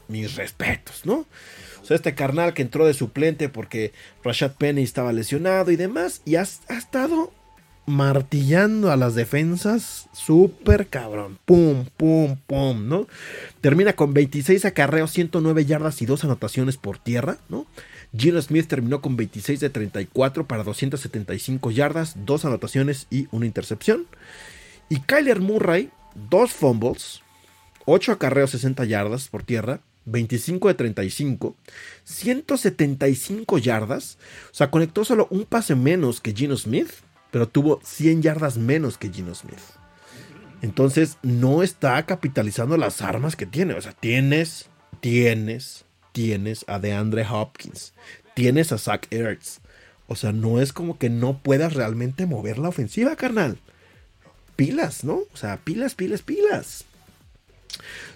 mis 0.08 0.34
respetos, 0.34 1.06
¿no? 1.06 1.26
O 1.82 1.86
sea, 1.86 1.96
este 1.96 2.14
carnal 2.14 2.54
que 2.54 2.62
entró 2.62 2.86
de 2.86 2.94
suplente 2.94 3.48
porque 3.48 3.92
Rashad 4.22 4.52
Penny 4.52 4.82
estaba 4.82 5.12
lesionado 5.12 5.70
y 5.70 5.76
demás, 5.76 6.22
y 6.24 6.36
ha 6.36 6.42
estado 6.42 7.32
martillando 7.86 8.90
a 8.90 8.96
las 8.96 9.14
defensas, 9.14 10.08
súper 10.12 10.88
cabrón. 10.88 11.38
Pum, 11.44 11.86
pum, 11.96 12.36
pum, 12.46 12.88
¿no? 12.88 13.06
Termina 13.60 13.94
con 13.94 14.14
26 14.14 14.64
acarreos, 14.64 15.10
109 15.12 15.64
yardas 15.64 16.00
y 16.02 16.06
2 16.06 16.24
anotaciones 16.24 16.76
por 16.76 16.98
tierra, 16.98 17.38
¿no? 17.48 17.66
Gino 18.16 18.40
Smith 18.40 18.68
terminó 18.68 19.00
con 19.00 19.16
26 19.16 19.60
de 19.60 19.70
34 19.70 20.46
para 20.46 20.62
275 20.62 21.70
yardas, 21.72 22.14
2 22.24 22.44
anotaciones 22.44 23.06
y 23.10 23.28
una 23.32 23.46
intercepción. 23.46 24.06
Y 24.88 25.00
Kyler 25.00 25.40
Murray, 25.40 25.90
2 26.30 26.52
fumbles, 26.52 27.22
8 27.86 28.12
acarreos, 28.12 28.50
60 28.50 28.84
yardas 28.84 29.28
por 29.28 29.42
tierra, 29.42 29.80
25 30.06 30.68
de 30.68 30.74
35, 30.74 31.56
175 32.04 33.58
yardas. 33.58 34.18
O 34.52 34.54
sea, 34.54 34.70
conectó 34.70 35.04
solo 35.04 35.26
un 35.30 35.44
pase 35.44 35.74
menos 35.74 36.20
que 36.20 36.32
Gino 36.32 36.56
Smith 36.56 36.90
pero 37.34 37.48
tuvo 37.48 37.80
100 37.82 38.22
yardas 38.22 38.58
menos 38.58 38.96
que 38.96 39.12
Gino 39.12 39.34
Smith. 39.34 39.58
Entonces 40.62 41.18
no 41.22 41.64
está 41.64 42.00
capitalizando 42.06 42.76
las 42.76 43.02
armas 43.02 43.34
que 43.34 43.44
tiene. 43.44 43.74
O 43.74 43.80
sea, 43.80 43.90
tienes, 43.90 44.66
tienes, 45.00 45.84
tienes 46.12 46.64
a 46.68 46.78
DeAndre 46.78 47.26
Hopkins, 47.28 47.92
tienes 48.34 48.70
a 48.70 48.78
Zach 48.78 49.08
Ertz. 49.10 49.58
O 50.06 50.14
sea, 50.14 50.30
no 50.30 50.60
es 50.60 50.72
como 50.72 50.96
que 50.96 51.10
no 51.10 51.38
puedas 51.38 51.72
realmente 51.72 52.24
mover 52.26 52.58
la 52.58 52.68
ofensiva, 52.68 53.16
carnal. 53.16 53.58
Pilas, 54.54 55.02
¿no? 55.02 55.14
O 55.14 55.36
sea, 55.36 55.56
pilas, 55.56 55.96
pilas, 55.96 56.22
pilas. 56.22 56.84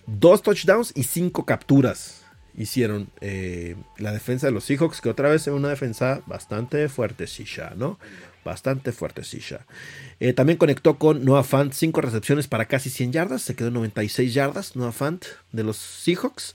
Dos 0.06 0.42
touchdowns 0.42 0.92
y 0.94 1.02
cinco 1.02 1.44
capturas 1.44 2.22
hicieron 2.56 3.08
eh, 3.20 3.74
la 3.96 4.12
defensa 4.12 4.46
de 4.46 4.52
los 4.52 4.62
Seahawks, 4.62 5.00
que 5.00 5.08
otra 5.08 5.28
vez 5.28 5.42
es 5.48 5.54
una 5.54 5.70
defensa 5.70 6.22
bastante 6.26 6.88
fuerte, 6.88 7.26
ya, 7.26 7.72
¿no? 7.76 7.98
Bastante 8.48 8.92
fuerte 8.92 9.24
Sisha. 9.24 9.66
Eh, 10.20 10.32
también 10.32 10.58
conectó 10.58 10.98
con 10.98 11.24
Noah 11.24 11.44
Fant, 11.44 11.72
5 11.72 12.00
recepciones 12.00 12.48
para 12.48 12.66
casi 12.66 12.90
100 12.90 13.12
yardas, 13.12 13.42
se 13.42 13.54
quedó 13.54 13.70
96 13.70 14.34
yardas 14.34 14.74
Noah 14.74 14.92
Fant 14.92 15.24
de 15.52 15.64
los 15.64 15.76
Seahawks. 15.76 16.54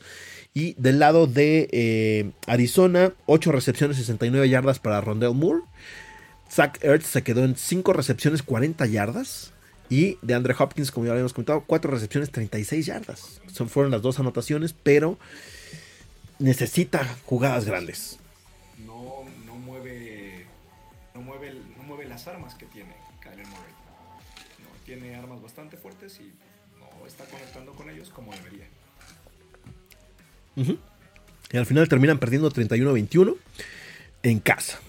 Y 0.56 0.76
del 0.78 1.00
lado 1.00 1.26
de 1.26 1.68
eh, 1.72 2.32
Arizona, 2.46 3.14
8 3.26 3.52
recepciones, 3.52 3.98
69 3.98 4.48
yardas 4.50 4.80
para 4.80 5.02
Rondell 5.02 5.34
Moore. 5.34 5.62
Zach 6.52 6.78
Ertz 6.84 7.08
se 7.08 7.24
quedó 7.24 7.44
en 7.44 7.56
5 7.56 7.94
recepciones, 7.94 8.44
40 8.44 8.86
yardas. 8.86 9.52
Y 9.90 10.18
de 10.22 10.34
Andre 10.36 10.56
Hopkins, 10.58 10.92
como 10.92 11.06
ya 11.06 11.12
habíamos 11.12 11.34
comentado, 11.34 11.64
4 11.66 11.90
recepciones, 11.90 12.32
36 12.32 12.86
yardas. 12.86 13.42
Son, 13.52 13.68
fueron 13.68 13.92
las 13.92 14.04
dos 14.04 14.20
anotaciones, 14.20 14.74
pero 14.74 15.18
necesita 16.38 17.04
jugadas 17.26 17.66
grandes. 17.66 18.20
Armas 22.28 22.56
que 22.56 22.66
tiene 22.68 22.96
Kyler 23.22 23.48
Murray. 23.48 23.74
tiene 24.86 25.16
armas 25.16 25.42
bastante 25.42 25.78
fuertes 25.78 26.20
y 26.20 26.34
no 26.80 27.06
está 27.06 27.26
conectando 27.26 27.74
con 27.74 27.90
ellos 27.90 28.10
como 28.10 28.34
debería. 28.34 28.68
Y 30.56 31.58
al 31.58 31.66
final 31.66 31.88
terminan 31.88 32.20
perdiendo 32.20 32.52
31-21 32.52 33.36
en 34.24 34.40
casa. 34.40 34.80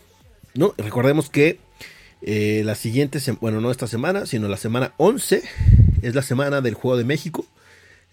¿no? 0.54 0.74
Recordemos 0.78 1.30
que 1.30 1.58
eh, 2.22 2.62
la 2.64 2.74
siguiente, 2.74 3.18
bueno, 3.40 3.60
no 3.60 3.70
esta 3.70 3.86
semana, 3.86 4.26
sino 4.26 4.48
la 4.48 4.56
semana 4.56 4.94
11 4.96 5.42
es 6.02 6.14
la 6.14 6.22
semana 6.22 6.60
del 6.60 6.74
Juego 6.74 6.96
de 6.96 7.04
México. 7.04 7.46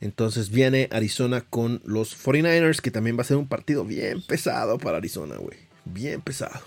Entonces 0.02 0.50
viene 0.50 0.90
Arizona 0.92 1.42
con 1.42 1.82
los 1.86 2.18
49ers, 2.26 2.82
que 2.82 2.90
también 2.90 3.18
va 3.18 3.22
a 3.22 3.26
ser 3.26 3.38
un 3.38 3.48
partido 3.48 3.86
bien 3.86 4.22
pesado 4.24 4.80
para 4.80 4.98
Arizona, 4.98 5.36
güey. 5.38 5.58
Bien 5.86 6.22
pesado. 6.22 6.60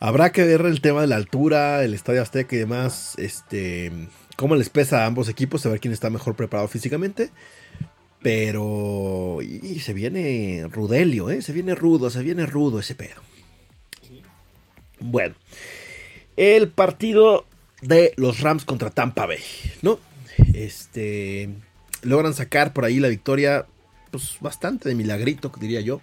Habrá 0.00 0.30
que 0.30 0.44
ver 0.44 0.60
el 0.60 0.80
tema 0.80 1.00
de 1.00 1.08
la 1.08 1.16
altura, 1.16 1.82
el 1.82 1.92
estadio 1.92 2.22
Azteca 2.22 2.54
y 2.54 2.60
demás. 2.60 3.14
Este, 3.18 3.90
cómo 4.36 4.54
les 4.54 4.70
pesa 4.70 5.02
a 5.02 5.06
ambos 5.06 5.28
equipos, 5.28 5.66
a 5.66 5.70
ver 5.70 5.80
quién 5.80 5.92
está 5.92 6.08
mejor 6.08 6.36
preparado 6.36 6.68
físicamente. 6.68 7.30
Pero. 8.22 9.38
Y 9.42 9.80
se 9.80 9.92
viene 9.92 10.66
Rudelio, 10.70 11.30
¿eh? 11.30 11.42
Se 11.42 11.52
viene 11.52 11.74
rudo, 11.74 12.10
se 12.10 12.22
viene 12.22 12.46
rudo 12.46 12.78
ese 12.78 12.94
pedo. 12.94 13.20
Bueno. 15.00 15.34
El 16.36 16.68
partido 16.68 17.44
de 17.82 18.12
los 18.16 18.40
Rams 18.40 18.64
contra 18.64 18.90
Tampa 18.90 19.26
Bay, 19.26 19.42
¿no? 19.82 19.98
Este. 20.54 21.50
Logran 22.02 22.34
sacar 22.34 22.72
por 22.72 22.84
ahí 22.84 23.00
la 23.00 23.08
victoria, 23.08 23.66
pues 24.12 24.36
bastante 24.40 24.88
de 24.88 24.94
milagrito, 24.94 25.52
diría 25.60 25.80
yo. 25.80 26.00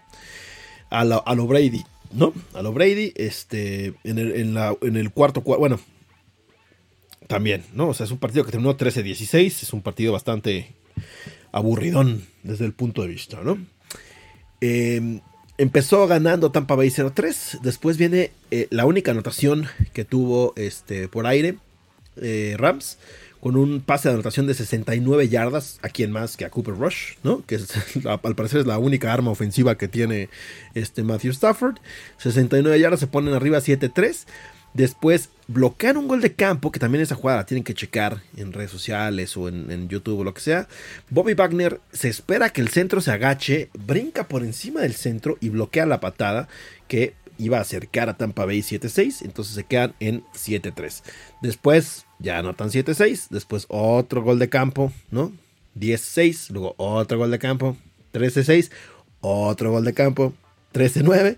A 0.89 1.05
lo, 1.05 1.25
a 1.25 1.35
lo 1.35 1.47
Brady, 1.47 1.83
¿no? 2.15 2.33
A 2.53 2.61
lo 2.61 2.73
Brady, 2.73 3.13
este. 3.15 3.93
En 4.03 4.17
el, 4.17 4.31
en 4.35 4.53
la, 4.53 4.75
en 4.81 4.97
el 4.97 5.11
cuarto, 5.11 5.41
bueno. 5.41 5.79
También, 7.27 7.63
¿no? 7.73 7.89
O 7.89 7.93
sea, 7.93 8.05
es 8.05 8.11
un 8.11 8.19
partido 8.19 8.45
que 8.45 8.51
terminó 8.51 8.77
13-16. 8.77 9.63
Es 9.63 9.73
un 9.73 9.81
partido 9.81 10.13
bastante 10.13 10.75
aburridón 11.51 12.25
desde 12.43 12.65
el 12.65 12.73
punto 12.73 13.01
de 13.01 13.07
vista, 13.07 13.41
¿no? 13.43 13.57
Em, 14.61 15.21
empezó 15.57 16.05
ganando 16.05 16.51
Tampa 16.51 16.75
Bay 16.75 16.89
0-3. 16.89 17.61
Después 17.61 17.97
viene 17.97 18.31
eh, 18.51 18.67
la 18.69 18.85
única 18.85 19.11
anotación 19.11 19.65
que 19.93 20.05
tuvo 20.05 20.53
este, 20.55 21.07
por 21.07 21.25
aire 21.25 21.55
eh, 22.21 22.55
Rams. 22.57 22.99
Con 23.39 23.57
un 23.57 23.81
pase 23.81 24.09
de 24.09 24.15
anotación 24.15 24.47
de 24.47 24.53
69 24.53 25.29
yardas. 25.29 25.79
A 25.81 25.89
quien 25.89 26.11
más 26.11 26.37
que 26.37 26.45
a 26.45 26.49
Cooper 26.49 26.75
Rush, 26.75 27.15
¿no? 27.23 27.43
Que 27.45 27.59
al 28.05 28.35
parecer 28.35 28.61
es 28.61 28.65
la 28.65 28.79
única 28.79 29.13
arma 29.13 29.31
ofensiva 29.31 29.77
que 29.77 29.87
tiene 29.87 30.29
este 30.73 31.03
Matthew 31.03 31.31
Stafford. 31.31 31.77
69 32.17 32.79
yardas 32.79 32.99
se 32.99 33.07
ponen 33.07 33.33
arriba 33.33 33.59
7-3. 33.59 34.25
Después 34.75 35.29
bloquean 35.47 35.95
un 35.95 36.09
gol 36.09 36.19
de 36.19 36.33
campo, 36.33 36.69
que 36.69 36.81
también 36.81 37.01
esa 37.01 37.15
jugada 37.15 37.39
la 37.39 37.45
tienen 37.45 37.63
que 37.63 37.73
checar 37.73 38.23
en 38.35 38.51
redes 38.51 38.71
sociales 38.71 39.37
o 39.37 39.47
en, 39.47 39.87
YouTube 39.87 40.19
o 40.19 40.23
lo 40.25 40.33
que 40.33 40.41
sea. 40.41 40.67
Bobby 41.09 41.33
Wagner 41.33 41.79
se 41.93 42.09
espera 42.09 42.49
que 42.49 42.59
el 42.59 42.67
centro 42.67 42.99
se 42.99 43.11
agache, 43.11 43.69
brinca 43.73 44.27
por 44.27 44.43
encima 44.43 44.81
del 44.81 44.93
centro 44.93 45.37
y 45.39 45.47
bloquea 45.47 45.85
la 45.85 46.01
patada 46.01 46.49
que 46.89 47.13
iba 47.37 47.57
a 47.57 47.61
acercar 47.61 48.09
a 48.09 48.17
Tampa 48.17 48.45
Bay 48.45 48.59
7-6. 48.59 49.23
Entonces 49.23 49.55
se 49.55 49.63
quedan 49.63 49.93
en 49.99 50.23
7-3. 50.33 51.03
Después 51.41 52.05
ya 52.19 52.39
anotan 52.39 52.69
7-6. 52.69 53.27
Después 53.29 53.65
otro 53.69 54.23
gol 54.23 54.39
de 54.39 54.49
campo, 54.49 54.91
¿no? 55.11 55.31
10-6. 55.79 56.51
Luego 56.51 56.75
otro 56.77 57.17
gol 57.17 57.31
de 57.31 57.39
campo. 57.39 57.77
13-6. 58.13 58.71
Otro 59.21 59.71
gol 59.71 59.85
de 59.85 59.93
campo. 59.93 60.33
13-9. 60.73 61.37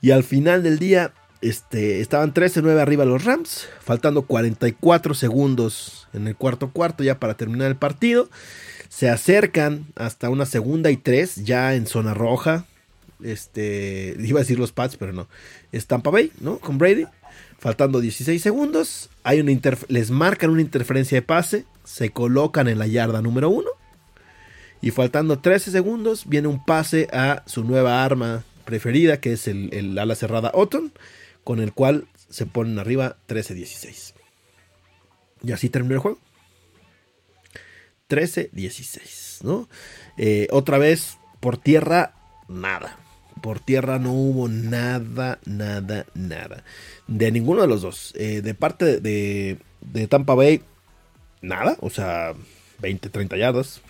Y 0.00 0.10
al 0.12 0.24
final 0.24 0.62
del 0.62 0.78
día 0.78 1.12
este, 1.40 2.00
estaban 2.00 2.34
13-9 2.34 2.80
arriba 2.80 3.04
los 3.04 3.24
Rams, 3.24 3.68
faltando 3.80 4.22
44 4.22 5.14
segundos 5.14 6.08
en 6.12 6.26
el 6.26 6.36
cuarto 6.36 6.70
cuarto 6.70 7.04
ya 7.04 7.20
para 7.20 7.34
terminar 7.34 7.68
el 7.68 7.76
partido. 7.76 8.28
Se 8.88 9.08
acercan 9.08 9.86
hasta 9.96 10.30
una 10.30 10.46
segunda 10.46 10.90
y 10.90 10.96
tres 10.96 11.36
ya 11.36 11.74
en 11.74 11.86
zona 11.86 12.14
roja. 12.14 12.64
Este, 13.22 14.16
iba 14.18 14.40
a 14.40 14.42
decir 14.42 14.58
los 14.58 14.72
Pats, 14.72 14.96
pero 14.96 15.12
no. 15.12 15.28
Es 15.72 15.86
Tampa 15.86 16.10
Bay, 16.10 16.32
¿no? 16.40 16.58
Con 16.58 16.78
Brady. 16.78 17.06
Faltando 17.58 18.00
16 18.00 18.40
segundos. 18.40 19.10
Hay 19.24 19.40
una 19.40 19.52
les 19.88 20.10
marcan 20.10 20.50
una 20.50 20.62
interferencia 20.62 21.16
de 21.16 21.22
pase. 21.22 21.64
Se 21.84 22.10
colocan 22.10 22.68
en 22.68 22.78
la 22.78 22.86
yarda 22.86 23.22
número 23.22 23.50
1. 23.50 23.68
Y 24.80 24.92
faltando 24.92 25.40
13 25.40 25.72
segundos, 25.72 26.28
viene 26.28 26.46
un 26.46 26.64
pase 26.64 27.08
a 27.12 27.42
su 27.46 27.64
nueva 27.64 28.04
arma 28.04 28.44
preferida, 28.64 29.18
que 29.18 29.32
es 29.32 29.48
el, 29.48 29.70
el 29.72 29.98
ala 29.98 30.14
cerrada 30.14 30.52
Otton 30.54 30.92
con 31.42 31.60
el 31.60 31.72
cual 31.72 32.06
se 32.28 32.44
ponen 32.44 32.78
arriba 32.78 33.16
13-16. 33.26 34.12
Y 35.42 35.52
así 35.52 35.70
terminó 35.70 35.94
el 35.94 36.00
juego. 36.00 36.18
13-16, 38.10 39.44
¿no? 39.44 39.68
Eh, 40.16 40.48
otra 40.50 40.76
vez, 40.76 41.16
por 41.40 41.56
tierra, 41.56 42.14
nada. 42.48 42.98
Por 43.40 43.60
tierra 43.60 43.98
no 43.98 44.12
hubo 44.12 44.48
nada, 44.48 45.38
nada, 45.44 46.06
nada. 46.14 46.64
De 47.06 47.30
ninguno 47.30 47.62
de 47.62 47.68
los 47.68 47.82
dos. 47.82 48.12
Eh, 48.16 48.42
de 48.42 48.54
parte 48.54 49.00
de, 49.00 49.58
de 49.80 50.06
Tampa 50.06 50.34
Bay, 50.34 50.62
nada. 51.40 51.76
O 51.80 51.90
sea, 51.90 52.34
20, 52.80 53.08
30 53.08 53.36
yardas 53.36 53.80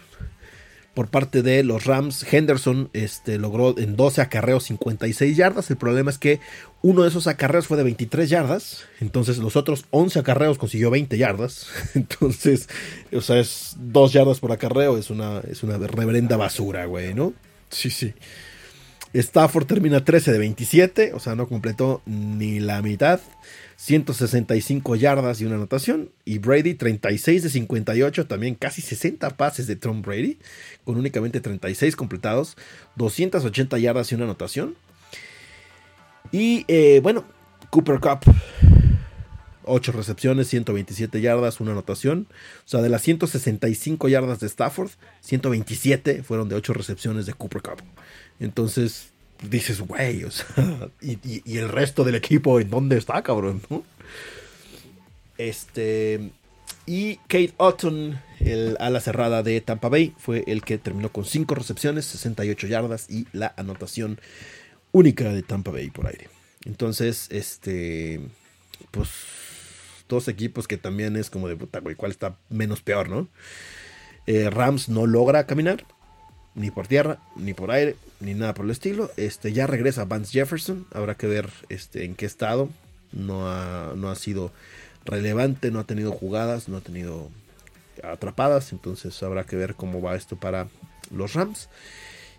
por 0.99 1.07
parte 1.07 1.43
de 1.43 1.63
los 1.63 1.85
Rams. 1.85 2.27
Henderson 2.29 2.91
este, 2.93 3.39
logró 3.39 3.79
en 3.79 3.95
12 3.95 4.21
acarreos 4.21 4.65
56 4.65 5.37
yardas. 5.37 5.71
El 5.71 5.77
problema 5.77 6.11
es 6.11 6.19
que 6.19 6.41
uno 6.83 7.03
de 7.05 7.09
esos 7.09 7.29
acarreos 7.29 7.69
fue 7.69 7.77
de 7.77 7.85
23 7.85 8.29
yardas. 8.29 8.85
Entonces 8.99 9.39
los 9.39 9.55
otros 9.55 9.85
11 9.91 10.19
acarreos 10.19 10.59
consiguió 10.59 10.91
20 10.91 11.17
yardas. 11.17 11.69
Entonces, 11.95 12.69
o 13.13 13.21
sea, 13.21 13.39
es 13.39 13.77
2 13.79 14.13
yardas 14.13 14.41
por 14.41 14.51
acarreo. 14.51 14.99
Es 14.99 15.11
una, 15.11 15.39
es 15.49 15.63
una 15.63 15.79
reverenda 15.79 16.37
basura, 16.37 16.87
güey, 16.87 17.15
¿no? 17.15 17.33
Sí, 17.71 17.91
sí. 17.91 18.13
Stafford 19.15 19.67
termina 19.67 20.05
13 20.05 20.33
de 20.33 20.39
27. 20.39 21.13
O 21.15 21.21
sea, 21.21 21.35
no 21.35 21.49
completó 21.49 22.03
ni 22.07 22.61
la 22.61 22.83
mitad. 22.83 23.21
165 23.77 24.97
yardas 24.97 25.41
y 25.41 25.45
una 25.45 25.55
anotación. 25.55 26.11
Y 26.25 26.39
Brady 26.39 26.75
36 26.75 27.45
de 27.45 27.49
58, 27.49 28.27
también 28.27 28.57
casi 28.57 28.83
60 28.83 29.31
pases 29.37 29.67
de 29.69 29.77
Tom 29.77 30.03
Brady, 30.03 30.39
con 30.85 30.97
únicamente 30.97 31.41
36 31.41 31.95
completados, 31.95 32.57
280 32.97 33.79
yardas 33.79 34.11
y 34.11 34.17
una 34.17 34.25
anotación. 34.25 34.75
Y 36.33 36.65
eh, 36.67 37.01
bueno, 37.03 37.25
Cooper 37.71 38.01
Cup, 38.01 38.21
8 39.63 39.93
recepciones, 39.93 40.49
127 40.49 41.21
yardas, 41.21 41.61
una 41.61 41.71
anotación. 41.71 42.27
O 42.67 42.69
sea, 42.69 42.83
de 42.83 42.89
las 42.89 43.03
165 43.03 44.09
yardas 44.09 44.41
de 44.41 44.49
Stafford, 44.49 44.91
127 45.21 46.25
fueron 46.25 46.49
de 46.49 46.57
8 46.57 46.73
recepciones 46.73 47.27
de 47.27 47.35
Cooper 47.35 47.63
Cup. 47.63 47.83
Entonces, 48.41 49.11
dices, 49.43 49.81
güey, 49.81 50.25
o 50.25 50.31
sea, 50.31 50.91
y, 51.01 51.59
el 51.59 51.69
resto 51.69 52.05
del 52.05 52.15
equipo, 52.15 52.61
¿en 52.61 52.71
dónde 52.71 52.99
está, 52.99 53.23
cabrón? 53.23 53.63
Este. 55.37 56.31
Y 56.87 57.17
Kate 57.29 57.53
Otton, 57.59 58.19
el 58.41 58.77
ala 58.81 59.01
cerrada 59.01 59.43
de 59.43 59.61
Tampa 59.61 59.89
Bay, 59.89 60.15
fue 60.19 60.45
el 60.47 60.63
que 60.63 60.79
terminó 60.79 61.13
con 61.13 61.25
5 61.25 61.55
recepciones, 61.55 62.07
68 62.07 62.67
yardas 62.67 63.11
y 63.11 63.27
la 63.33 63.53
anotación 63.57 64.19
única 64.93 65.25
de 65.31 65.43
Tampa 65.43 65.71
Bay 65.71 65.91
por 65.91 66.07
aire. 66.07 66.29
Entonces, 66.65 67.29
este. 67.31 68.21
Pues. 68.91 69.09
Dos 70.09 70.27
equipos 70.27 70.67
que 70.67 70.79
también 70.79 71.17
es 71.17 71.29
como 71.29 71.49
de 71.49 71.57
puta, 71.57 71.81
güey, 71.81 71.95
¿cuál 71.95 72.11
está 72.11 72.39
menos 72.49 72.81
peor, 72.81 73.11
no? 73.11 73.29
Eh, 74.27 74.49
Rams 74.49 74.89
no 74.89 75.07
logra 75.07 75.47
caminar, 75.47 75.85
ni 76.55 76.71
por 76.71 76.87
tierra, 76.87 77.19
ni 77.37 77.55
por 77.55 77.71
aire, 77.71 77.97
ni 78.21 78.35
nada 78.35 78.55
por 78.55 78.65
el 78.65 78.71
estilo. 78.71 79.11
Este, 79.17 79.53
ya 79.53 79.67
regresa 79.67 80.05
Vance 80.05 80.33
Jefferson, 80.33 80.87
habrá 80.93 81.15
que 81.15 81.27
ver 81.27 81.51
este, 81.69 82.05
en 82.05 82.15
qué 82.15 82.27
estado. 82.27 82.69
No 83.13 83.51
ha, 83.51 83.93
no 83.97 84.11
ha 84.11 84.15
sido 84.17 84.53
relevante, 85.05 85.71
no 85.71 85.81
ha 85.81 85.85
tenido 85.85 86.13
jugadas, 86.13 86.69
no 86.69 86.77
ha 86.77 86.81
tenido 86.81 87.31
atrapadas, 88.03 88.73
entonces 88.73 89.23
habrá 89.23 89.45
que 89.45 89.57
ver 89.57 89.75
cómo 89.75 90.03
va 90.03 90.17
esto 90.17 90.37
para 90.37 90.69
los 91.11 91.35
Rams. 91.35 91.69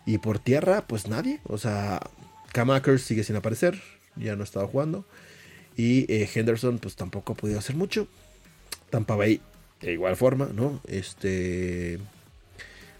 Y 0.05 0.19
por 0.19 0.39
tierra, 0.39 0.85
pues 0.87 1.07
nadie, 1.07 1.39
o 1.45 1.57
sea, 1.57 1.99
Cam 2.53 2.69
sigue 2.97 3.23
sin 3.23 3.35
aparecer, 3.35 3.81
ya 4.15 4.35
no 4.35 4.41
ha 4.41 4.43
estado 4.43 4.67
jugando. 4.67 5.05
Y 5.75 6.11
eh, 6.11 6.29
Henderson, 6.33 6.79
pues 6.79 6.95
tampoco 6.95 7.33
ha 7.33 7.35
podido 7.35 7.59
hacer 7.59 7.75
mucho. 7.75 8.07
Tampa 8.89 9.15
Bay, 9.15 9.41
de 9.81 9.93
igual 9.93 10.15
forma, 10.17 10.49
¿no? 10.53 10.81
Este 10.87 11.99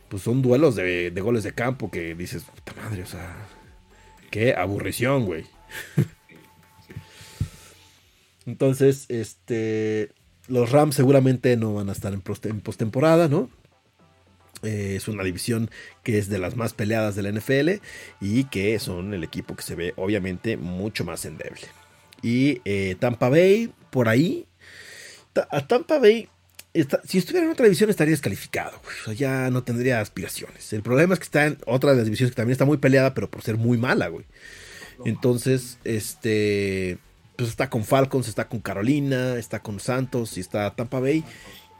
pues 0.10 0.24
son 0.24 0.42
duelos 0.42 0.76
de, 0.76 1.14
goles 1.22 1.44
de 1.44 1.54
campo 1.54 1.92
que 1.92 2.16
dices, 2.16 2.44
puta 2.44 2.74
madre, 2.82 3.04
o 3.04 3.06
sea, 3.06 3.36
qué 4.32 4.56
aburrición, 4.56 5.26
güey. 5.26 5.46
Entonces, 8.46 9.06
este, 9.10 10.12
los 10.48 10.72
Rams 10.72 10.96
seguramente 10.96 11.56
no 11.56 11.76
van 11.76 11.90
a 11.90 11.92
estar 11.92 12.14
en, 12.14 12.22
postemporada, 12.22 13.28
¿no? 13.28 13.50
Eh, 14.64 14.96
es 14.98 15.08
una 15.08 15.24
división 15.24 15.70
que 16.04 16.18
es 16.18 16.28
de 16.28 16.40
las 16.40 16.58
más 16.58 16.74
peleadas 16.74 17.16
de 17.16 17.22
la 17.22 17.32
NFL 17.32 17.82
y 18.20 18.44
que 18.46 18.78
son 18.80 19.14
el 19.14 19.24
equipo 19.24 19.56
que 19.56 19.64
se 19.64 19.76
ve 19.76 19.94
obviamente 19.96 20.58
mucho 20.58 21.06
más 21.06 21.24
endeble. 21.26 21.62
Y 22.22 22.62
eh, 22.66 22.98
Tampa 23.00 23.30
Bay, 23.30 23.72
por 23.92 24.10
ahí, 24.10 24.48
a 25.52 25.68
Tampa 25.68 26.00
Bay 26.00 26.28
si 26.74 27.18
estuviera 27.18 27.46
en 27.46 27.52
otra 27.52 27.66
división 27.66 27.90
estaría 27.90 28.12
descalificado. 28.12 28.80
ya 29.16 29.50
no 29.50 29.64
tendría 29.64 30.02
aspiraciones. 30.02 30.72
El 30.74 30.84
problema 30.84 31.14
es 31.14 31.20
que 31.20 31.26
está 31.26 31.46
en 31.46 31.58
otra 31.66 31.92
de 31.92 31.98
las 31.98 32.06
divisiones 32.06 32.32
que 32.32 32.38
también 32.38 32.54
está 32.54 32.66
muy 32.66 32.78
peleada, 32.78 33.14
pero 33.14 33.30
por 33.30 33.42
ser 33.42 33.58
muy 33.58 33.78
mala, 33.78 34.08
güey. 34.08 34.26
Entonces, 35.06 35.80
este, 35.84 36.98
pues 37.38 37.50
está 37.50 37.70
con 37.70 37.86
Falcons, 37.86 38.28
está 38.28 38.48
con 38.50 38.60
Carolina, 38.60 39.38
está 39.38 39.60
con 39.60 39.80
Santos 39.80 40.38
y 40.38 40.42
está 40.42 40.76
Tampa 40.76 41.00
Bay, 41.00 41.24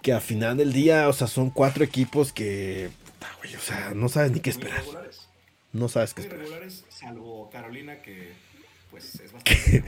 que 0.02 0.14
al 0.14 0.22
final 0.22 0.58
del 0.58 0.72
día, 0.74 1.10
o 1.10 1.14
sea, 1.14 1.28
son 1.28 1.50
cuatro 1.50 1.84
equipos 1.84 2.32
que 2.32 2.90
puta, 3.06 3.28
güey. 3.40 3.56
O 3.56 3.60
sea, 3.60 3.92
no 3.94 4.10
sabes 4.10 4.32
ni 4.32 4.40
qué 4.40 4.50
esperar. 4.50 4.84
No 5.74 5.90
sabes 5.90 6.14
qué 6.14 6.22
esperar. 6.22 6.48
salvo 6.90 7.50
Carolina, 7.52 8.02
que 8.02 8.32
pues 8.90 9.16
es 9.16 9.32
bastante 9.34 9.84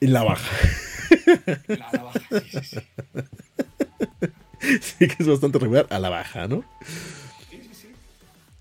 En 0.00 0.12
la 0.12 0.22
baja. 0.22 0.56
la, 1.66 1.90
la 1.92 2.02
baja. 2.02 2.20
Sí, 2.30 2.50
sí, 2.50 2.64
sí. 2.64 2.78
sí, 4.80 5.08
que 5.08 5.16
es 5.18 5.26
bastante 5.26 5.58
regular 5.58 5.86
a 5.90 5.98
la 5.98 6.08
baja, 6.08 6.48
¿no? 6.48 6.64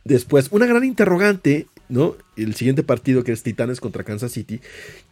Después, 0.04 0.48
una 0.52 0.66
gran 0.66 0.84
interrogante, 0.84 1.68
¿no? 1.90 2.16
El 2.36 2.56
siguiente 2.56 2.84
partido 2.84 3.24
que 3.24 3.32
es 3.32 3.44
Titanes 3.44 3.80
contra 3.80 4.04
Kansas 4.04 4.32
City. 4.32 4.62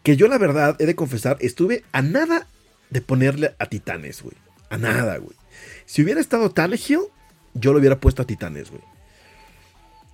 Que 0.03 0.17
yo, 0.17 0.27
la 0.27 0.37
verdad, 0.37 0.75
he 0.79 0.85
de 0.85 0.95
confesar, 0.95 1.37
estuve 1.41 1.83
a 1.91 2.01
nada 2.01 2.47
de 2.89 3.01
ponerle 3.01 3.53
a 3.59 3.67
Titanes, 3.67 4.21
güey. 4.23 4.35
A 4.69 4.77
nada, 4.77 5.17
güey. 5.17 5.35
Si 5.85 6.03
hubiera 6.03 6.21
estado 6.21 6.51
Tannehill, 6.51 7.01
yo 7.53 7.73
lo 7.73 7.79
hubiera 7.79 7.99
puesto 7.99 8.21
a 8.21 8.25
Titanes, 8.25 8.69
güey. 8.71 8.81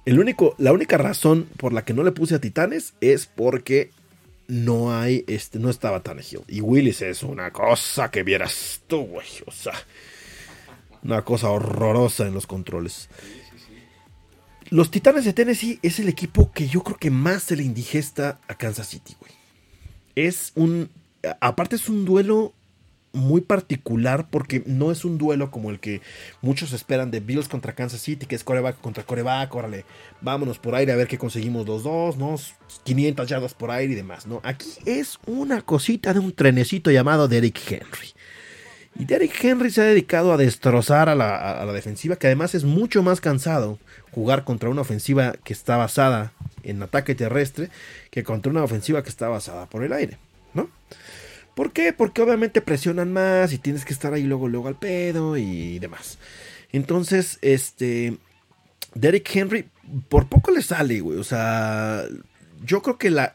El 0.06 0.20
único, 0.20 0.56
la 0.58 0.72
única 0.72 0.98
razón 0.98 1.48
por 1.58 1.74
la 1.74 1.84
que 1.84 1.94
no 1.94 2.04
le 2.04 2.12
puse 2.12 2.36
a 2.36 2.40
Titanes 2.40 2.94
es 3.02 3.26
porque 3.26 3.92
no 4.48 4.98
hay, 4.98 5.24
este, 5.28 5.60
no 5.60 5.70
estaba 5.70 6.04
Tannehill. 6.04 6.44
Y 6.48 6.62
Willis 6.62 7.02
es 7.02 7.24
una 7.24 7.52
cosa 7.52 8.12
que 8.12 8.24
vieras 8.24 8.82
tú, 8.88 9.02
güey. 9.02 9.28
O 9.46 9.52
sea, 9.52 9.74
una 11.04 11.24
cosa 11.24 11.50
horrorosa 11.50 12.28
en 12.28 12.34
los 12.34 12.48
controles. 12.48 13.10
Los 14.70 14.90
Titanes 14.90 15.26
de 15.26 15.34
Tennessee 15.34 15.80
es 15.84 16.00
el 16.00 16.10
equipo 16.10 16.52
que 16.52 16.68
yo 16.68 16.84
creo 16.84 16.98
que 16.98 17.12
más 17.12 17.44
se 17.44 17.56
le 17.56 17.64
indigesta 17.64 18.40
a 18.48 18.56
Kansas 18.56 18.88
City, 18.88 19.16
güey. 19.20 19.32
Es 20.16 20.52
un. 20.56 20.90
Aparte, 21.40 21.76
es 21.76 21.90
un 21.90 22.06
duelo 22.06 22.54
muy 23.16 23.42
particular 23.42 24.28
porque 24.30 24.62
no 24.66 24.92
es 24.92 25.06
un 25.06 25.18
duelo 25.18 25.50
como 25.50 25.72
el 25.72 25.80
que 25.80 26.02
muchos 26.42 26.74
esperan 26.74 27.12
de 27.12 27.22
Bills 27.22 27.48
contra 27.48 27.74
Kansas 27.74 28.02
City, 28.02 28.26
que 28.26 28.36
es 28.36 28.44
coreback 28.44 28.80
contra 28.82 29.04
coreback, 29.04 29.54
órale, 29.56 29.86
vámonos 30.22 30.60
por 30.60 30.76
aire 30.76 30.92
a 30.92 30.96
ver 30.96 31.08
qué 31.08 31.18
conseguimos 31.18 31.66
los 31.66 31.84
dos, 31.84 32.18
¿no? 32.18 32.36
500 32.84 33.28
yardas 33.28 33.54
por 33.54 33.72
aire 33.72 33.94
y 33.94 33.96
demás, 33.96 34.28
¿no? 34.28 34.42
Aquí 34.44 34.70
es 34.86 35.18
una 35.26 35.62
cosita 35.62 36.14
de 36.14 36.20
un 36.20 36.34
trenecito 36.34 36.92
llamado 36.92 37.28
Derrick 37.28 37.60
Henry. 37.72 38.14
Y 38.98 39.06
Derrick 39.06 39.44
Henry 39.44 39.72
se 39.72 39.82
ha 39.82 39.86
dedicado 39.86 40.32
a 40.32 40.38
destrozar 40.38 41.10
a 41.10 41.16
la, 41.16 41.66
defensiva, 41.74 42.16
que 42.16 42.28
además 42.28 42.56
es 42.56 42.64
mucho 42.64 43.04
más 43.04 43.20
cansado 43.20 43.78
jugar 44.12 44.46
contra 44.46 44.70
una 44.70 44.82
ofensiva 44.82 45.36
que 45.44 45.52
está 45.52 45.76
basada 45.76 46.32
en 46.64 46.82
ataque 46.82 47.14
terrestre 47.14 47.70
que 48.10 48.24
contra 48.24 48.52
una 48.52 48.64
ofensiva 48.64 49.04
que 49.04 49.10
está 49.10 49.28
basada 49.28 49.66
por 49.66 49.84
el 49.84 49.92
aire. 49.92 50.18
¿Por 51.56 51.72
qué? 51.72 51.94
Porque 51.94 52.22
obviamente 52.22 52.62
presionan 52.62 53.14
más 53.14 53.54
y 53.54 53.58
tienes 53.58 53.86
que 53.86 53.94
estar 53.94 54.14
ahí 54.14 54.24
luego, 54.24 54.50
luego 54.50 54.68
al 54.68 54.78
pedo 54.78 55.38
y 55.38 55.80
demás. 55.80 56.20
Entonces, 56.72 57.40
este. 57.42 58.18
Derrick 58.94 59.34
Henry, 59.34 59.70
por 60.10 60.28
poco 60.28 60.52
le 60.52 60.62
sale, 60.62 61.00
güey. 61.00 61.18
O 61.18 61.24
sea, 61.24 62.04
yo 62.66 62.82
creo 62.82 62.98
que 62.98 63.10
la, 63.10 63.32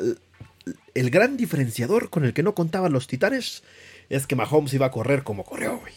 el 0.95 1.11
gran 1.11 1.37
diferenciador 1.37 2.11
con 2.11 2.25
el 2.25 2.35
que 2.35 2.43
no 2.43 2.55
contaban 2.55 2.93
los 2.93 3.07
titanes 3.07 3.63
es 4.11 4.27
que 4.27 4.37
Mahomes 4.37 4.75
iba 4.75 4.87
a 4.87 4.91
correr 4.91 5.23
como 5.23 5.45
corrió, 5.45 5.79
güey. 5.79 5.93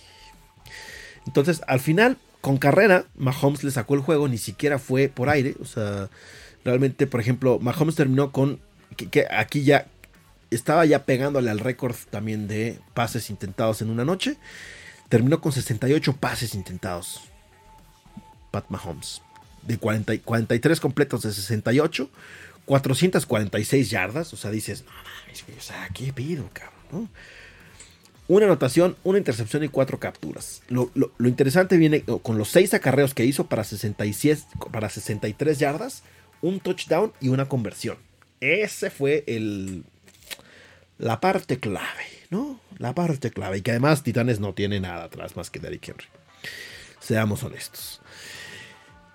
Entonces, 1.26 1.62
al 1.68 1.80
final, 1.80 2.18
con 2.42 2.58
carrera, 2.58 3.06
Mahomes 3.16 3.64
le 3.64 3.72
sacó 3.72 3.96
el 3.96 4.02
juego, 4.02 4.28
ni 4.28 4.38
siquiera 4.38 4.80
fue 4.80 5.10
por 5.10 5.30
aire. 5.30 5.56
O 5.62 5.66
sea, 5.66 6.10
realmente, 6.64 7.08
por 7.08 7.20
ejemplo, 7.20 7.60
Mahomes 7.60 7.96
terminó 7.96 8.32
con. 8.32 8.60
Que, 8.96 9.10
que 9.10 9.26
aquí 9.30 9.64
ya 9.64 9.88
estaba 10.54 10.86
ya 10.86 11.06
pegándole 11.06 11.50
al 11.50 11.60
récord 11.60 11.96
también 12.10 12.48
de 12.48 12.80
pases 12.94 13.30
intentados 13.30 13.82
en 13.82 13.90
una 13.90 14.06
noche. 14.06 14.38
Terminó 15.10 15.42
con 15.42 15.52
68 15.52 16.18
pases 16.18 16.56
intentados. 16.56 17.22
Pat 18.52 18.66
Mahomes. 18.70 19.22
De 19.62 19.78
40, 19.78 20.20
43 20.20 20.80
completos 20.80 21.22
de 21.24 21.34
68. 21.34 22.10
446 22.66 23.90
yardas. 23.90 24.34
O 24.34 24.38
sea, 24.38 24.52
dices, 24.52 24.84
no 24.86 24.92
mames, 24.92 25.44
o 25.58 25.62
sea, 25.62 25.90
¿qué 25.94 26.14
pido, 26.14 26.50
cabrón? 26.54 27.10
Una 28.28 28.46
anotación, 28.46 28.96
una 29.04 29.18
intercepción 29.18 29.64
y 29.64 29.68
cuatro 29.68 30.00
capturas. 30.00 30.62
Lo, 30.70 30.90
lo, 30.94 31.12
lo, 31.18 31.28
interesante 31.28 31.76
viene 31.78 32.04
con 32.04 32.38
los 32.38 32.50
seis 32.50 32.74
acarreos 32.74 33.14
que 33.14 33.26
hizo 33.26 33.48
para, 33.48 33.66
66, 33.66 34.46
para 34.72 34.90
63 34.90 35.60
yardas, 35.60 36.04
un 36.42 36.62
touchdown 36.62 37.12
y 37.20 37.28
una 37.28 37.50
conversión. 37.50 37.98
Ese 38.40 38.90
fue 38.90 39.24
el, 39.28 39.84
la 40.98 41.20
parte 41.20 41.60
clave, 41.60 42.06
¿no? 42.30 42.60
La 42.78 42.94
parte 42.94 43.32
clave. 43.32 43.58
Y 43.58 43.62
que 43.62 43.72
además 43.72 44.04
Titanes 44.04 44.40
no 44.40 44.54
tiene 44.54 44.80
nada 44.80 45.06
atrás 45.06 45.36
más 45.36 45.50
que 45.50 45.60
Derrick 45.60 45.88
Henry. 45.90 46.06
Seamos 47.00 47.44
honestos. 47.44 48.02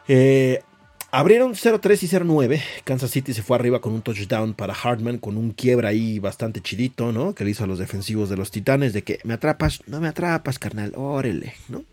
Eh, 0.09 0.63
abrieron 1.11 1.55
0-3 1.55 2.03
y 2.03 2.09
0-9. 2.09 2.63
Kansas 2.85 3.11
City 3.11 3.33
se 3.33 3.43
fue 3.43 3.57
arriba 3.57 3.81
con 3.81 3.93
un 3.93 4.03
touchdown 4.03 4.55
para 4.55 4.75
Hartman, 4.75 5.19
con 5.19 5.37
un 5.37 5.53
quiebra 5.53 5.91
ahí 5.91 6.19
bastante 6.19 6.61
chidito, 6.61 7.13
¿no? 7.13 7.35
Que 7.35 7.45
le 7.45 7.51
hizo 7.51 7.65
a 7.65 7.67
los 7.67 7.79
defensivos 7.79 8.29
de 8.29 8.37
los 8.37 8.51
Titanes, 8.51 8.93
de 8.93 9.03
que 9.03 9.21
me 9.25 9.35
atrapas, 9.35 9.83
no 9.87 10.01
me 10.01 10.09
atrapas, 10.09 10.59
carnal, 10.59 10.93
órele, 10.97 11.55
¿no? 11.69 11.85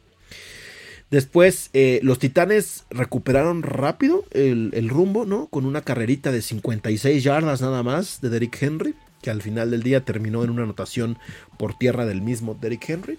Después, 1.12 1.70
eh, 1.74 2.00
los 2.02 2.20
Titanes 2.20 2.86
recuperaron 2.90 3.62
rápido 3.62 4.26
el, 4.32 4.72
el, 4.74 4.90
rumbo, 4.90 5.26
¿no? 5.26 5.48
Con 5.48 5.66
una 5.66 5.82
carrerita 5.82 6.32
de 6.32 6.42
56 6.42 7.24
yardas 7.24 7.62
nada 7.62 7.84
más 7.84 8.22
de 8.22 8.30
Derrick 8.30 8.62
Henry 8.62 8.96
que 9.26 9.32
al 9.32 9.42
final 9.42 9.72
del 9.72 9.82
día 9.82 10.06
terminó 10.06 10.44
en 10.44 10.52
una 10.52 10.62
anotación 10.62 11.18
por 11.58 11.76
tierra 11.76 12.06
del 12.06 12.22
mismo 12.22 12.54
Derrick 12.54 12.88
Henry. 12.88 13.18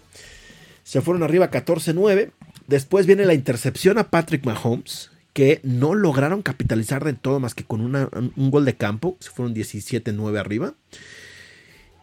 Se 0.85 1.01
fueron 1.01 1.25
arriba 1.25 1.51
14-9. 1.51 2.31
Después 2.69 3.07
viene 3.07 3.25
la 3.25 3.35
intercepción 3.35 3.99
a 3.99 4.09
Patrick 4.09 4.47
Mahomes, 4.47 5.11
que 5.33 5.59
no 5.65 5.95
lograron 5.95 6.43
capitalizar 6.43 7.03
de 7.05 7.15
todo 7.15 7.41
más 7.41 7.57
que 7.57 7.65
con 7.65 7.81
una, 7.81 8.09
un 8.37 8.51
gol 8.53 8.65
de 8.65 8.77
campo. 8.77 9.17
Se 9.19 9.31
fueron 9.31 9.53
17-9 9.53 10.39
arriba. 10.39 10.75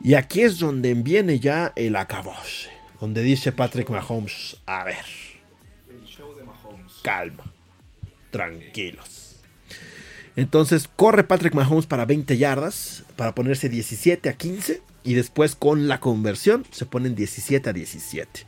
Y 0.02 0.16
aquí 0.16 0.42
es 0.42 0.60
donde 0.60 0.94
viene 0.96 1.40
ya 1.40 1.72
el 1.78 1.96
acabose. 1.96 2.72
Donde 3.00 3.24
dice 3.24 3.54
Patrick 3.54 3.90
Mahomes, 3.90 4.58
a 4.66 4.84
ver. 4.84 5.06
El 5.90 6.06
show 6.06 6.36
de 6.36 6.44
Mahomes. 6.44 6.92
Calma. 7.04 7.54
Tranquilos. 8.32 9.23
Entonces 10.36 10.90
corre 10.96 11.24
Patrick 11.24 11.54
Mahomes 11.54 11.86
para 11.86 12.06
20 12.06 12.38
yardas, 12.38 13.04
para 13.16 13.36
ponerse 13.36 13.70
17 13.70 14.30
a 14.30 14.34
15. 14.34 14.82
Y 15.04 15.16
después 15.16 15.56
con 15.56 15.88
la 15.88 16.00
conversión 16.00 16.66
se 16.72 16.86
ponen 16.86 17.16
17 17.16 17.70
a 17.70 17.74
17. 17.74 18.46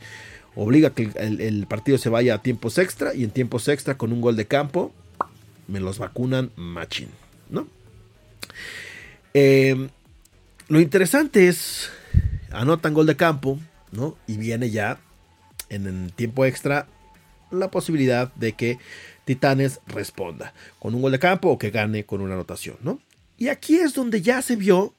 Obliga 0.54 0.90
que 0.90 1.10
el, 1.16 1.66
partido 1.66 1.98
se 1.98 2.08
vaya 2.08 2.34
a 2.34 2.42
tiempos 2.42 2.78
extra. 2.78 3.14
Y 3.14 3.24
en 3.24 3.30
tiempos 3.30 3.68
extra 3.68 3.96
con 3.96 4.12
un 4.12 4.20
gol 4.20 4.36
de 4.36 4.46
campo 4.46 4.92
me 5.68 5.80
los 5.80 5.98
vacunan 5.98 6.50
machín. 6.56 7.08
¿no? 7.50 7.68
Eh, 9.34 9.88
lo 10.68 10.80
interesante 10.80 11.48
es, 11.48 11.90
anotan 12.50 12.94
gol 12.94 13.06
de 13.06 13.16
campo. 13.16 13.60
¿no? 13.92 14.16
Y 14.26 14.38
viene 14.38 14.70
ya 14.70 14.98
en 15.68 15.86
el 15.86 16.12
tiempo 16.12 16.44
extra 16.44 16.86
la 17.50 17.70
posibilidad 17.70 18.32
de 18.34 18.52
que 18.52 18.78
Titanes 19.26 19.80
responda 19.88 20.54
con 20.78 20.94
un 20.94 21.02
gol 21.02 21.10
de 21.10 21.18
campo 21.18 21.50
o 21.50 21.58
que 21.58 21.70
gane 21.70 22.06
con 22.06 22.20
una 22.20 22.34
anotación, 22.34 22.76
¿no? 22.80 23.00
Y 23.36 23.48
aquí 23.48 23.74
es 23.76 23.92
donde 23.92 24.22
ya 24.22 24.40
se 24.40 24.54
vio 24.54 24.94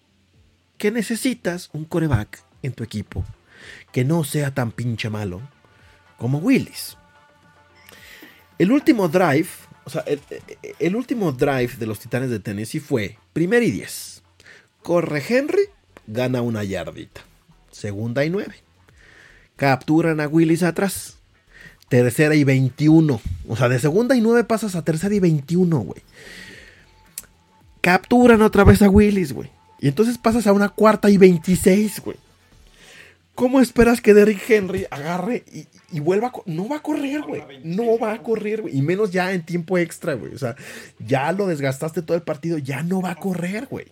que 0.77 0.91
necesitas 0.91 1.69
un 1.71 1.85
coreback 1.85 2.43
en 2.61 2.73
tu 2.73 2.83
equipo 2.83 3.25
que 3.93 4.03
no 4.03 4.25
sea 4.25 4.53
tan 4.53 4.71
pinche 4.73 5.09
malo 5.09 5.41
como 6.17 6.39
Willis. 6.39 6.97
El 8.59 8.73
último 8.73 9.07
drive, 9.07 9.47
o 9.85 9.89
sea, 9.89 10.03
el, 10.77 10.95
último 10.97 11.31
drive 11.31 11.77
de 11.79 11.87
los 11.87 11.99
Titanes 11.99 12.29
de 12.29 12.41
Tennessee 12.41 12.81
fue 12.81 13.17
primer 13.31 13.63
y 13.63 13.71
10. 13.71 14.23
Corre 14.83 15.23
Henry, 15.25 15.69
gana 16.05 16.41
una 16.41 16.65
yardita. 16.65 17.21
Segunda 17.71 18.25
y 18.25 18.29
9. 18.29 18.53
Capturan 19.55 20.19
a 20.19 20.27
Willis 20.27 20.63
atrás 20.63 21.16
tercera 21.89 22.35
y 22.35 22.43
21. 22.43 23.21
O 23.47 23.55
sea, 23.55 23.69
de 23.69 23.79
segunda 23.79 24.15
y 24.15 24.21
9 24.21 24.43
pasas 24.43 24.75
a 24.75 24.83
tercera 24.83 25.13
y 25.15 25.19
21, 25.19 25.79
güey. 25.79 26.01
Capturan 27.81 28.41
otra 28.41 28.63
vez 28.63 28.81
a 28.81 28.89
Willis, 28.89 29.33
güey. 29.33 29.49
Y 29.79 29.87
entonces 29.87 30.17
pasas 30.17 30.47
a 30.47 30.53
una 30.53 30.69
cuarta 30.69 31.09
y 31.09 31.17
26, 31.17 32.01
güey. 32.01 32.17
¿Cómo 33.35 33.61
esperas 33.61 34.01
que 34.01 34.15
Derrick 34.15 34.49
Henry 34.49 34.87
agarre 34.89 35.43
y, 35.53 35.67
y 35.95 35.99
vuelva 35.99 36.29
a 36.29 36.31
No 36.47 36.67
va 36.67 36.77
a 36.77 36.81
correr, 36.81 37.21
güey. 37.21 37.43
No 37.63 37.99
va 37.99 38.13
a 38.13 38.23
correr, 38.23 38.63
güey. 38.63 38.75
Y 38.75 38.81
menos 38.81 39.11
ya 39.11 39.31
en 39.31 39.45
tiempo 39.45 39.77
extra, 39.77 40.15
güey. 40.15 40.33
O 40.33 40.39
sea, 40.39 40.55
ya 40.97 41.31
lo 41.31 41.45
desgastaste 41.45 42.01
todo 42.01 42.17
el 42.17 42.23
partido. 42.23 42.57
Ya 42.57 42.81
no 42.81 42.99
va 42.99 43.11
a 43.11 43.15
correr, 43.15 43.67
güey. 43.67 43.85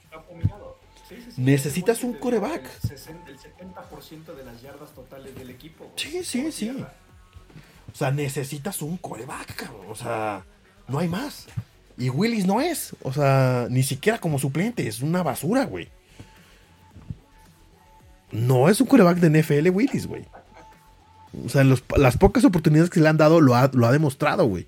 Sí, 1.08 1.16
sí, 1.18 1.32
sí. 1.36 1.42
Necesitas 1.42 2.04
un 2.04 2.14
coreback. 2.14 2.64
El 2.90 2.98
70% 2.98 4.36
de 4.36 4.44
las 4.44 4.64
yardas 4.64 4.90
totales 4.96 5.36
del 5.36 5.52
equipo. 5.52 5.92
Sí, 5.96 6.24
sí, 6.24 6.52
sí. 6.52 6.72
O 7.96 7.98
sea, 7.98 8.12
necesitas 8.12 8.82
un 8.82 8.98
coreback, 8.98 9.56
cabrón. 9.56 9.86
O 9.90 9.96
sea, 9.96 10.44
no 10.90 11.00
hay 11.00 11.08
más. 11.08 11.46
Y 11.98 12.10
Willis 12.10 12.46
no 12.46 12.60
es. 12.60 12.94
O 13.04 13.14
sea, 13.14 13.68
ni 13.70 13.84
siquiera 13.84 14.18
como 14.18 14.38
suplente. 14.38 14.86
Es 14.86 15.02
una 15.02 15.24
basura, 15.24 15.64
güey. 15.64 15.88
No 18.34 18.68
es 18.68 18.82
un 18.82 18.88
coreback 18.88 19.20
de 19.20 19.42
NFL, 19.42 19.70
Willis, 19.70 20.08
güey. 20.08 20.26
O 21.46 21.48
sea, 21.48 21.64
las 21.64 22.18
pocas 22.18 22.44
oportunidades 22.44 22.90
que 22.90 23.00
le 23.00 23.08
han 23.08 23.16
dado 23.16 23.40
lo 23.40 23.56
ha, 23.56 23.72
lo 23.74 23.88
ha 23.88 23.94
demostrado, 23.94 24.46
güey. 24.46 24.68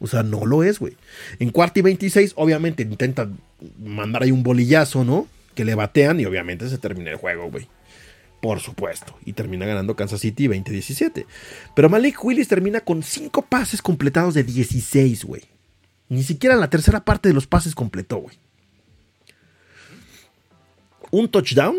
O 0.00 0.06
sea, 0.06 0.22
no 0.22 0.46
lo 0.46 0.64
es, 0.64 0.78
güey. 0.78 0.96
En 1.40 1.50
cuarta 1.50 1.80
y 1.80 1.82
26, 1.82 2.32
obviamente 2.36 2.82
intenta 2.82 3.28
mandar 3.78 4.22
ahí 4.22 4.30
un 4.30 4.42
bolillazo, 4.42 5.04
¿no? 5.04 5.28
Que 5.54 5.66
le 5.66 5.74
batean 5.74 6.18
y 6.18 6.24
obviamente 6.24 6.66
se 6.70 6.78
termina 6.78 7.10
el 7.10 7.16
juego, 7.16 7.50
güey. 7.50 7.68
Por 8.44 8.60
supuesto. 8.60 9.16
Y 9.24 9.32
termina 9.32 9.64
ganando 9.64 9.96
Kansas 9.96 10.20
City 10.20 10.48
20-17. 10.48 11.24
Pero 11.74 11.88
Malik 11.88 12.22
Willis 12.22 12.46
termina 12.46 12.80
con 12.80 13.02
5 13.02 13.40
pases 13.40 13.80
completados 13.80 14.34
de 14.34 14.44
16, 14.44 15.24
güey. 15.24 15.44
Ni 16.10 16.22
siquiera 16.22 16.54
la 16.54 16.68
tercera 16.68 17.06
parte 17.06 17.30
de 17.30 17.34
los 17.34 17.46
pases 17.46 17.74
completó, 17.74 18.18
güey. 18.18 18.38
Un 21.10 21.30
touchdown. 21.30 21.76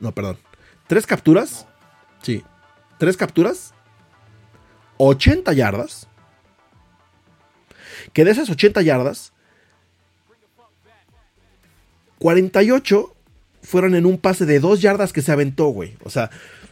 No, 0.00 0.10
perdón. 0.12 0.38
Tres 0.88 1.06
capturas. 1.06 1.68
Sí. 2.20 2.42
Tres 2.98 3.16
capturas. 3.16 3.74
80 4.96 5.52
yardas. 5.52 6.08
Que 8.12 8.24
de 8.24 8.32
esas 8.32 8.50
80 8.50 8.82
yardas, 8.82 9.32
48 12.18 13.14
fueron 13.68 13.94
en 13.94 14.06
un 14.06 14.16
pase 14.16 14.46
de 14.46 14.60
2 14.60 14.80
yardas 14.80 15.12
que 15.12 15.20
se 15.20 15.30
aventó, 15.30 15.66
güey. 15.66 15.94
O 16.02 16.08
sea, 16.08 16.30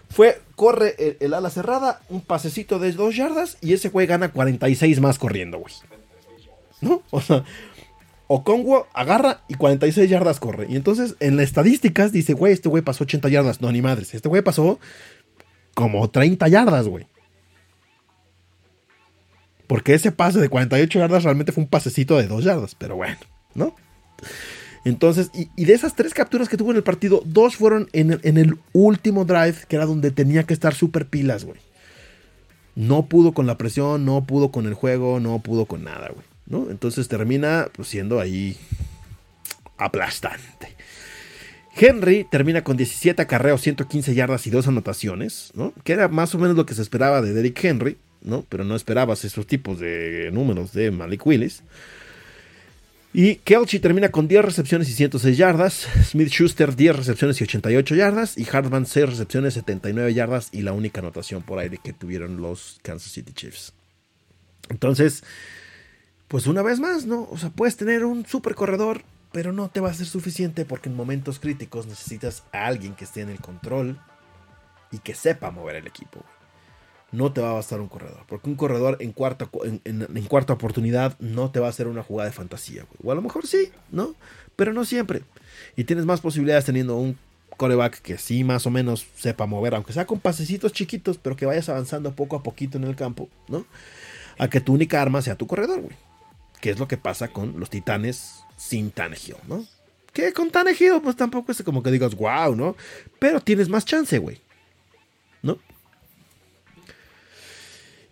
fue, 0.08 0.40
corre 0.54 1.16
el, 1.20 1.34
ala 1.34 1.50
cerrada, 1.50 2.00
un 2.08 2.22
pasecito 2.22 2.78
de 2.78 2.92
2 2.92 3.14
yardas 3.14 3.58
y 3.60 3.74
ese 3.74 3.90
güey 3.90 4.06
gana 4.06 4.32
46 4.32 5.00
más 5.00 5.18
corriendo, 5.18 5.58
güey. 5.58 5.74
¿No? 6.80 7.02
O 7.10 7.20
sea, 7.20 7.44
Okongo 8.28 8.86
agarra 8.94 9.42
y 9.46 9.54
46 9.54 10.08
yardas 10.08 10.40
corre. 10.40 10.66
Y 10.70 10.76
entonces 10.76 11.16
en 11.20 11.36
las 11.36 11.44
estadísticas 11.44 12.12
dice, 12.12 12.32
güey, 12.32 12.54
este 12.54 12.70
güey 12.70 12.82
pasó 12.82 13.04
80 13.04 13.28
yardas. 13.28 13.60
No, 13.60 13.70
ni 13.70 13.82
madres. 13.82 14.14
Este 14.14 14.30
güey 14.30 14.40
pasó 14.40 14.78
como 15.74 16.08
30 16.08 16.48
yardas, 16.48 16.88
güey. 16.88 17.06
Porque 19.66 19.92
ese 19.92 20.12
pase 20.12 20.40
de 20.40 20.48
48 20.48 20.98
yardas 20.98 21.24
realmente 21.24 21.52
fue 21.52 21.64
un 21.64 21.68
pasecito 21.68 22.16
de 22.16 22.26
2 22.26 22.42
yardas. 22.42 22.74
Pero 22.74 22.96
bueno, 22.96 23.18
¿no? 23.54 23.76
Entonces, 24.86 25.32
y, 25.34 25.64
de 25.64 25.72
esas 25.72 25.96
tres 25.96 26.14
capturas 26.14 26.48
que 26.48 26.56
tuvo 26.56 26.70
en 26.70 26.76
el 26.76 26.84
partido, 26.84 27.20
dos 27.24 27.56
fueron 27.56 27.88
en 27.92 28.12
el, 28.12 28.56
último 28.72 29.24
drive, 29.24 29.56
que 29.68 29.74
era 29.74 29.84
donde 29.84 30.12
tenía 30.12 30.44
que 30.44 30.54
estar 30.54 30.76
súper 30.76 31.06
pilas, 31.06 31.44
güey. 31.44 31.58
No 32.76 33.06
pudo 33.06 33.32
con 33.32 33.48
la 33.48 33.58
presión, 33.58 34.04
no 34.04 34.24
pudo 34.24 34.52
con 34.52 34.64
el 34.66 34.74
juego, 34.74 35.18
no 35.18 35.40
pudo 35.40 35.66
con 35.66 35.82
nada, 35.82 36.10
güey. 36.14 36.24
¿no? 36.46 36.70
Entonces 36.70 37.08
termina 37.08 37.66
pues, 37.74 37.88
siendo 37.88 38.20
ahí 38.20 38.56
aplastante. 39.76 40.76
Henry 41.76 42.24
termina 42.30 42.62
con 42.62 42.76
17 42.76 43.20
acarreos, 43.20 43.62
115 43.62 44.14
yardas 44.14 44.46
y 44.46 44.50
dos 44.50 44.68
anotaciones, 44.68 45.50
¿no? 45.54 45.74
Que 45.82 45.94
era 45.94 46.06
más 46.06 46.32
o 46.36 46.38
menos 46.38 46.56
lo 46.56 46.64
que 46.64 46.74
se 46.74 46.82
esperaba 46.82 47.22
de 47.22 47.32
Derrick 47.32 47.64
Henry, 47.64 47.96
¿no? 48.22 48.46
Pero 48.48 48.62
no 48.62 48.76
esperabas 48.76 49.24
esos 49.24 49.48
tipos 49.48 49.80
de 49.80 50.30
números 50.32 50.72
de 50.72 50.92
Malik 50.92 51.26
Willis. 51.26 51.64
Y 53.18 53.36
Kelchi 53.36 53.80
termina 53.80 54.10
con 54.10 54.28
10 54.28 54.44
recepciones 54.44 54.90
y 54.90 54.92
106 54.92 55.38
yardas. 55.38 55.88
Smith 56.04 56.28
Schuster 56.28 56.76
10 56.76 56.96
recepciones 56.96 57.40
y 57.40 57.44
88 57.44 57.94
yardas. 57.94 58.36
Y 58.36 58.46
Hartman 58.46 58.84
6 58.84 59.08
recepciones, 59.08 59.54
79 59.54 60.12
yardas. 60.12 60.50
Y 60.52 60.60
la 60.60 60.74
única 60.74 61.00
anotación 61.00 61.40
por 61.40 61.58
aire 61.58 61.78
que 61.82 61.94
tuvieron 61.94 62.42
los 62.42 62.78
Kansas 62.82 63.10
City 63.10 63.32
Chiefs. 63.32 63.72
Entonces, 64.68 65.24
pues 66.28 66.46
una 66.46 66.60
vez 66.60 66.78
más, 66.78 67.06
¿no? 67.06 67.26
O 67.30 67.38
sea, 67.38 67.48
puedes 67.48 67.78
tener 67.78 68.04
un 68.04 68.26
super 68.26 68.54
corredor, 68.54 69.00
pero 69.32 69.50
no 69.50 69.70
te 69.70 69.80
va 69.80 69.88
a 69.88 69.94
ser 69.94 70.06
suficiente 70.06 70.66
porque 70.66 70.90
en 70.90 70.94
momentos 70.94 71.38
críticos 71.38 71.86
necesitas 71.86 72.42
a 72.52 72.66
alguien 72.66 72.92
que 72.92 73.04
esté 73.04 73.22
en 73.22 73.30
el 73.30 73.40
control 73.40 73.98
y 74.92 74.98
que 74.98 75.14
sepa 75.14 75.50
mover 75.50 75.76
el 75.76 75.86
equipo. 75.86 76.22
No 77.16 77.32
te 77.32 77.40
va 77.40 77.50
a 77.50 77.54
bastar 77.54 77.80
un 77.80 77.88
corredor, 77.88 78.24
porque 78.28 78.48
un 78.48 78.56
corredor 78.56 78.96
en 79.00 79.12
cuarta, 79.12 79.48
en, 79.84 80.26
cuarta 80.28 80.52
oportunidad 80.52 81.18
no 81.18 81.50
te 81.50 81.60
va 81.60 81.66
a 81.66 81.70
hacer 81.70 81.88
una 81.88 82.02
jugada 82.02 82.28
de 82.28 82.36
fantasía. 82.36 82.86
O 83.02 83.12
a 83.12 83.14
lo 83.14 83.22
mejor 83.22 83.46
sí, 83.46 83.70
¿no? 83.90 84.14
Pero 84.54 84.72
no 84.72 84.84
siempre. 84.84 85.22
Y 85.76 85.84
tienes 85.84 86.04
más 86.04 86.20
posibilidades 86.20 86.64
teniendo 86.64 86.96
un 86.96 87.18
coreback 87.56 88.02
que 88.02 88.18
sí 88.18 88.44
más 88.44 88.66
o 88.66 88.70
menos 88.70 89.06
sepa 89.16 89.46
mover, 89.46 89.74
aunque 89.74 89.92
sea 89.92 90.06
con 90.06 90.20
pasecitos 90.20 90.72
chiquitos, 90.72 91.18
pero 91.18 91.36
que 91.36 91.46
vayas 91.46 91.68
avanzando 91.68 92.14
poco 92.14 92.36
a 92.36 92.42
poquito 92.42 92.76
en 92.76 92.84
el 92.84 92.96
campo, 92.96 93.28
¿no? 93.48 93.64
A 94.38 94.48
que 94.48 94.60
tu 94.60 94.74
única 94.74 95.00
arma 95.00 95.22
sea 95.22 95.36
tu 95.36 95.46
corredor, 95.46 95.80
güey 95.80 95.96
que 96.60 96.70
es 96.70 96.78
lo 96.78 96.88
que 96.88 96.96
pasa 96.96 97.28
con 97.28 97.58
los 97.60 97.70
titanes 97.70 98.42
sin 98.56 98.90
Tannehill, 98.90 99.36
¿no? 99.46 99.64
Que 100.12 100.32
con 100.32 100.50
Tannehill, 100.50 101.00
pues 101.02 101.16
tampoco 101.16 101.52
es 101.52 101.62
como 101.62 101.82
que 101.82 101.90
digas, 101.90 102.14
wow, 102.14 102.56
¿no? 102.56 102.76
Pero 103.18 103.40
tienes 103.40 103.68
más 103.68 103.84
chance, 103.84 104.18
güey. 104.18 104.40
¿No? 105.42 105.58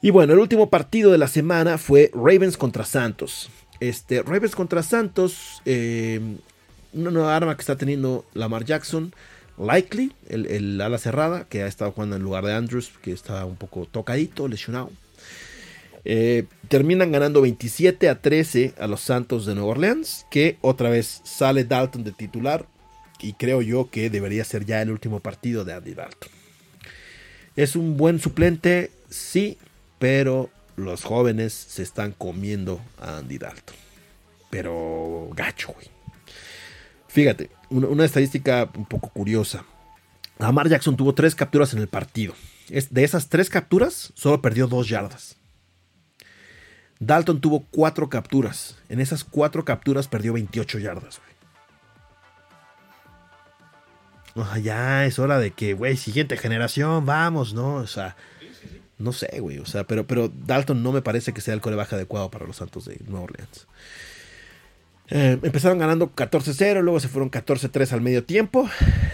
Y 0.05 0.11
bueno, 0.11 0.35
el 0.35 0.39
último 0.39 0.69
partido 0.69 1.13
de 1.13 1.17
la 1.17 1.29
semana 1.29 1.79
fue 1.79 2.11
Ravens 2.13 2.59
contra 2.59 2.85
Santos. 2.85 3.49
Este, 3.81 4.23
Ravens 4.23 4.55
contra 4.55 4.83
Santos, 4.83 5.63
eh, 5.65 6.21
una 6.93 7.11
nueva 7.11 7.35
arma 7.35 7.57
que 7.57 7.63
está 7.63 7.77
teniendo 7.77 8.27
Lamar 8.35 8.67
Jackson. 8.67 9.15
Likely, 9.57 10.13
el, 10.29 10.45
el, 10.45 10.79
ala 10.83 10.99
cerrada, 10.99 11.47
que 11.49 11.63
ha 11.63 11.67
estado 11.67 11.93
jugando 11.93 12.17
en 12.17 12.23
lugar 12.23 12.45
de 12.45 12.53
Andrews, 12.53 12.93
que 13.01 13.13
está 13.13 13.47
un 13.47 13.57
poco 13.57 13.87
tocadito, 13.87 14.47
lesionado. 14.47 14.91
Eh, 16.05 16.45
terminan 16.69 17.11
ganando 17.11 17.41
27 17.41 18.11
a 18.11 18.21
13 18.21 18.75
a 18.79 18.87
los 18.87 19.01
Santos 19.01 19.47
de 19.47 19.55
Nueva 19.55 19.71
Orleans, 19.71 20.27
que 20.31 20.59
otra 20.61 20.91
vez 20.91 21.23
sale 21.25 21.65
Dalton 21.65 22.05
de 22.05 22.13
titular 22.13 22.67
y 23.21 23.33
creo 23.33 23.63
yo 23.63 23.89
que 23.91 24.11
debería 24.11 24.45
ser 24.45 24.67
ya 24.67 24.83
el 24.83 24.91
último 24.91 25.21
partido 25.21 25.65
de 25.65 25.73
Andy 25.73 25.95
Dalton. 25.95 26.29
Es 27.57 27.75
un 27.75 27.97
buen 27.97 28.19
suplente, 28.21 28.91
sí, 29.09 29.57
pero 29.99 30.51
los 30.77 31.05
jóvenes 31.05 31.53
se 31.53 31.83
están 31.83 32.13
comiendo 32.13 32.81
a 33.01 33.19
Andy 33.19 33.39
Dalton. 33.39 33.77
Pero 34.51 35.31
gacho, 35.35 35.73
güey. 35.73 35.89
Fíjate, 37.09 37.51
una, 37.71 38.05
estadística 38.05 38.69
un 38.77 38.87
poco 38.87 39.09
curiosa. 39.11 39.65
Amar 40.39 40.69
Jackson 40.69 40.97
tuvo 40.97 41.15
tres 41.15 41.35
capturas 41.35 41.73
en 41.73 41.81
el 41.81 41.89
partido. 41.89 42.35
de 42.69 43.05
esas 43.05 43.29
tres 43.29 43.51
capturas, 43.51 44.13
solo 44.17 44.43
perdió 44.43 44.67
dos 44.67 44.89
yardas. 44.89 45.37
Dalton 46.99 47.41
tuvo 47.41 47.67
cuatro 47.71 48.09
capturas. 48.09 48.77
En 48.89 49.01
esas 49.01 49.25
cuatro 49.25 49.65
capturas 49.65 50.09
perdió 50.09 50.33
28 50.33 50.79
yardas, 50.79 51.21
güey. 54.35 54.63
ya 54.63 55.07
es 55.07 55.19
hora 55.19 55.39
de 55.39 55.53
que, 55.53 55.75
güey, 55.75 55.97
siguiente 55.97 56.37
generación, 56.37 57.07
vamos, 57.07 57.55
¿no? 57.55 57.75
O 57.77 57.87
sea, 57.87 58.17
no 58.99 59.13
sé, 59.13 59.41
güey. 59.41 59.59
O 59.59 59.67
sea, 59.67 59.85
pero, 59.85 60.07
pero 60.07 60.29
Dalton 60.29 60.83
no 60.83 60.93
me 60.93 61.03
parece 61.03 61.33
que 61.33 61.41
sea 61.41 61.55
el 61.55 61.61
corebaje 61.61 61.95
adecuado 61.95 62.31
para 62.31 62.47
los 62.47 62.57
Santos 62.57 62.85
de 62.87 62.99
Nueva 63.07 63.25
Orleans. 63.25 63.67
Eh, 65.11 65.39
empezaron 65.43 65.79
ganando 65.79 66.15
14-0, 66.15 66.81
luego 66.81 66.99
se 66.99 67.09
fueron 67.09 67.31
14-3 67.31 67.93
al 67.93 68.01
medio 68.01 68.25
tiempo. 68.25 68.69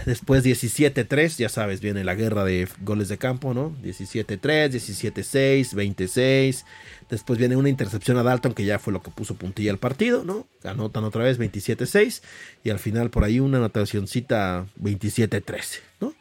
Después 0.05 0.43
17-3, 0.43 1.37
ya 1.37 1.49
sabes, 1.49 1.81
viene 1.81 2.03
la 2.03 2.15
guerra 2.15 2.45
de 2.45 2.67
goles 2.81 3.09
de 3.09 3.17
campo, 3.17 3.53
¿no? 3.53 3.75
17-3, 3.83 4.71
17-6, 4.71 5.75
26. 5.75 6.65
Después 7.09 7.37
viene 7.37 7.57
una 7.57 7.69
intercepción 7.69 8.17
a 8.17 8.23
Dalton, 8.23 8.53
que 8.53 8.63
ya 8.63 8.79
fue 8.79 8.93
lo 8.93 9.01
que 9.01 9.11
puso 9.11 9.35
puntilla 9.35 9.71
al 9.71 9.79
partido, 9.79 10.23
¿no? 10.23 10.47
Anotan 10.63 11.03
otra 11.03 11.23
vez 11.23 11.37
27-6. 11.37 12.21
Y 12.63 12.69
al 12.69 12.79
final 12.79 13.09
por 13.09 13.25
ahí 13.25 13.41
una 13.41 13.57
anotacióncita 13.57 14.65
27-13, 14.81 15.79
¿no? 15.99 16.13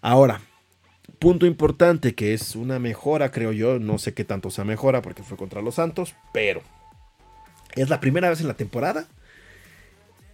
Ahora, 0.00 0.40
punto 1.24 1.46
importante 1.46 2.14
que 2.14 2.34
es 2.34 2.54
una 2.54 2.78
mejora, 2.78 3.30
creo 3.30 3.50
yo. 3.50 3.78
No 3.78 3.96
sé 3.96 4.12
qué 4.12 4.26
tanto 4.26 4.50
sea 4.50 4.64
mejora 4.64 5.00
porque 5.00 5.22
fue 5.22 5.38
contra 5.38 5.62
los 5.62 5.76
Santos, 5.76 6.14
pero 6.34 6.60
es 7.74 7.88
la 7.88 7.98
primera 7.98 8.28
vez 8.28 8.42
en 8.42 8.46
la 8.46 8.58
temporada 8.58 9.06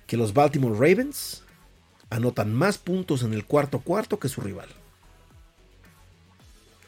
que 0.09 0.17
los 0.17 0.35
Baltimore 0.35 0.75
Ravens 0.75 1.45
anotan 2.11 2.53
más 2.53 2.77
puntos 2.77 3.23
en 3.23 3.35
el 3.35 3.45
cuarto 3.45 3.79
cuarto 3.79 4.19
que 4.19 4.29
su 4.29 4.41
rival. 4.41 4.67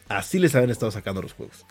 Así 0.09 0.41
les 0.41 0.57
habían 0.57 0.71
estado 0.71 0.91
sacando 0.91 1.23
los 1.23 1.35
juegos. 1.35 1.65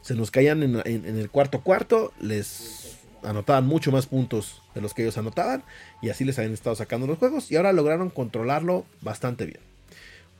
Se 0.00 0.14
nos 0.14 0.30
caían 0.30 0.62
en, 0.62 1.18
el 1.18 1.28
cuarto 1.28 1.60
cuarto, 1.60 2.14
les 2.18 2.96
anotaban 3.22 3.66
mucho 3.66 3.92
más 3.92 4.06
puntos 4.06 4.62
de 4.74 4.80
los 4.80 4.94
que 4.94 5.02
ellos 5.02 5.18
anotaban 5.18 5.62
y 6.00 6.08
así 6.08 6.24
les 6.24 6.38
habían 6.38 6.54
estado 6.54 6.76
sacando 6.76 7.06
los 7.06 7.18
juegos 7.18 7.52
y 7.52 7.56
ahora 7.56 7.74
lograron 7.74 8.08
controlarlo 8.08 8.86
bastante 9.02 9.44
bien. 9.44 9.60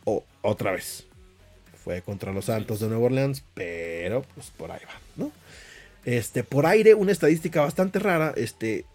O 0.06 0.24
otra 0.40 0.72
vez. 0.72 1.06
Fue 1.84 2.00
contra 2.00 2.32
los 2.32 2.46
Santos 2.46 2.80
de 2.80 2.88
Nueva 2.88 3.04
Orleans, 3.04 3.44
pero 3.52 4.22
pues 4.34 4.46
por 4.56 4.72
ahí 4.72 4.80
va, 4.88 4.98
¿no? 5.16 5.30
Este, 6.06 6.42
por 6.42 6.64
aire, 6.64 6.94
una 6.94 7.12
estadística 7.12 7.60
bastante 7.60 7.98
rara. 7.98 8.32
Este, 8.36 8.86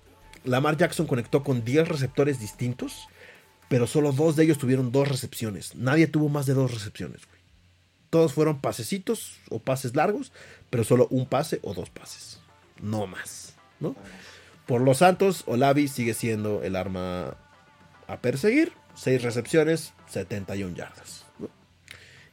Lamar 0.43 0.75
Jackson 0.75 1.05
conectó 1.05 1.43
con 1.43 1.63
10 1.63 1.87
receptores 1.87 2.39
distintos, 2.39 3.07
pero 3.67 3.85
solo 3.85 4.11
dos 4.11 4.35
de 4.35 4.43
ellos 4.43 4.57
tuvieron 4.57 4.91
dos 4.91 5.07
recepciones. 5.07 5.75
Nadie 5.75 6.07
tuvo 6.07 6.29
más 6.29 6.47
de 6.47 6.55
dos 6.55 6.73
recepciones, 6.73 7.21
Todos 8.09 8.33
fueron 8.33 8.59
pasecitos 8.59 9.37
o 9.49 9.59
pases 9.59 9.95
largos, 9.95 10.31
pero 10.71 10.83
solo 10.83 11.07
un 11.11 11.27
pase 11.27 11.59
o 11.61 11.75
dos 11.75 11.91
pases. 11.91 12.39
No 12.81 13.05
más, 13.05 13.53
¿no? 13.79 13.95
Por 14.65 14.81
los 14.81 14.97
Santos, 14.97 15.43
Olavi 15.45 15.87
sigue 15.87 16.15
siendo 16.15 16.63
el 16.63 16.75
arma 16.75 17.37
a 18.07 18.17
perseguir. 18.17 18.73
6 18.95 19.21
recepciones, 19.21 19.93
71 20.09 20.75
yardas. 20.75 21.18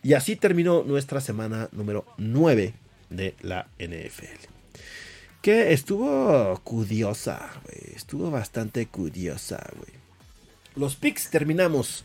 Y 0.07 0.15
así 0.15 0.37
terminó 0.37 0.85
nuestra 0.85 1.21
semana 1.21 1.69
número 1.73 2.07
9 2.17 2.75
de 3.11 3.35
la 3.43 3.67
NFL. 3.77 4.47
que 5.43 5.73
estuvo 5.73 6.61
curiosa. 6.63 7.51
Estuvo 7.93 8.31
bastante 8.31 8.87
curiosa, 8.87 9.69
güey. 9.77 9.91
Los 10.77 10.95
picks 10.95 11.29
terminamos. 11.29 12.05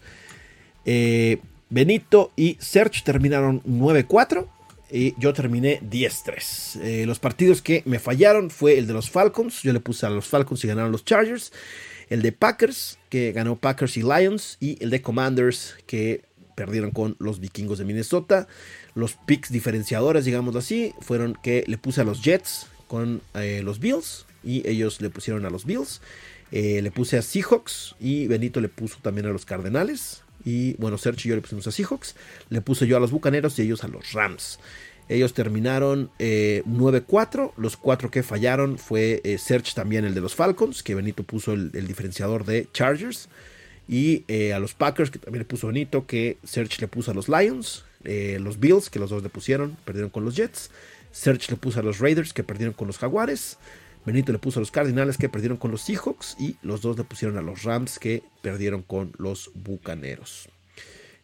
Eh, 0.83 1.41
Benito 1.69 2.31
y 2.35 2.57
Serge 2.59 3.03
terminaron 3.03 3.61
9-4. 3.65 4.47
Y 4.89 5.13
yo 5.19 5.31
terminé 5.33 5.79
10-3. 5.81 6.81
Eh, 6.81 7.05
los 7.05 7.19
partidos 7.19 7.61
que 7.61 7.83
me 7.85 7.99
fallaron 7.99 8.49
fue 8.49 8.79
el 8.79 8.87
de 8.87 8.93
los 8.93 9.11
Falcons. 9.11 9.61
Yo 9.61 9.73
le 9.73 9.79
puse 9.79 10.07
a 10.07 10.09
los 10.09 10.25
Falcons 10.25 10.63
y 10.63 10.67
ganaron 10.67 10.91
los 10.91 11.05
Chargers. 11.05 11.53
El 12.09 12.23
de 12.23 12.31
Packers, 12.31 12.97
que 13.09 13.31
ganó 13.31 13.57
Packers 13.57 13.95
y 13.97 14.01
Lions. 14.01 14.57
Y 14.59 14.83
el 14.83 14.89
de 14.89 15.03
Commanders, 15.03 15.75
que 15.85 16.30
perdieron 16.55 16.91
con 16.91 17.15
los 17.19 17.39
vikingos 17.39 17.79
de 17.79 17.85
Minnesota. 17.85 18.47
Los 18.95 19.13
picks 19.13 19.51
diferenciadores, 19.51 20.25
digamos 20.25 20.55
así, 20.55 20.93
fueron 21.01 21.37
que 21.41 21.63
le 21.67 21.77
puse 21.77 22.01
a 22.01 22.03
los 22.03 22.21
Jets 22.21 22.67
con 22.87 23.21
eh, 23.33 23.61
los 23.63 23.79
Bills. 23.79 24.25
Y 24.43 24.67
ellos 24.67 25.01
le 25.01 25.09
pusieron 25.09 25.45
a 25.45 25.49
los 25.49 25.65
Bills. 25.65 26.01
Eh, 26.51 26.81
le 26.81 26.91
puse 26.91 27.17
a 27.17 27.21
Seahawks 27.21 27.95
y 27.99 28.27
Benito 28.27 28.59
le 28.59 28.67
puso 28.67 28.97
también 29.01 29.27
a 29.27 29.29
los 29.29 29.45
Cardenales. 29.45 30.23
Y 30.43 30.73
bueno, 30.77 30.97
Sergio 30.97 31.29
y 31.29 31.29
yo 31.29 31.35
le 31.35 31.41
pusimos 31.41 31.67
a 31.67 31.71
Seahawks. 31.71 32.15
Le 32.49 32.61
puse 32.61 32.87
yo 32.87 32.97
a 32.97 32.99
los 32.99 33.11
Bucaneros 33.11 33.57
y 33.59 33.63
ellos 33.63 33.83
a 33.83 33.87
los 33.87 34.13
Rams. 34.13 34.59
Ellos 35.11 35.33
terminaron 35.33 36.09
9-4. 36.19 37.49
Eh, 37.49 37.51
los 37.57 37.75
cuatro 37.75 38.09
que 38.09 38.23
fallaron 38.23 38.77
fue 38.77 39.21
eh, 39.25 39.37
Serge 39.37 39.73
también 39.73 40.05
el 40.05 40.13
de 40.13 40.21
los 40.21 40.35
Falcons, 40.35 40.83
que 40.83 40.95
Benito 40.95 41.23
puso 41.23 41.51
el, 41.51 41.71
diferenciador 41.85 42.45
de 42.45 42.69
Chargers. 42.71 43.27
Y 43.91 44.23
eh, 44.27 44.53
a 44.53 44.59
los 44.59 44.73
Packers, 44.73 45.11
que 45.11 45.19
también 45.19 45.41
le 45.41 45.45
puso 45.45 45.67
Benito, 45.67 46.07
que 46.07 46.39
Serge 46.43 46.81
le 46.81 46.87
puso 46.87 47.11
a 47.11 47.13
los 47.13 47.29
Lions. 47.29 47.85
los 48.03 48.59
Bills, 48.59 48.89
que 48.89 48.97
los 48.97 49.11
dos 49.11 49.21
le 49.21 49.29
pusieron, 49.29 49.77
perdieron 49.85 50.09
con 50.09 50.25
los 50.25 50.35
Jets. 50.35 50.71
Serge 51.11 51.51
le 51.51 51.57
puso 51.57 51.79
a 51.79 51.83
los 51.83 51.99
Raiders, 51.99 52.33
que 52.33 52.43
perdieron 52.43 52.73
con 52.73 52.87
los 52.87 52.97
Jaguares. 52.97 53.57
Benito 54.05 54.31
le 54.31 54.39
puso 54.39 54.59
a 54.59 54.61
los 54.61 54.71
Cardinals 54.71 55.17
que 55.17 55.29
perdieron 55.29 55.57
con 55.57 55.69
los 55.69 55.81
Seahawks 55.81 56.35
y 56.39 56.55
los 56.63 56.81
dos 56.81 56.97
le 56.97 57.03
pusieron 57.03 57.37
a 57.37 57.41
los 57.41 57.63
Rams 57.63 57.99
que 57.99 58.23
perdieron 58.41 58.81
con 58.81 59.13
los 59.17 59.51
Bucaneros. 59.53 60.49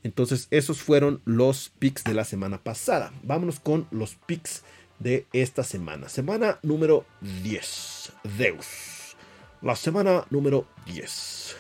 Entonces 0.04 0.48
esos 0.52 0.82
fueron 0.82 1.22
los 1.26 1.72
picks 1.80 2.04
de 2.04 2.14
la 2.14 2.24
semana 2.24 2.60
pasada. 2.60 3.12
Vámonos 3.24 3.60
con 3.60 3.88
los 3.90 4.16
picks 4.16 4.64
de 5.00 5.26
esta 5.34 5.64
semana. 5.64 6.08
Semana 6.08 6.60
número 6.62 7.06
10. 7.44 8.12
Deus. 8.38 9.16
La 9.64 9.76
semana 9.76 10.26
número 10.30 10.68
10. 10.86 11.56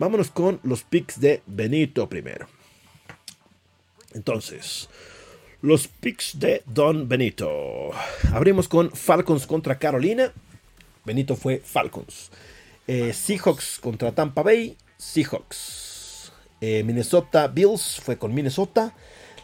Vámonos 0.00 0.30
con 0.30 0.60
los 0.62 0.82
picks 0.82 1.20
de 1.20 1.42
Benito 1.44 2.08
primero. 2.08 2.48
Entonces, 4.14 4.88
los 5.60 5.88
picks 5.88 6.38
de 6.38 6.62
Don 6.64 7.06
Benito. 7.06 7.90
Abrimos 8.32 8.66
con 8.66 8.90
Falcons 8.92 9.46
contra 9.46 9.78
Carolina. 9.78 10.32
Benito 11.04 11.36
fue 11.36 11.60
Falcons. 11.62 12.30
Eh, 12.86 13.12
Seahawks 13.12 13.78
contra 13.78 14.12
Tampa 14.12 14.42
Bay. 14.42 14.74
Seahawks. 14.96 16.32
Eh, 16.62 16.82
Minnesota 16.82 17.46
Bills 17.48 18.00
fue 18.02 18.16
con 18.16 18.32
Minnesota. 18.32 18.94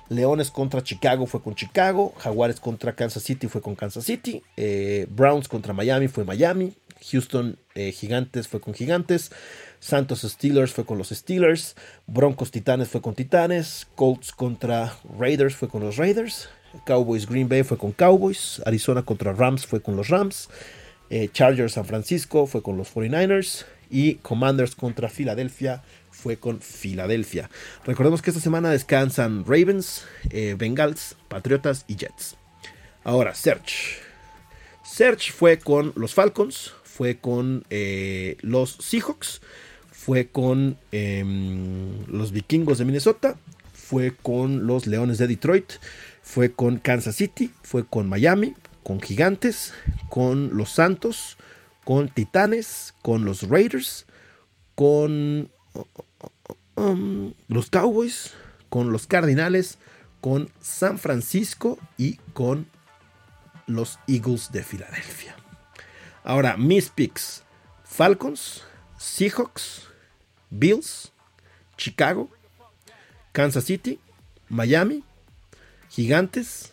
Leones 0.09 0.51
contra 0.51 0.83
Chicago 0.83 1.27
fue 1.27 1.43
con 1.43 1.55
Chicago. 1.55 2.15
Jaguares 2.17 2.61
contra 2.61 2.95
Kansas 2.95 3.23
City 3.23 3.47
fue 3.47 3.61
con 3.61 3.75
Kansas 3.75 4.05
City. 4.05 4.43
Eh, 4.57 5.07
Browns 5.11 5.49
contra 5.49 5.75
Miami 5.75 6.09
fue 6.09 6.25
Miami. 6.25 6.73
Houston 7.11 7.59
Gigantes 7.75 8.49
fue 8.49 8.59
con 8.59 8.73
Gigantes. 8.73 9.31
Santos 9.81 10.23
Steelers 10.23 10.73
fue 10.73 10.85
con 10.85 10.99
los 10.99 11.09
Steelers. 11.09 11.77
Broncos 12.07 12.51
Titanes 12.51 12.89
fue 12.89 13.01
con 13.01 13.15
Titanes. 13.15 13.87
Colts 13.95 14.33
contra 14.33 14.97
Raiders 15.19 15.55
fue 15.55 15.69
con 15.69 15.83
los 15.83 15.97
Raiders. 15.97 16.49
Cowboys 16.85 17.27
Green 17.27 17.49
Bay 17.49 17.63
fue 17.63 17.79
con 17.79 17.93
Cowboys. 17.93 18.61
Arizona 18.67 19.03
contra 19.03 19.33
Rams 19.33 19.67
fue 19.67 19.81
con 19.81 19.97
los 19.97 20.09
Rams. 20.09 20.49
Eh, 21.11 21.29
Chargers 21.33 21.75
San 21.75 21.85
Francisco 21.85 22.47
fue 22.47 22.63
con 22.63 22.77
los 22.77 22.93
49ers. 22.95 23.65
Y 23.89 24.17
Commanders 24.17 24.75
contra 24.75 25.09
Filadelfia 25.09 25.83
fue 26.11 26.39
con 26.39 26.61
Filadelfia. 26.61 27.51
Recordemos 27.85 28.23
que 28.23 28.31
esta 28.31 28.43
semana 28.43 28.71
descansan 28.71 29.45
Ravens, 29.45 30.05
eh, 30.31 30.57
Bengals, 30.59 31.17
Patriotas 31.29 31.85
y 31.87 31.97
Jets. 31.97 32.37
Ahora, 33.05 33.35
Search. 33.35 34.01
Search 34.83 35.31
fue 35.31 35.59
con 35.59 35.93
los 35.95 36.15
Falcons, 36.15 36.73
fue 36.83 37.19
con 37.19 37.65
eh, 37.71 38.37
los 38.41 38.77
Seahawks, 38.81 39.43
fue 40.07 40.29
con 40.29 40.79
em, 40.93 42.07
los 42.07 42.31
vikingos 42.31 42.79
de 42.79 42.85
Minnesota, 42.85 43.37
fue 43.73 44.15
con 44.15 44.65
los 44.65 44.87
Leones 44.87 45.19
de 45.19 45.27
Detroit, 45.27 45.73
fue 46.23 46.53
con 46.53 46.79
Kansas 46.79 47.17
City, 47.17 47.53
fue 47.65 47.85
con 47.85 48.09
Miami, 48.09 48.55
con 48.85 49.01
Gigantes, 49.01 49.75
con 50.09 50.57
los 50.57 50.71
Santos, 50.71 51.37
con 51.85 52.09
Titanes, 52.09 52.95
con 53.03 53.25
los 53.25 53.49
Raiders, 53.49 54.07
con 54.77 55.51
um, 56.77 57.35
los 57.49 57.69
Cowboys, 57.69 58.35
con 58.69 58.93
los 58.93 59.09
Cardinales, 59.09 59.77
con 60.21 60.49
San 60.61 61.01
Francisco 61.01 61.81
y 61.99 62.21
con 62.33 62.69
los 63.67 63.99
Eagles 64.07 64.53
de 64.53 64.63
Filadelfia. 64.63 65.35
Ahora, 66.23 66.57
mis 66.57 66.91
picks: 66.91 67.43
Falcons, 67.83 68.63
Seahawks, 68.99 69.86
Bills, 70.59 71.13
Chicago, 71.77 72.31
Kansas 73.33 73.65
City, 73.65 73.99
Miami, 74.49 75.05
Gigantes, 75.91 76.73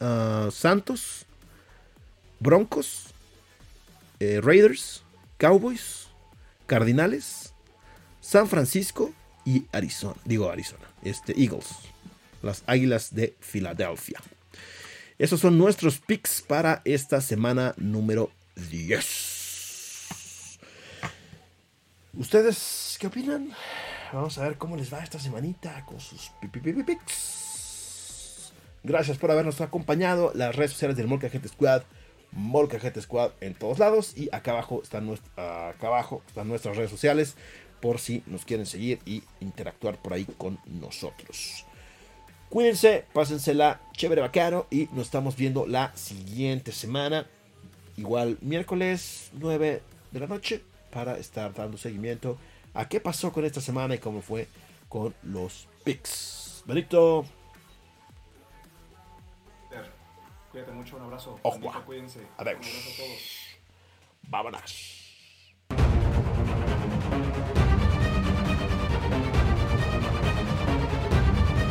ah, 0.00 0.48
Santos, 0.52 1.26
Broncos, 2.40 3.06
eh, 4.20 4.40
Raiders, 4.42 5.02
Cowboys, 5.38 6.08
Cardinales, 6.66 7.52
San 8.20 8.48
Francisco 8.48 9.12
y 9.44 9.66
Arizona. 9.72 10.16
Digo 10.24 10.50
Arizona, 10.50 10.84
este, 11.02 11.40
Eagles, 11.40 11.66
las 12.42 12.62
Águilas 12.66 13.14
de 13.14 13.36
Filadelfia. 13.40 14.20
Esos 15.18 15.40
son 15.40 15.58
nuestros 15.58 15.98
picks 15.98 16.42
para 16.42 16.82
esta 16.84 17.20
semana 17.20 17.74
número 17.76 18.30
10. 18.70 19.37
¿Ustedes 22.18 22.98
qué 23.00 23.06
opinan? 23.06 23.52
Vamos 24.12 24.36
a 24.38 24.42
ver 24.42 24.58
cómo 24.58 24.76
les 24.76 24.92
va 24.92 25.04
esta 25.04 25.20
semanita 25.20 25.84
con 25.86 26.00
sus 26.00 26.32
pics. 26.50 28.52
Gracias 28.82 29.18
por 29.18 29.30
habernos 29.30 29.60
acompañado. 29.60 30.32
Las 30.34 30.56
redes 30.56 30.72
sociales 30.72 30.96
del 30.96 31.06
Molcajete 31.06 31.48
Squad. 31.48 31.84
Molcajete 32.32 33.00
Squad 33.00 33.30
en 33.40 33.54
todos 33.54 33.78
lados. 33.78 34.18
Y 34.18 34.34
acá 34.34 34.50
abajo, 34.50 34.82
están 34.82 35.08
acá 35.36 35.86
abajo 35.86 36.24
están 36.26 36.48
nuestras 36.48 36.76
redes 36.76 36.90
sociales. 36.90 37.36
Por 37.80 38.00
si 38.00 38.24
nos 38.26 38.44
quieren 38.44 38.66
seguir 38.66 38.98
y 39.06 39.22
interactuar 39.38 40.02
por 40.02 40.12
ahí 40.12 40.24
con 40.24 40.58
nosotros. 40.66 41.66
Cuídense, 42.48 43.04
pásensela 43.12 43.80
chévere 43.92 44.22
bacano. 44.22 44.66
Y 44.72 44.88
nos 44.92 45.06
estamos 45.06 45.36
viendo 45.36 45.68
la 45.68 45.92
siguiente 45.94 46.72
semana. 46.72 47.28
Igual 47.96 48.38
miércoles 48.40 49.30
9 49.34 49.82
de 50.10 50.20
la 50.20 50.26
noche 50.26 50.64
para 50.90 51.18
estar 51.18 51.52
dando 51.54 51.78
seguimiento 51.78 52.38
a 52.74 52.88
qué 52.88 53.00
pasó 53.00 53.32
con 53.32 53.44
esta 53.44 53.60
semana 53.60 53.94
y 53.94 53.98
cómo 53.98 54.22
fue 54.22 54.48
con 54.88 55.14
los 55.22 55.68
picks. 55.84 56.62
Benito. 56.66 57.24
Cuídate 60.50 60.72
mucho, 60.72 60.96
un 60.96 61.02
abrazo. 61.02 61.38
Ojo. 61.42 61.84
Cuídense. 61.84 62.20
Un 62.20 62.48
abrazo 62.48 62.58
a 62.58 62.96
todos. 62.96 63.38
Vámonos. 64.22 64.97